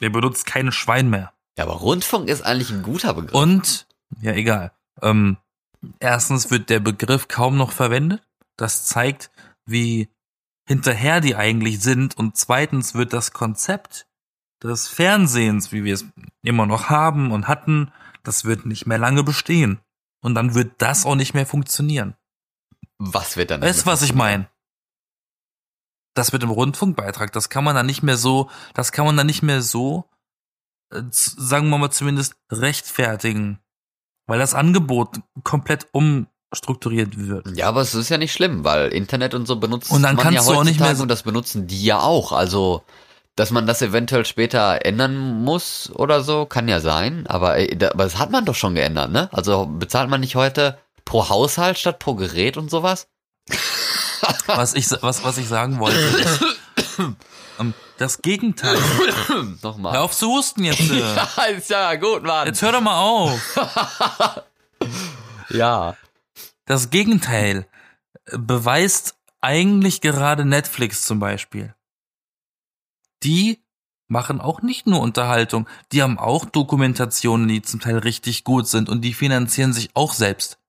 der 0.02 0.10
benutzt 0.10 0.46
kein 0.46 0.72
Schwein 0.72 1.10
mehr. 1.10 1.34
Ja, 1.58 1.64
aber 1.66 1.74
Rundfunk 1.74 2.30
ist 2.30 2.44
eigentlich 2.44 2.72
ein 2.72 2.84
guter 2.84 3.14
Begriff. 3.14 3.34
Und, 3.34 3.88
ja, 4.22 4.34
egal. 4.34 4.72
Ähm, 5.02 5.38
erstens 6.00 6.52
wird 6.52 6.70
der 6.70 6.80
Begriff 6.80 7.28
kaum 7.28 7.58
noch 7.58 7.72
verwendet. 7.72 8.22
Das 8.58 8.86
zeigt, 8.86 9.32
wie 9.66 10.10
hinterher 10.68 11.22
die 11.22 11.36
eigentlich 11.36 11.80
sind. 11.82 12.18
Und 12.18 12.38
zweitens 12.38 12.94
wird 12.94 13.14
das 13.14 13.32
Konzept 13.32 14.08
des 14.64 14.88
Fernsehens, 14.88 15.72
wie 15.72 15.84
wir 15.84 15.94
es 15.94 16.06
immer 16.42 16.66
noch 16.66 16.90
haben 16.90 17.32
und 17.32 17.48
hatten, 17.48 17.92
das 18.24 18.46
wird 18.46 18.66
nicht 18.66 18.88
mehr 18.88 18.98
lange 18.98 19.24
bestehen. 19.24 19.80
Und 20.22 20.36
dann 20.36 20.56
wird 20.56 20.74
das 20.80 21.06
auch 21.06 21.16
nicht 21.16 21.34
mehr 21.34 21.46
funktionieren. 21.46 22.16
was 22.98 23.38
wird 23.38 23.52
dann? 23.52 23.62
Weißt 23.62 23.82
du, 23.82 23.86
was 23.86 24.02
ich 24.02 24.14
meine? 24.14 24.50
Das 26.18 26.34
mit 26.34 26.42
dem 26.42 26.50
Rundfunkbeitrag, 26.50 27.32
das 27.32 27.50
kann 27.50 27.64
man 27.64 27.76
dann 27.76 27.86
nicht 27.86 28.04
mehr 28.04 28.18
so, 28.18 28.50
das 28.74 28.92
kann 28.92 29.06
man 29.06 29.18
dann 29.18 29.28
nicht 29.28 29.44
mehr 29.44 29.62
so, 29.62 30.06
äh, 30.94 31.02
sagen 31.12 31.70
wir 31.70 31.78
mal 31.78 31.92
zumindest, 31.92 32.36
rechtfertigen. 32.52 33.60
Weil 34.28 34.40
das 34.40 34.54
Angebot 34.54 35.22
komplett 35.44 35.88
umstrukturiert 35.94 37.18
wird. 37.18 37.58
Ja, 37.58 37.70
aber 37.70 37.82
es 37.82 37.96
ist 37.96 38.10
ja 38.10 38.18
nicht 38.18 38.34
schlimm, 38.34 38.66
weil 38.66 38.90
Internet 38.90 39.34
und 39.34 39.46
so 39.46 39.56
benutzt 39.56 39.92
Und 39.92 40.04
dann 40.04 40.16
man 40.16 40.24
kannst 40.24 40.48
ja 40.48 40.54
du 40.54 40.60
auch 40.60 40.64
nicht 40.66 40.82
mehr 40.82 40.96
so- 40.96 41.04
und 41.04 41.10
das 41.10 41.24
benutzen 41.24 41.68
die 41.68 41.84
ja 41.84 42.00
auch. 42.02 42.34
Also, 42.34 42.84
dass 43.38 43.52
man 43.52 43.68
das 43.68 43.82
eventuell 43.82 44.26
später 44.26 44.86
ändern 44.86 45.44
muss 45.44 45.90
oder 45.94 46.24
so, 46.24 46.46
kann 46.46 46.68
ja 46.68 46.82
sein. 46.82 47.26
Aber, 47.28 47.58
äh, 47.58 47.74
aber 47.86 48.04
das 48.04 48.18
hat 48.18 48.32
man 48.32 48.44
doch 48.44 48.56
schon 48.56 48.76
geändert, 48.76 49.12
ne? 49.12 49.30
Also 49.32 49.66
bezahlt 49.66 50.10
man 50.10 50.20
nicht 50.20 50.36
heute 50.36 50.78
pro 51.06 51.30
Haushalt 51.30 51.78
statt 51.78 52.00
pro 52.00 52.16
Gerät 52.16 52.58
und 52.58 52.70
sowas? 52.70 53.08
Was 54.48 54.74
ich, 54.74 54.90
was, 55.02 55.24
was 55.24 55.38
ich 55.38 55.48
sagen 55.48 55.80
wollte, 55.80 55.98
ist, 55.98 56.42
ähm, 57.60 57.74
das 57.98 58.22
Gegenteil. 58.22 58.78
Hör 59.28 59.44
Nochmal. 59.62 59.98
auf 59.98 60.16
zu 60.16 60.28
husten 60.28 60.64
jetzt. 60.64 60.80
äh. 60.92 61.00
Ja, 61.00 61.44
ist 61.46 61.70
ja 61.70 61.96
gut, 61.96 62.24
Mann. 62.24 62.48
Jetzt 62.48 62.62
hör 62.62 62.72
doch 62.72 62.82
mal 62.82 63.00
auf. 63.00 63.40
Ja. 65.50 65.96
Das 66.66 66.90
Gegenteil 66.90 67.66
beweist 68.32 69.16
eigentlich 69.40 70.02
gerade 70.02 70.44
Netflix 70.44 71.06
zum 71.06 71.20
Beispiel. 71.20 71.74
Die 73.24 73.64
machen 74.08 74.42
auch 74.42 74.62
nicht 74.62 74.88
nur 74.88 75.02
Unterhaltung, 75.02 75.68
die 75.92 76.04
haben 76.04 76.20
auch 76.20 76.46
Dokumentationen, 76.46 77.48
die 77.48 77.62
zum 77.62 77.80
Teil 77.80 77.98
richtig 77.98 78.44
gut 78.44 78.68
sind 78.68 78.90
und 78.90 79.02
die 79.02 79.14
finanzieren 79.14 79.74
sich 79.74 79.90
auch 79.94 80.14
selbst. 80.14 80.60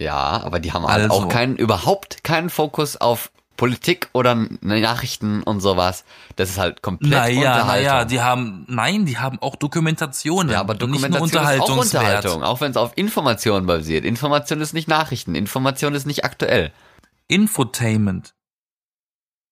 Ja, 0.00 0.40
aber 0.42 0.58
die 0.60 0.72
haben 0.72 0.86
halt 0.86 1.02
Also. 1.10 1.24
auch 1.24 1.28
keinen, 1.28 1.56
überhaupt 1.56 2.24
keinen 2.24 2.48
Fokus 2.50 2.96
auf 2.96 3.30
Politik 3.58 4.08
oder 4.14 4.34
Nachrichten 4.62 5.42
und 5.42 5.60
sowas. 5.60 6.04
Das 6.36 6.48
ist 6.48 6.56
halt 6.58 6.80
komplett 6.80 7.10
Naja, 7.10 7.36
Unterhaltung. 7.56 7.66
naja, 7.68 8.04
die 8.06 8.20
haben, 8.22 8.64
nein, 8.68 9.04
die 9.04 9.18
haben 9.18 9.38
auch 9.42 9.54
Dokumentationen. 9.56 10.50
Ja, 10.50 10.60
aber 10.60 10.72
und 10.82 10.90
nicht 10.90 11.02
nur 11.02 11.10
Dokumentation 11.10 11.78
ist 11.80 11.94
auch. 11.94 12.00
Unterhaltung, 12.00 12.42
auch 12.42 12.62
wenn 12.62 12.70
es 12.70 12.78
auf 12.78 12.92
Information 12.96 13.66
basiert. 13.66 14.06
Information 14.06 14.62
ist 14.62 14.72
nicht 14.72 14.88
Nachrichten, 14.88 15.34
Information 15.34 15.94
ist 15.94 16.06
nicht 16.06 16.24
aktuell. 16.24 16.72
Infotainment. 17.28 18.32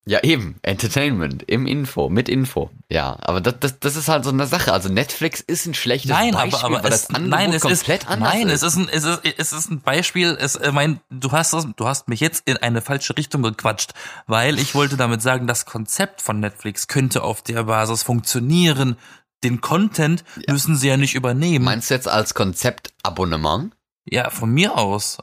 Ja, 0.09 0.23
eben, 0.23 0.55
Entertainment, 0.63 1.43
im 1.43 1.67
Info, 1.67 2.09
mit 2.09 2.29
Info. 2.29 2.71
Ja, 2.89 3.15
aber 3.21 3.41
das, 3.41 3.59
das, 3.59 3.79
das 3.79 3.95
ist 3.95 4.07
halt 4.07 4.23
so 4.23 4.31
eine 4.31 4.47
Sache. 4.47 4.73
Also 4.73 4.89
Netflix 4.89 5.39
ist 5.39 5.67
ein 5.67 5.75
schlechtes 5.75 6.09
Nein, 6.09 6.31
Beispiel, 6.31 6.55
aber, 6.55 6.77
aber 6.77 6.83
weil 6.83 6.93
es, 6.93 7.05
das 7.05 7.15
Angebot 7.15 7.29
nein, 7.29 7.49
es 7.53 7.63
ist, 7.63 7.85
komplett 7.85 8.09
anders 8.09 8.33
nein, 8.33 8.49
ist. 8.49 8.63
es 8.63 8.73
ist 8.73 8.77
ein, 8.77 8.89
es 8.89 9.03
ist, 9.03 9.21
es 9.37 9.53
ist 9.53 9.69
ein 9.69 9.81
Beispiel, 9.81 10.35
es, 10.41 10.55
äh, 10.55 10.71
mein, 10.71 10.99
du 11.11 11.31
hast 11.31 11.53
du 11.53 11.87
hast 11.87 12.07
mich 12.07 12.21
jetzt 12.21 12.41
in 12.47 12.57
eine 12.57 12.81
falsche 12.81 13.15
Richtung 13.15 13.43
gequatscht, 13.43 13.91
weil 14.25 14.57
ich 14.57 14.73
wollte 14.73 14.97
damit 14.97 15.21
sagen, 15.21 15.45
das 15.45 15.67
Konzept 15.67 16.23
von 16.23 16.39
Netflix 16.39 16.87
könnte 16.87 17.21
auf 17.21 17.43
der 17.43 17.65
Basis 17.65 18.01
funktionieren. 18.01 18.95
Den 19.43 19.61
Content 19.61 20.23
müssen 20.47 20.75
sie 20.75 20.87
ja 20.87 20.97
nicht 20.97 21.13
übernehmen. 21.13 21.65
Meinst 21.65 21.91
du 21.91 21.93
jetzt 21.93 22.07
als 22.07 22.33
Konzept 22.33 22.93
Abonnement? 23.03 23.73
ja, 24.11 24.29
von 24.29 24.51
mir 24.51 24.77
aus. 24.77 25.19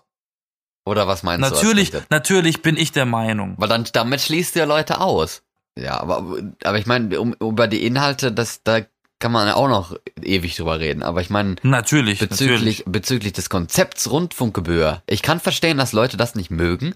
Oder 0.87 1.07
was 1.09 1.23
meinst 1.23 1.41
Natürlich, 1.41 1.91
du? 1.91 1.97
Konzept? 1.99 2.11
natürlich 2.11 2.63
bin 2.63 2.77
ich 2.77 2.93
der 2.93 3.07
Meinung. 3.07 3.55
Weil 3.59 3.69
dann, 3.69 3.85
damit 3.93 4.21
schließt 4.21 4.55
du 4.55 4.61
ja 4.61 4.65
Leute 4.65 5.01
aus. 5.01 5.43
Ja, 5.79 6.01
aber, 6.01 6.25
aber 6.65 6.79
ich 6.79 6.87
meine, 6.87 7.21
um, 7.21 7.35
über 7.35 7.67
die 7.67 7.85
Inhalte, 7.85 8.33
das, 8.33 8.63
da 8.63 8.81
kann 9.19 9.33
man 9.33 9.49
ja 9.49 9.57
auch 9.57 9.69
noch 9.69 9.97
ewig 10.23 10.57
drüber 10.57 10.79
reden. 10.79 11.03
Aber 11.03 11.21
ich 11.21 11.29
meine, 11.29 11.57
Natürlich, 11.63 12.21
bezüglich, 12.21 12.51
natürlich. 12.79 12.85
bezüglich 12.87 13.33
des 13.33 13.51
Konzepts 13.51 14.11
Rundfunkgebühr. 14.11 15.03
Ich 15.07 15.23
kann 15.23 15.41
verstehen, 15.41 15.77
dass 15.77 15.93
Leute 15.93 16.17
das 16.17 16.35
nicht 16.35 16.51
mögen, 16.51 16.95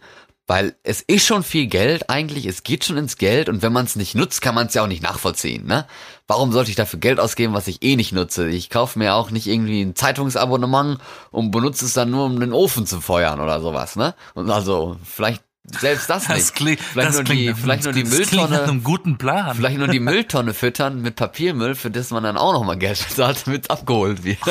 weil 0.50 0.74
es 0.82 1.00
ist 1.00 1.24
schon 1.24 1.44
viel 1.44 1.68
Geld 1.68 2.10
eigentlich, 2.10 2.44
es 2.44 2.64
geht 2.64 2.84
schon 2.84 2.96
ins 2.96 3.18
Geld 3.18 3.48
und 3.48 3.62
wenn 3.62 3.72
man 3.72 3.84
es 3.84 3.94
nicht 3.94 4.16
nutzt, 4.16 4.42
kann 4.42 4.56
man 4.56 4.66
es 4.66 4.74
ja 4.74 4.82
auch 4.82 4.88
nicht 4.88 5.00
nachvollziehen, 5.00 5.64
ne? 5.64 5.86
Warum 6.26 6.50
sollte 6.50 6.70
ich 6.70 6.76
dafür 6.76 6.98
Geld 6.98 7.20
ausgeben, 7.20 7.54
was 7.54 7.68
ich 7.68 7.84
eh 7.84 7.94
nicht 7.94 8.10
nutze? 8.10 8.48
Ich 8.48 8.68
kaufe 8.68 8.98
mir 8.98 9.14
auch 9.14 9.30
nicht 9.30 9.46
irgendwie 9.46 9.80
ein 9.80 9.94
Zeitungsabonnement 9.94 10.98
und 11.30 11.52
benutze 11.52 11.84
es 11.84 11.92
dann 11.92 12.10
nur, 12.10 12.24
um 12.24 12.40
den 12.40 12.52
Ofen 12.52 12.84
zu 12.84 13.00
feuern 13.00 13.38
oder 13.38 13.60
sowas, 13.60 13.94
ne? 13.94 14.16
Und 14.34 14.50
also, 14.50 14.96
vielleicht 15.04 15.44
selbst 15.78 16.10
das 16.10 16.28
nicht. 16.28 16.40
Das 16.40 16.54
klingt, 16.54 16.80
vielleicht 16.80 17.08
das 17.10 17.16
nur 17.16 17.24
die, 17.24 17.54
vielleicht 17.54 17.84
nur 17.84 17.92
die 17.92 18.04
Mülltonne, 18.04 18.62
einem 18.62 18.82
guten 18.84 19.18
Plan. 19.18 19.56
vielleicht 19.56 19.78
nur 19.78 19.88
die 19.88 20.00
Mülltonne 20.00 20.54
füttern 20.54 21.00
mit 21.02 21.16
Papiermüll, 21.16 21.74
für 21.74 21.90
das 21.90 22.10
man 22.10 22.22
dann 22.22 22.36
auch 22.36 22.52
nochmal 22.52 22.76
Geld 22.78 23.04
bezahlt, 23.08 23.46
damit 23.46 23.70
abgeholt 23.70 24.24
wird. 24.24 24.38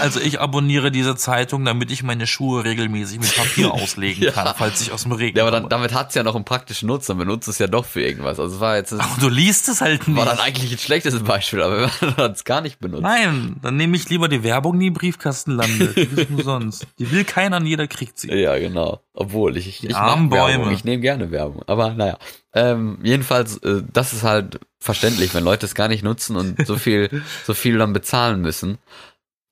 Also 0.00 0.20
ich 0.20 0.40
abonniere 0.40 0.90
diese 0.90 1.16
Zeitung, 1.16 1.64
damit 1.64 1.90
ich 1.90 2.02
meine 2.02 2.26
Schuhe 2.26 2.64
regelmäßig 2.64 3.20
mit 3.20 3.34
Papier 3.34 3.72
auslegen 3.74 4.32
kann, 4.32 4.52
falls 4.56 4.80
ich 4.80 4.92
aus 4.92 5.04
dem 5.04 5.12
Regen 5.12 5.36
Ja, 5.36 5.44
aber 5.44 5.50
dann, 5.50 5.68
damit 5.68 5.94
hat's 5.94 6.14
ja 6.14 6.22
noch 6.22 6.34
einen 6.34 6.44
praktischen 6.44 6.88
Nutzen, 6.88 7.12
dann 7.12 7.18
benutzt 7.18 7.48
es 7.48 7.58
ja 7.58 7.66
doch 7.66 7.84
für 7.84 8.02
irgendwas. 8.02 8.38
Also 8.40 8.60
war 8.60 8.76
jetzt, 8.76 8.92
Aber 8.92 9.06
du 9.20 9.28
liest 9.28 9.68
es 9.68 9.80
halt 9.80 10.06
nicht. 10.08 10.16
war 10.16 10.26
dann 10.26 10.38
eigentlich 10.40 10.72
ein 10.72 10.78
schlechtes 10.78 11.22
Beispiel, 11.22 11.62
aber 11.62 11.90
man 12.16 12.32
es 12.32 12.44
gar 12.44 12.60
nicht 12.60 12.80
benutzt. 12.80 13.02
Nein, 13.02 13.56
dann 13.62 13.76
nehme 13.76 13.96
ich 13.96 14.08
lieber 14.08 14.28
die 14.28 14.42
Werbung, 14.42 14.78
die 14.78 14.88
im 14.88 14.94
Briefkasten 14.94 15.52
landet. 15.52 15.96
Die 15.96 16.02
ist 16.02 16.30
umsonst. 16.30 16.86
Die 16.98 17.10
will 17.10 17.24
keiner 17.24 17.60
jeder 17.62 17.86
kriegt 17.86 18.18
sie. 18.18 18.32
Ja, 18.32 18.58
genau. 18.58 19.00
Obwohl, 19.16 19.56
ich, 19.56 19.68
ich, 19.68 19.84
ich 19.84 19.92
mag 19.92 20.30
Werbung. 20.30 20.72
Ich 20.72 20.84
nehme 20.84 21.00
gerne 21.00 21.30
Werbung. 21.30 21.62
Aber 21.66 21.94
naja. 21.94 22.18
Ähm, 22.52 22.98
jedenfalls, 23.02 23.58
äh, 23.58 23.82
das 23.92 24.12
ist 24.12 24.24
halt 24.24 24.58
verständlich, 24.80 25.32
wenn 25.34 25.44
Leute 25.44 25.66
es 25.66 25.76
gar 25.76 25.88
nicht 25.88 26.02
nutzen 26.02 26.36
und 26.36 26.66
so 26.66 26.76
viel, 26.76 27.22
so 27.44 27.54
viel 27.54 27.78
dann 27.78 27.92
bezahlen 27.92 28.40
müssen. 28.40 28.78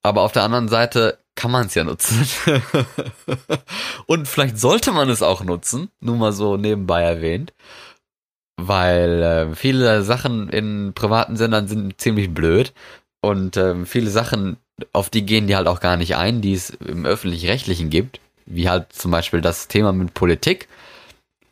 Aber 0.03 0.23
auf 0.23 0.33
der 0.33 0.43
anderen 0.43 0.69
Seite 0.69 1.19
kann 1.37 1.53
man 1.53 1.67
es 1.67 1.75
ja 1.77 1.85
nutzen. 1.85 2.27
und 4.07 4.27
vielleicht 4.27 4.59
sollte 4.59 4.91
man 4.91 5.09
es 5.09 5.23
auch 5.23 5.45
nutzen, 5.45 5.91
nur 6.01 6.17
mal 6.17 6.33
so 6.33 6.57
nebenbei 6.57 7.03
erwähnt. 7.03 7.55
Weil 8.57 9.23
äh, 9.23 9.55
viele 9.55 10.03
Sachen 10.03 10.49
in 10.49 10.93
privaten 10.93 11.37
Sendern 11.37 11.69
sind 11.69 12.01
ziemlich 12.01 12.35
blöd. 12.35 12.75
Und 13.21 13.57
ähm, 13.57 13.87
viele 13.87 14.11
Sachen, 14.11 14.57
auf 14.93 15.09
die 15.09 15.25
gehen 15.25 15.47
die 15.47 15.55
halt 15.55 15.69
auch 15.69 15.79
gar 15.79 15.97
nicht 15.97 16.17
ein, 16.17 16.41
die 16.41 16.53
es 16.53 16.71
im 16.71 17.07
öffentlich-rechtlichen 17.07 17.89
gibt. 17.89 18.21
Wie 18.47 18.68
halt 18.68 18.93
zum 18.93 19.11
Beispiel 19.11 19.40
das 19.40 19.68
Thema 19.68 19.93
mit 19.93 20.14
Politik 20.14 20.68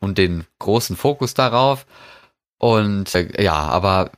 und 0.00 0.18
den 0.18 0.44
großen 0.58 0.96
Fokus 0.96 1.34
darauf. 1.34 1.86
Und 2.58 3.14
äh, 3.14 3.42
ja, 3.42 3.54
aber 3.54 4.10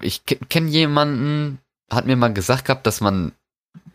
ich 0.00 0.24
kenne 0.24 0.68
jemanden, 0.68 1.58
hat 1.90 2.06
mir 2.06 2.16
mal 2.16 2.32
gesagt 2.32 2.64
gehabt, 2.64 2.86
dass 2.86 3.00
man 3.00 3.32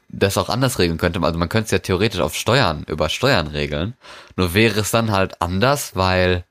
das 0.09 0.37
auch 0.37 0.49
anders 0.49 0.79
regeln 0.79 0.97
könnte. 0.97 1.21
Also 1.21 1.37
man 1.37 1.49
könnte 1.49 1.65
es 1.65 1.71
ja 1.71 1.79
theoretisch 1.79 2.21
auf 2.21 2.35
Steuern, 2.35 2.85
über 2.87 3.09
Steuern 3.09 3.47
regeln. 3.47 3.93
Nur 4.35 4.53
wäre 4.53 4.79
es 4.79 4.91
dann 4.91 5.11
halt 5.11 5.41
anders, 5.41 5.95
weil 5.95 6.45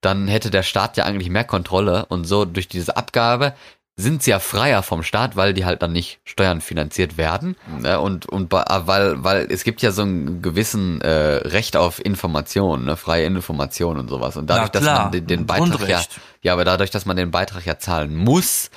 dann 0.00 0.28
hätte 0.28 0.50
der 0.50 0.62
Staat 0.62 0.96
ja 0.96 1.04
eigentlich 1.04 1.30
mehr 1.30 1.44
Kontrolle 1.44 2.06
und 2.06 2.24
so 2.24 2.44
durch 2.44 2.68
diese 2.68 2.96
Abgabe 2.96 3.54
sind 4.00 4.22
sie 4.22 4.30
ja 4.30 4.38
freier 4.38 4.84
vom 4.84 5.02
Staat, 5.02 5.34
weil 5.34 5.52
die 5.54 5.64
halt 5.64 5.82
dann 5.82 5.92
nicht 5.92 6.20
Steuern 6.24 6.60
finanziert 6.60 7.16
werden. 7.18 7.56
Ne? 7.80 7.98
Und, 8.00 8.26
und 8.26 8.48
bei- 8.48 8.64
weil, 8.68 9.24
weil 9.24 9.48
es 9.50 9.64
gibt 9.64 9.82
ja 9.82 9.90
so 9.90 10.02
einen 10.02 10.40
gewissen 10.40 11.00
äh, 11.00 11.08
Recht 11.48 11.76
auf 11.76 11.98
Information, 12.04 12.84
ne? 12.84 12.96
freie 12.96 13.24
Information 13.26 13.98
und 13.98 14.08
sowas. 14.08 14.36
Und 14.36 14.48
dadurch, 14.50 14.68
dass 14.70 14.84
man 15.02 15.12
den, 15.12 15.26
den 15.26 15.46
Beitrag 15.46 15.88
ja, 15.88 15.98
ja, 16.42 16.52
aber 16.52 16.64
dadurch, 16.64 16.90
dass 16.92 17.06
man 17.06 17.16
den 17.16 17.32
Beitrag 17.32 17.66
ja 17.66 17.78
zahlen 17.80 18.14
muss, 18.14 18.70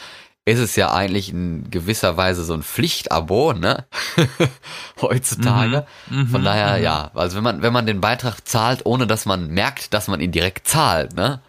ist 0.44 0.58
es 0.58 0.76
ja 0.76 0.92
eigentlich 0.92 1.30
in 1.32 1.70
gewisser 1.70 2.18
Weise 2.18 2.44
so 2.44 2.56
ein 2.56 2.64
Pflichtabo, 2.64 3.54
ne? 3.54 3.86
Heutzutage. 5.02 5.86
Mhm, 6.10 6.28
Von 6.28 6.44
daher, 6.44 6.78
mhm. 6.78 6.84
ja, 6.84 7.12
also 7.14 7.38
wenn 7.38 7.44
man, 7.44 7.62
wenn 7.62 7.74
man 7.74 7.86
den 7.86 8.02
Beitrag 8.02 8.48
zahlt, 8.48 8.86
ohne 8.86 9.08
dass 9.08 9.26
man 9.26 9.50
merkt, 9.50 9.94
dass 9.94 10.08
man 10.08 10.20
ihn 10.20 10.32
direkt 10.32 10.68
zahlt, 10.68 11.14
ne? 11.16 11.42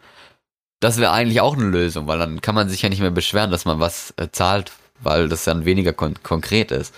Das 0.83 0.99
wäre 0.99 1.13
eigentlich 1.13 1.41
auch 1.41 1.57
eine 1.57 1.67
Lösung, 1.67 2.09
weil 2.09 2.19
dann 2.19 2.41
kann 2.41 2.57
man 2.57 2.69
sich 2.69 2.83
ja 2.83 2.89
nicht 2.89 3.01
mehr 3.01 3.13
beschweren, 3.13 3.53
dass 3.53 3.65
man 3.65 3.79
was 3.79 4.13
äh, 4.17 4.31
zahlt, 4.33 4.73
weil 5.01 5.29
das 5.29 5.45
dann 5.45 5.65
weniger 5.65 5.93
kon 5.93 6.21
konkret 6.25 6.73
ist. 6.73 6.93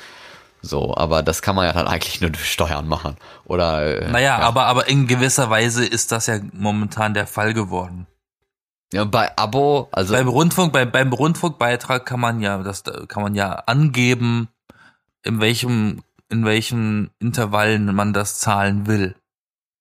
So, 0.62 0.96
aber 0.96 1.22
das 1.22 1.42
kann 1.42 1.54
man 1.54 1.66
ja 1.66 1.74
dann 1.74 1.86
eigentlich 1.92 2.22
nur 2.22 2.30
durch 2.30 2.50
Steuern 2.50 2.88
machen. 2.88 3.18
Oder 3.44 4.00
äh, 4.00 4.10
Naja, 4.10 4.38
ja. 4.38 4.38
aber, 4.38 4.64
aber 4.64 4.88
in 4.88 5.06
gewisser 5.06 5.50
Weise 5.50 5.84
ist 5.84 6.12
das 6.12 6.28
ja 6.28 6.38
momentan 6.54 7.12
der 7.12 7.26
Fall 7.26 7.52
geworden. 7.52 8.06
ja, 8.90 9.04
bei 9.04 9.36
Abo, 9.36 9.88
also 9.92 10.14
Beim 10.14 10.28
Rundfunk, 10.28 10.72
bei, 10.72 10.86
beim 10.86 11.12
Rundfunkbeitrag 11.12 12.06
kann 12.06 12.20
man 12.20 12.40
ja, 12.40 12.56
das 12.62 12.84
kann 13.08 13.22
man 13.22 13.34
ja 13.34 13.52
angeben, 13.66 14.48
in 15.24 15.40
welchem, 15.40 16.02
in 16.30 16.46
welchen 16.46 17.10
Intervallen 17.18 17.94
man 17.94 18.14
das 18.14 18.38
zahlen 18.38 18.86
will. 18.86 19.14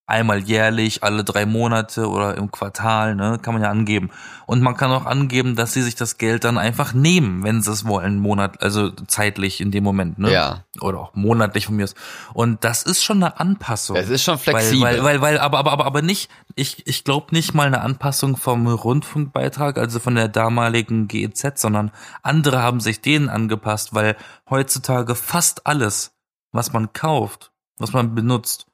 Einmal 0.06 0.40
jährlich, 0.40 1.02
alle 1.02 1.24
drei 1.24 1.46
Monate 1.46 2.10
oder 2.10 2.36
im 2.36 2.50
Quartal, 2.50 3.14
ne, 3.14 3.38
kann 3.40 3.54
man 3.54 3.62
ja 3.62 3.70
angeben. 3.70 4.10
Und 4.46 4.60
man 4.60 4.76
kann 4.76 4.90
auch 4.90 5.06
angeben, 5.06 5.56
dass 5.56 5.72
sie 5.72 5.80
sich 5.80 5.94
das 5.94 6.18
Geld 6.18 6.44
dann 6.44 6.58
einfach 6.58 6.92
nehmen, 6.92 7.42
wenn 7.42 7.62
sie 7.62 7.72
es 7.72 7.86
wollen, 7.86 8.18
Monat, 8.18 8.62
also 8.62 8.90
zeitlich 8.90 9.62
in 9.62 9.70
dem 9.70 9.82
Moment, 9.82 10.18
ne? 10.18 10.30
ja, 10.30 10.64
Oder 10.82 11.00
auch 11.00 11.14
monatlich 11.14 11.66
von 11.66 11.76
mir 11.76 11.84
aus. 11.84 11.94
Und 12.34 12.64
das 12.64 12.82
ist 12.82 13.02
schon 13.02 13.22
eine 13.22 13.40
Anpassung. 13.40 13.96
es 13.96 14.10
ist 14.10 14.22
schon 14.22 14.36
flexibel. 14.36 14.82
Weil, 14.82 14.96
weil, 14.98 15.04
weil, 15.04 15.20
weil 15.22 15.38
aber, 15.38 15.58
aber, 15.58 15.72
aber, 15.72 15.86
aber 15.86 16.02
nicht, 16.02 16.30
ich, 16.54 16.86
ich 16.86 17.04
glaube 17.04 17.28
nicht 17.30 17.54
mal 17.54 17.66
eine 17.66 17.80
Anpassung 17.80 18.36
vom 18.36 18.66
Rundfunkbeitrag, 18.66 19.78
also 19.78 20.00
von 20.00 20.16
der 20.16 20.28
damaligen 20.28 21.08
GEZ, 21.08 21.58
sondern 21.58 21.90
andere 22.22 22.60
haben 22.60 22.80
sich 22.80 23.00
denen 23.00 23.30
angepasst, 23.30 23.94
weil 23.94 24.16
heutzutage 24.50 25.14
fast 25.14 25.66
alles, 25.66 26.12
was 26.52 26.74
man 26.74 26.92
kauft, 26.92 27.52
was 27.78 27.92
man 27.94 28.14
benutzt, 28.14 28.66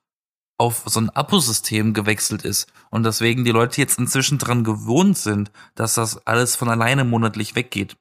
auf 0.61 0.83
so 0.87 1.01
ein 1.01 1.09
Abosystem 1.09 1.95
gewechselt 1.95 2.43
ist 2.43 2.71
und 2.91 3.03
deswegen 3.05 3.45
die 3.47 3.51
Leute 3.51 3.81
jetzt 3.81 3.99
inzwischen 3.99 4.37
dran 4.37 4.63
gewohnt 4.63 5.17
sind, 5.17 5.51
dass 5.75 5.95
das 5.95 6.27
alles 6.27 6.55
von 6.55 6.69
alleine 6.69 7.05
monatlich 7.05 7.55
weggeht. 7.55 7.97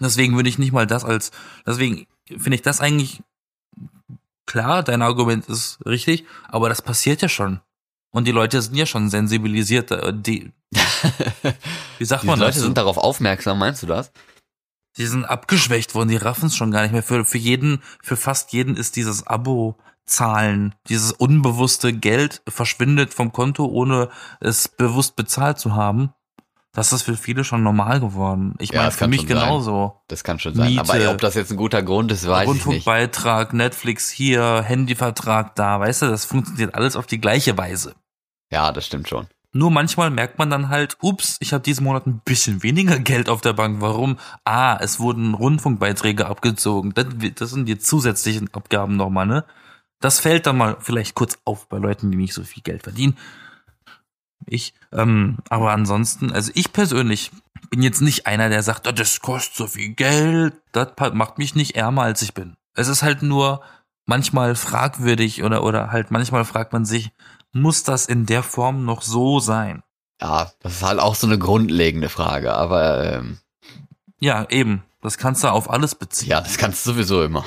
Deswegen 0.00 0.34
würde 0.34 0.48
ich 0.48 0.58
nicht 0.58 0.72
mal 0.72 0.86
das 0.86 1.04
als, 1.04 1.30
deswegen 1.66 2.06
finde 2.26 2.54
ich 2.56 2.62
das 2.62 2.80
eigentlich 2.80 3.22
klar, 4.46 4.82
dein 4.82 5.02
Argument 5.02 5.46
ist 5.48 5.78
richtig, 5.84 6.24
aber 6.48 6.70
das 6.70 6.80
passiert 6.80 7.20
ja 7.20 7.28
schon. 7.28 7.60
Und 8.12 8.26
die 8.26 8.32
Leute 8.32 8.62
sind 8.62 8.74
ja 8.76 8.86
schon 8.86 9.10
sensibilisiert. 9.10 9.90
äh, 9.90 10.14
Die, 10.14 10.52
wie 11.98 12.04
sagt 12.06 12.22
Die 12.22 12.26
man 12.28 12.38
Leute 12.38 12.54
das? 12.54 12.62
sind 12.62 12.78
darauf 12.78 12.96
aufmerksam, 12.96 13.58
meinst 13.58 13.82
du 13.82 13.86
das? 13.86 14.10
Die 14.96 15.06
sind 15.06 15.26
abgeschwächt 15.26 15.94
worden, 15.94 16.08
die 16.08 16.16
raffen 16.16 16.46
es 16.46 16.56
schon 16.56 16.70
gar 16.70 16.80
nicht 16.82 16.92
mehr. 16.92 17.02
Für, 17.02 17.26
für 17.26 17.36
jeden, 17.36 17.82
für 18.02 18.16
fast 18.16 18.54
jeden 18.54 18.76
ist 18.76 18.96
dieses 18.96 19.26
Abo-Zahlen, 20.06 20.74
dieses 20.88 21.12
unbewusste 21.12 21.92
Geld 21.92 22.42
verschwindet 22.48 23.12
vom 23.12 23.32
Konto, 23.32 23.66
ohne 23.66 24.08
es 24.40 24.68
bewusst 24.68 25.16
bezahlt 25.16 25.58
zu 25.58 25.74
haben. 25.74 26.12
Das 26.72 26.92
ist 26.92 27.02
für 27.02 27.16
viele 27.16 27.42
schon 27.42 27.62
normal 27.62 28.00
geworden. 28.00 28.54
Ich 28.58 28.70
Ja, 28.70 28.80
meine, 28.80 28.90
für 28.92 29.08
mich 29.08 29.20
schon 29.20 29.28
sein. 29.28 29.38
genauso. 29.38 30.02
Das 30.08 30.24
kann 30.24 30.38
schon 30.38 30.54
sein. 30.54 30.68
Miete. 30.68 30.80
Aber 30.82 31.10
ob 31.10 31.20
das 31.20 31.34
jetzt 31.34 31.50
ein 31.50 31.56
guter 31.56 31.82
Grund 31.82 32.12
ist, 32.12 32.26
weiß 32.26 32.42
ich 32.42 32.54
nicht. 32.54 32.66
Rundfunkbeitrag, 32.66 33.52
Netflix 33.54 34.10
hier, 34.10 34.62
Handyvertrag 34.62 35.54
da, 35.54 35.80
weißt 35.80 36.02
du, 36.02 36.06
das 36.06 36.26
funktioniert 36.26 36.74
alles 36.74 36.94
auf 36.94 37.06
die 37.06 37.20
gleiche 37.20 37.56
Weise. 37.56 37.94
Ja, 38.52 38.72
das 38.72 38.86
stimmt 38.86 39.08
schon. 39.08 39.26
Nur 39.52 39.70
manchmal 39.70 40.10
merkt 40.10 40.38
man 40.38 40.50
dann 40.50 40.68
halt, 40.68 40.98
ups, 41.00 41.38
ich 41.40 41.54
habe 41.54 41.62
diesen 41.62 41.84
Monat 41.84 42.06
ein 42.06 42.20
bisschen 42.26 42.62
weniger 42.62 42.98
Geld 42.98 43.30
auf 43.30 43.40
der 43.40 43.54
Bank. 43.54 43.80
Warum? 43.80 44.18
Ah, 44.44 44.76
es 44.78 45.00
wurden 45.00 45.32
Rundfunkbeiträge 45.32 46.26
abgezogen. 46.26 46.92
Das, 46.92 47.06
das 47.36 47.50
sind 47.50 47.64
die 47.66 47.78
zusätzlichen 47.78 48.52
Abgaben 48.52 48.96
nochmal, 48.96 49.26
ne? 49.26 49.44
Das 50.00 50.20
fällt 50.20 50.46
dann 50.46 50.58
mal 50.58 50.76
vielleicht 50.80 51.14
kurz 51.14 51.38
auf 51.44 51.68
bei 51.68 51.78
Leuten, 51.78 52.10
die 52.10 52.16
nicht 52.18 52.34
so 52.34 52.44
viel 52.44 52.62
Geld 52.62 52.82
verdienen. 52.82 53.16
Ich, 54.46 54.74
ähm, 54.92 55.38
aber 55.48 55.72
ansonsten, 55.72 56.32
also 56.32 56.52
ich 56.54 56.72
persönlich 56.72 57.30
bin 57.70 57.82
jetzt 57.82 58.00
nicht 58.02 58.26
einer, 58.26 58.48
der 58.48 58.62
sagt, 58.62 58.86
"Oh, 58.86 58.92
das 58.92 59.20
kostet 59.20 59.56
so 59.56 59.66
viel 59.66 59.94
Geld. 59.94 60.54
Das 60.72 60.88
macht 61.14 61.38
mich 61.38 61.54
nicht 61.54 61.74
ärmer, 61.76 62.02
als 62.02 62.22
ich 62.22 62.34
bin. 62.34 62.56
Es 62.74 62.88
ist 62.88 63.02
halt 63.02 63.22
nur 63.22 63.62
manchmal 64.04 64.54
fragwürdig 64.54 65.42
oder, 65.42 65.64
oder 65.64 65.90
halt 65.90 66.10
manchmal 66.10 66.44
fragt 66.44 66.72
man 66.72 66.84
sich, 66.84 67.10
muss 67.52 67.82
das 67.82 68.06
in 68.06 68.26
der 68.26 68.42
Form 68.42 68.84
noch 68.84 69.02
so 69.02 69.40
sein? 69.40 69.82
Ja, 70.20 70.52
das 70.60 70.74
ist 70.74 70.82
halt 70.82 71.00
auch 71.00 71.14
so 71.14 71.26
eine 71.26 71.38
grundlegende 71.38 72.08
Frage, 72.08 72.54
aber 72.54 73.04
ähm, 73.12 73.38
Ja, 74.20 74.46
eben. 74.48 74.82
Das 75.06 75.16
kannst 75.18 75.44
du 75.44 75.52
auf 75.52 75.70
alles 75.70 75.94
beziehen. 75.94 76.30
ja, 76.30 76.40
das 76.40 76.58
kannst 76.58 76.84
du 76.84 76.90
sowieso 76.90 77.22
immer. 77.22 77.44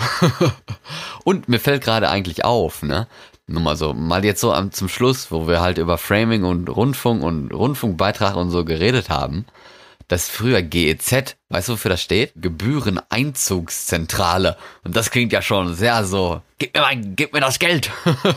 Und 1.26 1.50
mir 1.50 1.60
fällt 1.60 1.84
gerade 1.84 2.10
eigentlich 2.10 2.46
auf, 2.46 2.84
ne? 2.84 3.06
Nur 3.48 3.62
mal 3.62 3.76
so, 3.76 3.94
mal 3.94 4.24
jetzt 4.24 4.40
so 4.40 4.54
am, 4.54 4.72
zum 4.72 4.88
Schluss, 4.88 5.30
wo 5.30 5.46
wir 5.46 5.60
halt 5.60 5.78
über 5.78 5.98
Framing 5.98 6.46
und 6.46 6.70
Rundfunk 6.70 7.22
und 7.22 7.52
Rundfunkbeitrag 7.52 8.38
und 8.38 8.50
so 8.50 8.64
geredet 8.64 9.10
haben, 9.10 9.46
dass 10.08 10.30
früher 10.30 10.62
GEZ, 10.62 11.36
weißt 11.50 11.68
du, 11.68 11.74
wofür 11.74 11.90
das 11.90 12.02
steht? 12.02 12.32
Gebühreneinzugszentrale. 12.38 14.56
Und 14.86 14.96
das 14.96 15.12
klingt 15.12 15.34
ja 15.34 15.42
schon 15.42 15.76
sehr 15.76 16.06
so, 16.06 16.42
gib 16.60 16.74
mir 16.74 16.80
mein, 16.80 17.18
gib 17.18 17.34
mir 17.34 17.42
das 17.42 17.60
Geld. 17.60 17.92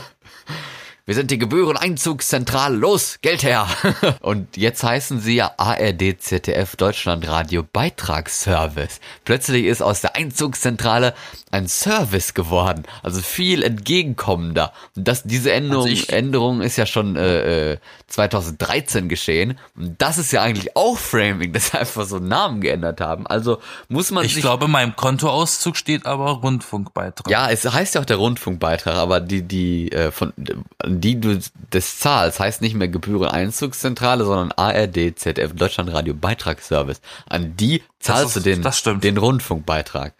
Wir 1.05 1.15
sind 1.15 1.31
die 1.31 1.37
Gebühreneinzugszentrale. 1.37 2.77
Los, 2.77 3.17
Geld 3.21 3.43
her. 3.43 3.67
Und 4.21 4.55
jetzt 4.55 4.83
heißen 4.83 5.19
sie 5.19 5.35
ja 5.35 5.51
ARD, 5.57 6.15
ZDF, 6.17 6.77
Deutschlandradio 6.77 7.61
Beitragsservice. 7.61 9.01
Plötzlich 9.25 9.65
ist 9.65 9.81
aus 9.81 9.99
der 9.99 10.15
Einzugszentrale 10.15 11.13
ein 11.53 11.67
Service 11.67 12.33
geworden. 12.33 12.83
Also 13.03 13.21
viel 13.21 13.61
entgegenkommender. 13.61 14.73
Und 14.95 15.07
das, 15.07 15.23
diese 15.23 15.51
Änderung, 15.51 15.87
Also 15.87 16.05
Änderung 16.07 16.61
ist 16.61 16.77
ja 16.77 16.85
schon 16.87 17.15
äh, 17.15 17.73
äh, 17.73 17.77
2013 18.07 19.07
geschehen. 19.07 19.59
Und 19.75 20.01
das 20.01 20.17
ist 20.17 20.31
ja 20.31 20.41
eigentlich 20.41 20.75
auch 20.75 20.97
Framing, 20.97 21.53
dass 21.53 21.67
sie 21.71 21.79
einfach 21.79 22.05
so 22.05 22.15
einen 22.17 22.27
Namen 22.27 22.59
geändert 22.61 23.01
haben. 23.01 23.27
Also 23.27 23.59
muss 23.87 24.09
man 24.11 24.25
Ich 24.25 24.35
glaube, 24.35 24.65
in 24.65 24.71
meinem 24.71 24.95
Kontoauszug 24.95 25.77
steht 25.77 26.05
aber 26.07 26.31
Rundfunkbeitrag. 26.31 27.29
ja, 27.29 27.49
es 27.49 27.63
heißt 27.71 27.95
ja 27.95 28.01
auch 28.01 28.05
der 28.05 28.17
Rundfunkbeitrag, 28.17 28.95
aber 28.95 29.19
die, 29.19 29.43
die, 29.43 29.91
äh, 29.91 30.11
von, 30.11 30.33
die 30.87 31.19
du 31.21 31.37
das 31.69 31.99
zahlst, 31.99 32.39
heißt 32.39 32.61
nicht 32.61 32.73
mehr 32.75 32.87
Gebühreneinzugszentrale, 32.87 34.25
sondern 34.25 34.51
ARD, 34.53 35.13
ZDF, 35.19 35.53
Deutschlandradio 35.53 36.13
Beitragsservice. 36.13 36.99
An 37.29 37.55
die 37.57 37.83
zahlst 37.99 38.37
ist- 38.37 38.45
du 38.45 38.89
den, 38.91 38.99
den 39.01 39.17
Rundfunkbeitrag. 39.17 40.13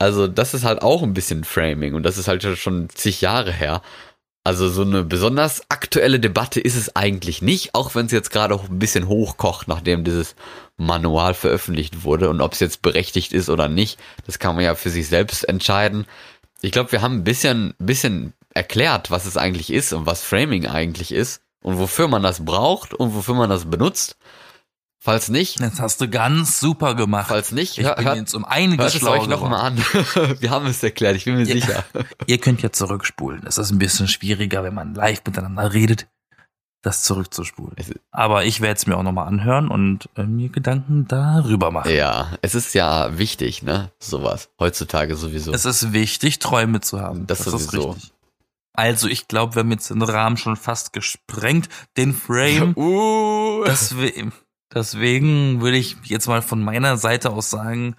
Also, 0.00 0.26
das 0.26 0.54
ist 0.54 0.64
halt 0.64 0.80
auch 0.80 1.02
ein 1.02 1.12
bisschen 1.12 1.44
Framing 1.44 1.92
und 1.92 2.04
das 2.04 2.16
ist 2.16 2.26
halt 2.26 2.42
schon 2.58 2.88
zig 2.88 3.20
Jahre 3.20 3.52
her. 3.52 3.82
Also, 4.44 4.70
so 4.70 4.80
eine 4.80 5.04
besonders 5.04 5.62
aktuelle 5.68 6.18
Debatte 6.18 6.58
ist 6.58 6.74
es 6.76 6.96
eigentlich 6.96 7.42
nicht, 7.42 7.74
auch 7.74 7.94
wenn 7.94 8.06
es 8.06 8.12
jetzt 8.12 8.30
gerade 8.30 8.54
auch 8.54 8.64
ein 8.70 8.78
bisschen 8.78 9.08
hochkocht, 9.08 9.68
nachdem 9.68 10.02
dieses 10.02 10.36
Manual 10.78 11.34
veröffentlicht 11.34 12.02
wurde 12.02 12.30
und 12.30 12.40
ob 12.40 12.54
es 12.54 12.60
jetzt 12.60 12.80
berechtigt 12.80 13.34
ist 13.34 13.50
oder 13.50 13.68
nicht, 13.68 14.00
das 14.24 14.38
kann 14.38 14.54
man 14.56 14.64
ja 14.64 14.74
für 14.74 14.88
sich 14.88 15.06
selbst 15.06 15.46
entscheiden. 15.46 16.06
Ich 16.62 16.72
glaube, 16.72 16.92
wir 16.92 17.02
haben 17.02 17.16
ein 17.16 17.24
bisschen, 17.24 17.74
bisschen 17.78 18.32
erklärt, 18.54 19.10
was 19.10 19.26
es 19.26 19.36
eigentlich 19.36 19.70
ist 19.70 19.92
und 19.92 20.06
was 20.06 20.22
Framing 20.22 20.66
eigentlich 20.66 21.12
ist 21.12 21.42
und 21.62 21.78
wofür 21.78 22.08
man 22.08 22.22
das 22.22 22.46
braucht 22.46 22.94
und 22.94 23.14
wofür 23.14 23.34
man 23.34 23.50
das 23.50 23.66
benutzt. 23.66 24.16
Falls 25.02 25.30
nicht, 25.30 25.60
Das 25.60 25.80
hast 25.80 26.00
du 26.02 26.08
ganz 26.10 26.60
super 26.60 26.94
gemacht. 26.94 27.28
falls 27.28 27.52
nicht, 27.52 27.78
ich 27.78 27.84
hör- 27.86 27.94
bin 27.96 28.04
hört, 28.04 28.16
jetzt 28.18 28.34
um 28.34 28.44
einiges 28.44 28.94
schlauer 28.94 29.20
euch 29.20 29.28
noch 29.28 29.40
mal 29.48 29.60
an. 29.60 29.78
wir 30.40 30.50
haben 30.50 30.66
es 30.66 30.82
erklärt, 30.82 31.16
ich 31.16 31.24
bin 31.24 31.36
mir 31.36 31.44
Ja. 31.44 31.54
sicher. 31.54 31.84
Ihr 32.26 32.36
könnt 32.38 32.60
ja 32.60 32.70
zurückspulen. 32.70 33.42
Es 33.46 33.56
ist 33.56 33.70
ein 33.70 33.78
bisschen 33.78 34.08
schwieriger, 34.08 34.62
wenn 34.62 34.74
man 34.74 34.94
live 34.94 35.22
miteinander 35.24 35.72
redet, 35.72 36.06
das 36.82 37.02
zurückzuspulen. 37.02 37.74
Aber 38.10 38.44
ich 38.44 38.60
werde 38.60 38.76
es 38.76 38.86
mir 38.86 38.96
auch 38.98 39.02
nochmal 39.02 39.26
anhören 39.26 39.68
und 39.68 40.10
äh, 40.16 40.24
mir 40.24 40.50
Gedanken 40.50 41.08
darüber 41.08 41.70
machen. 41.70 41.90
Ja, 41.94 42.32
es 42.42 42.54
ist 42.54 42.74
ja 42.74 43.16
wichtig, 43.16 43.62
ne? 43.62 43.90
Sowas. 43.98 44.50
Heutzutage 44.58 45.16
sowieso. 45.16 45.52
Es 45.54 45.64
ist 45.64 45.94
wichtig, 45.94 46.40
Träume 46.40 46.80
zu 46.82 47.00
haben. 47.00 47.26
Das 47.26 47.38
sowieso. 47.44 47.96
Also 48.74 49.08
ich 49.08 49.28
glaube, 49.28 49.54
wir 49.54 49.60
haben 49.60 49.70
jetzt 49.72 49.88
den 49.90 50.02
Rahmen 50.02 50.36
schon 50.36 50.56
fast 50.56 50.92
gesprengt. 50.92 51.70
Den 51.96 52.12
Frame. 52.14 52.72
uh, 52.76 53.64
Deswegen, 53.66 54.32
deswegen 54.74 55.60
würde 55.60 55.76
ich 55.76 55.96
jetzt 56.04 56.26
mal 56.26 56.42
von 56.42 56.62
meiner 56.62 56.96
Seite 56.96 57.30
aus 57.30 57.50
sagen, 57.50 57.96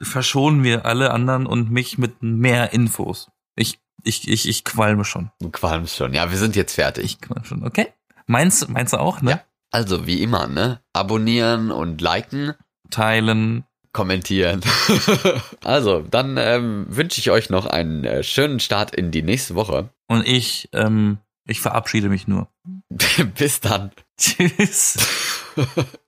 verschonen 0.00 0.62
wir 0.62 0.86
alle 0.86 1.12
anderen 1.12 1.46
und 1.46 1.70
mich 1.70 1.98
mit 1.98 2.22
mehr 2.22 2.72
Infos. 2.72 3.30
Ich, 3.56 3.78
ich, 4.02 4.28
ich, 4.28 4.48
ich 4.48 4.64
qualme 4.64 5.04
schon. 5.04 5.30
du 5.40 5.50
qualmst 5.50 5.96
schon. 5.96 6.14
Ja, 6.14 6.30
wir 6.30 6.38
sind 6.38 6.56
jetzt 6.56 6.74
fertig. 6.74 7.04
Ich 7.04 7.20
qualme 7.20 7.44
schon. 7.44 7.64
Okay. 7.64 7.88
Meinst, 8.26 8.68
meinst 8.68 8.92
du 8.92 8.98
auch, 8.98 9.22
ne? 9.22 9.30
Ja. 9.30 9.40
Also, 9.70 10.06
wie 10.06 10.22
immer, 10.22 10.46
ne? 10.46 10.80
Abonnieren 10.92 11.70
und 11.70 12.00
liken, 12.00 12.54
Teilen. 12.90 13.64
kommentieren. 13.92 14.60
also, 15.64 16.02
dann 16.02 16.36
ähm, 16.38 16.86
wünsche 16.88 17.20
ich 17.20 17.30
euch 17.30 17.50
noch 17.50 17.66
einen 17.66 18.04
äh, 18.04 18.22
schönen 18.22 18.60
Start 18.60 18.94
in 18.94 19.10
die 19.10 19.22
nächste 19.22 19.54
Woche. 19.54 19.90
Und 20.06 20.26
ich, 20.26 20.68
ähm, 20.72 21.18
ich 21.46 21.60
verabschiede 21.60 22.08
mich 22.08 22.26
nur. 22.28 22.48
Bis 23.38 23.60
dann. 23.60 23.92
Tschüss. 24.16 24.96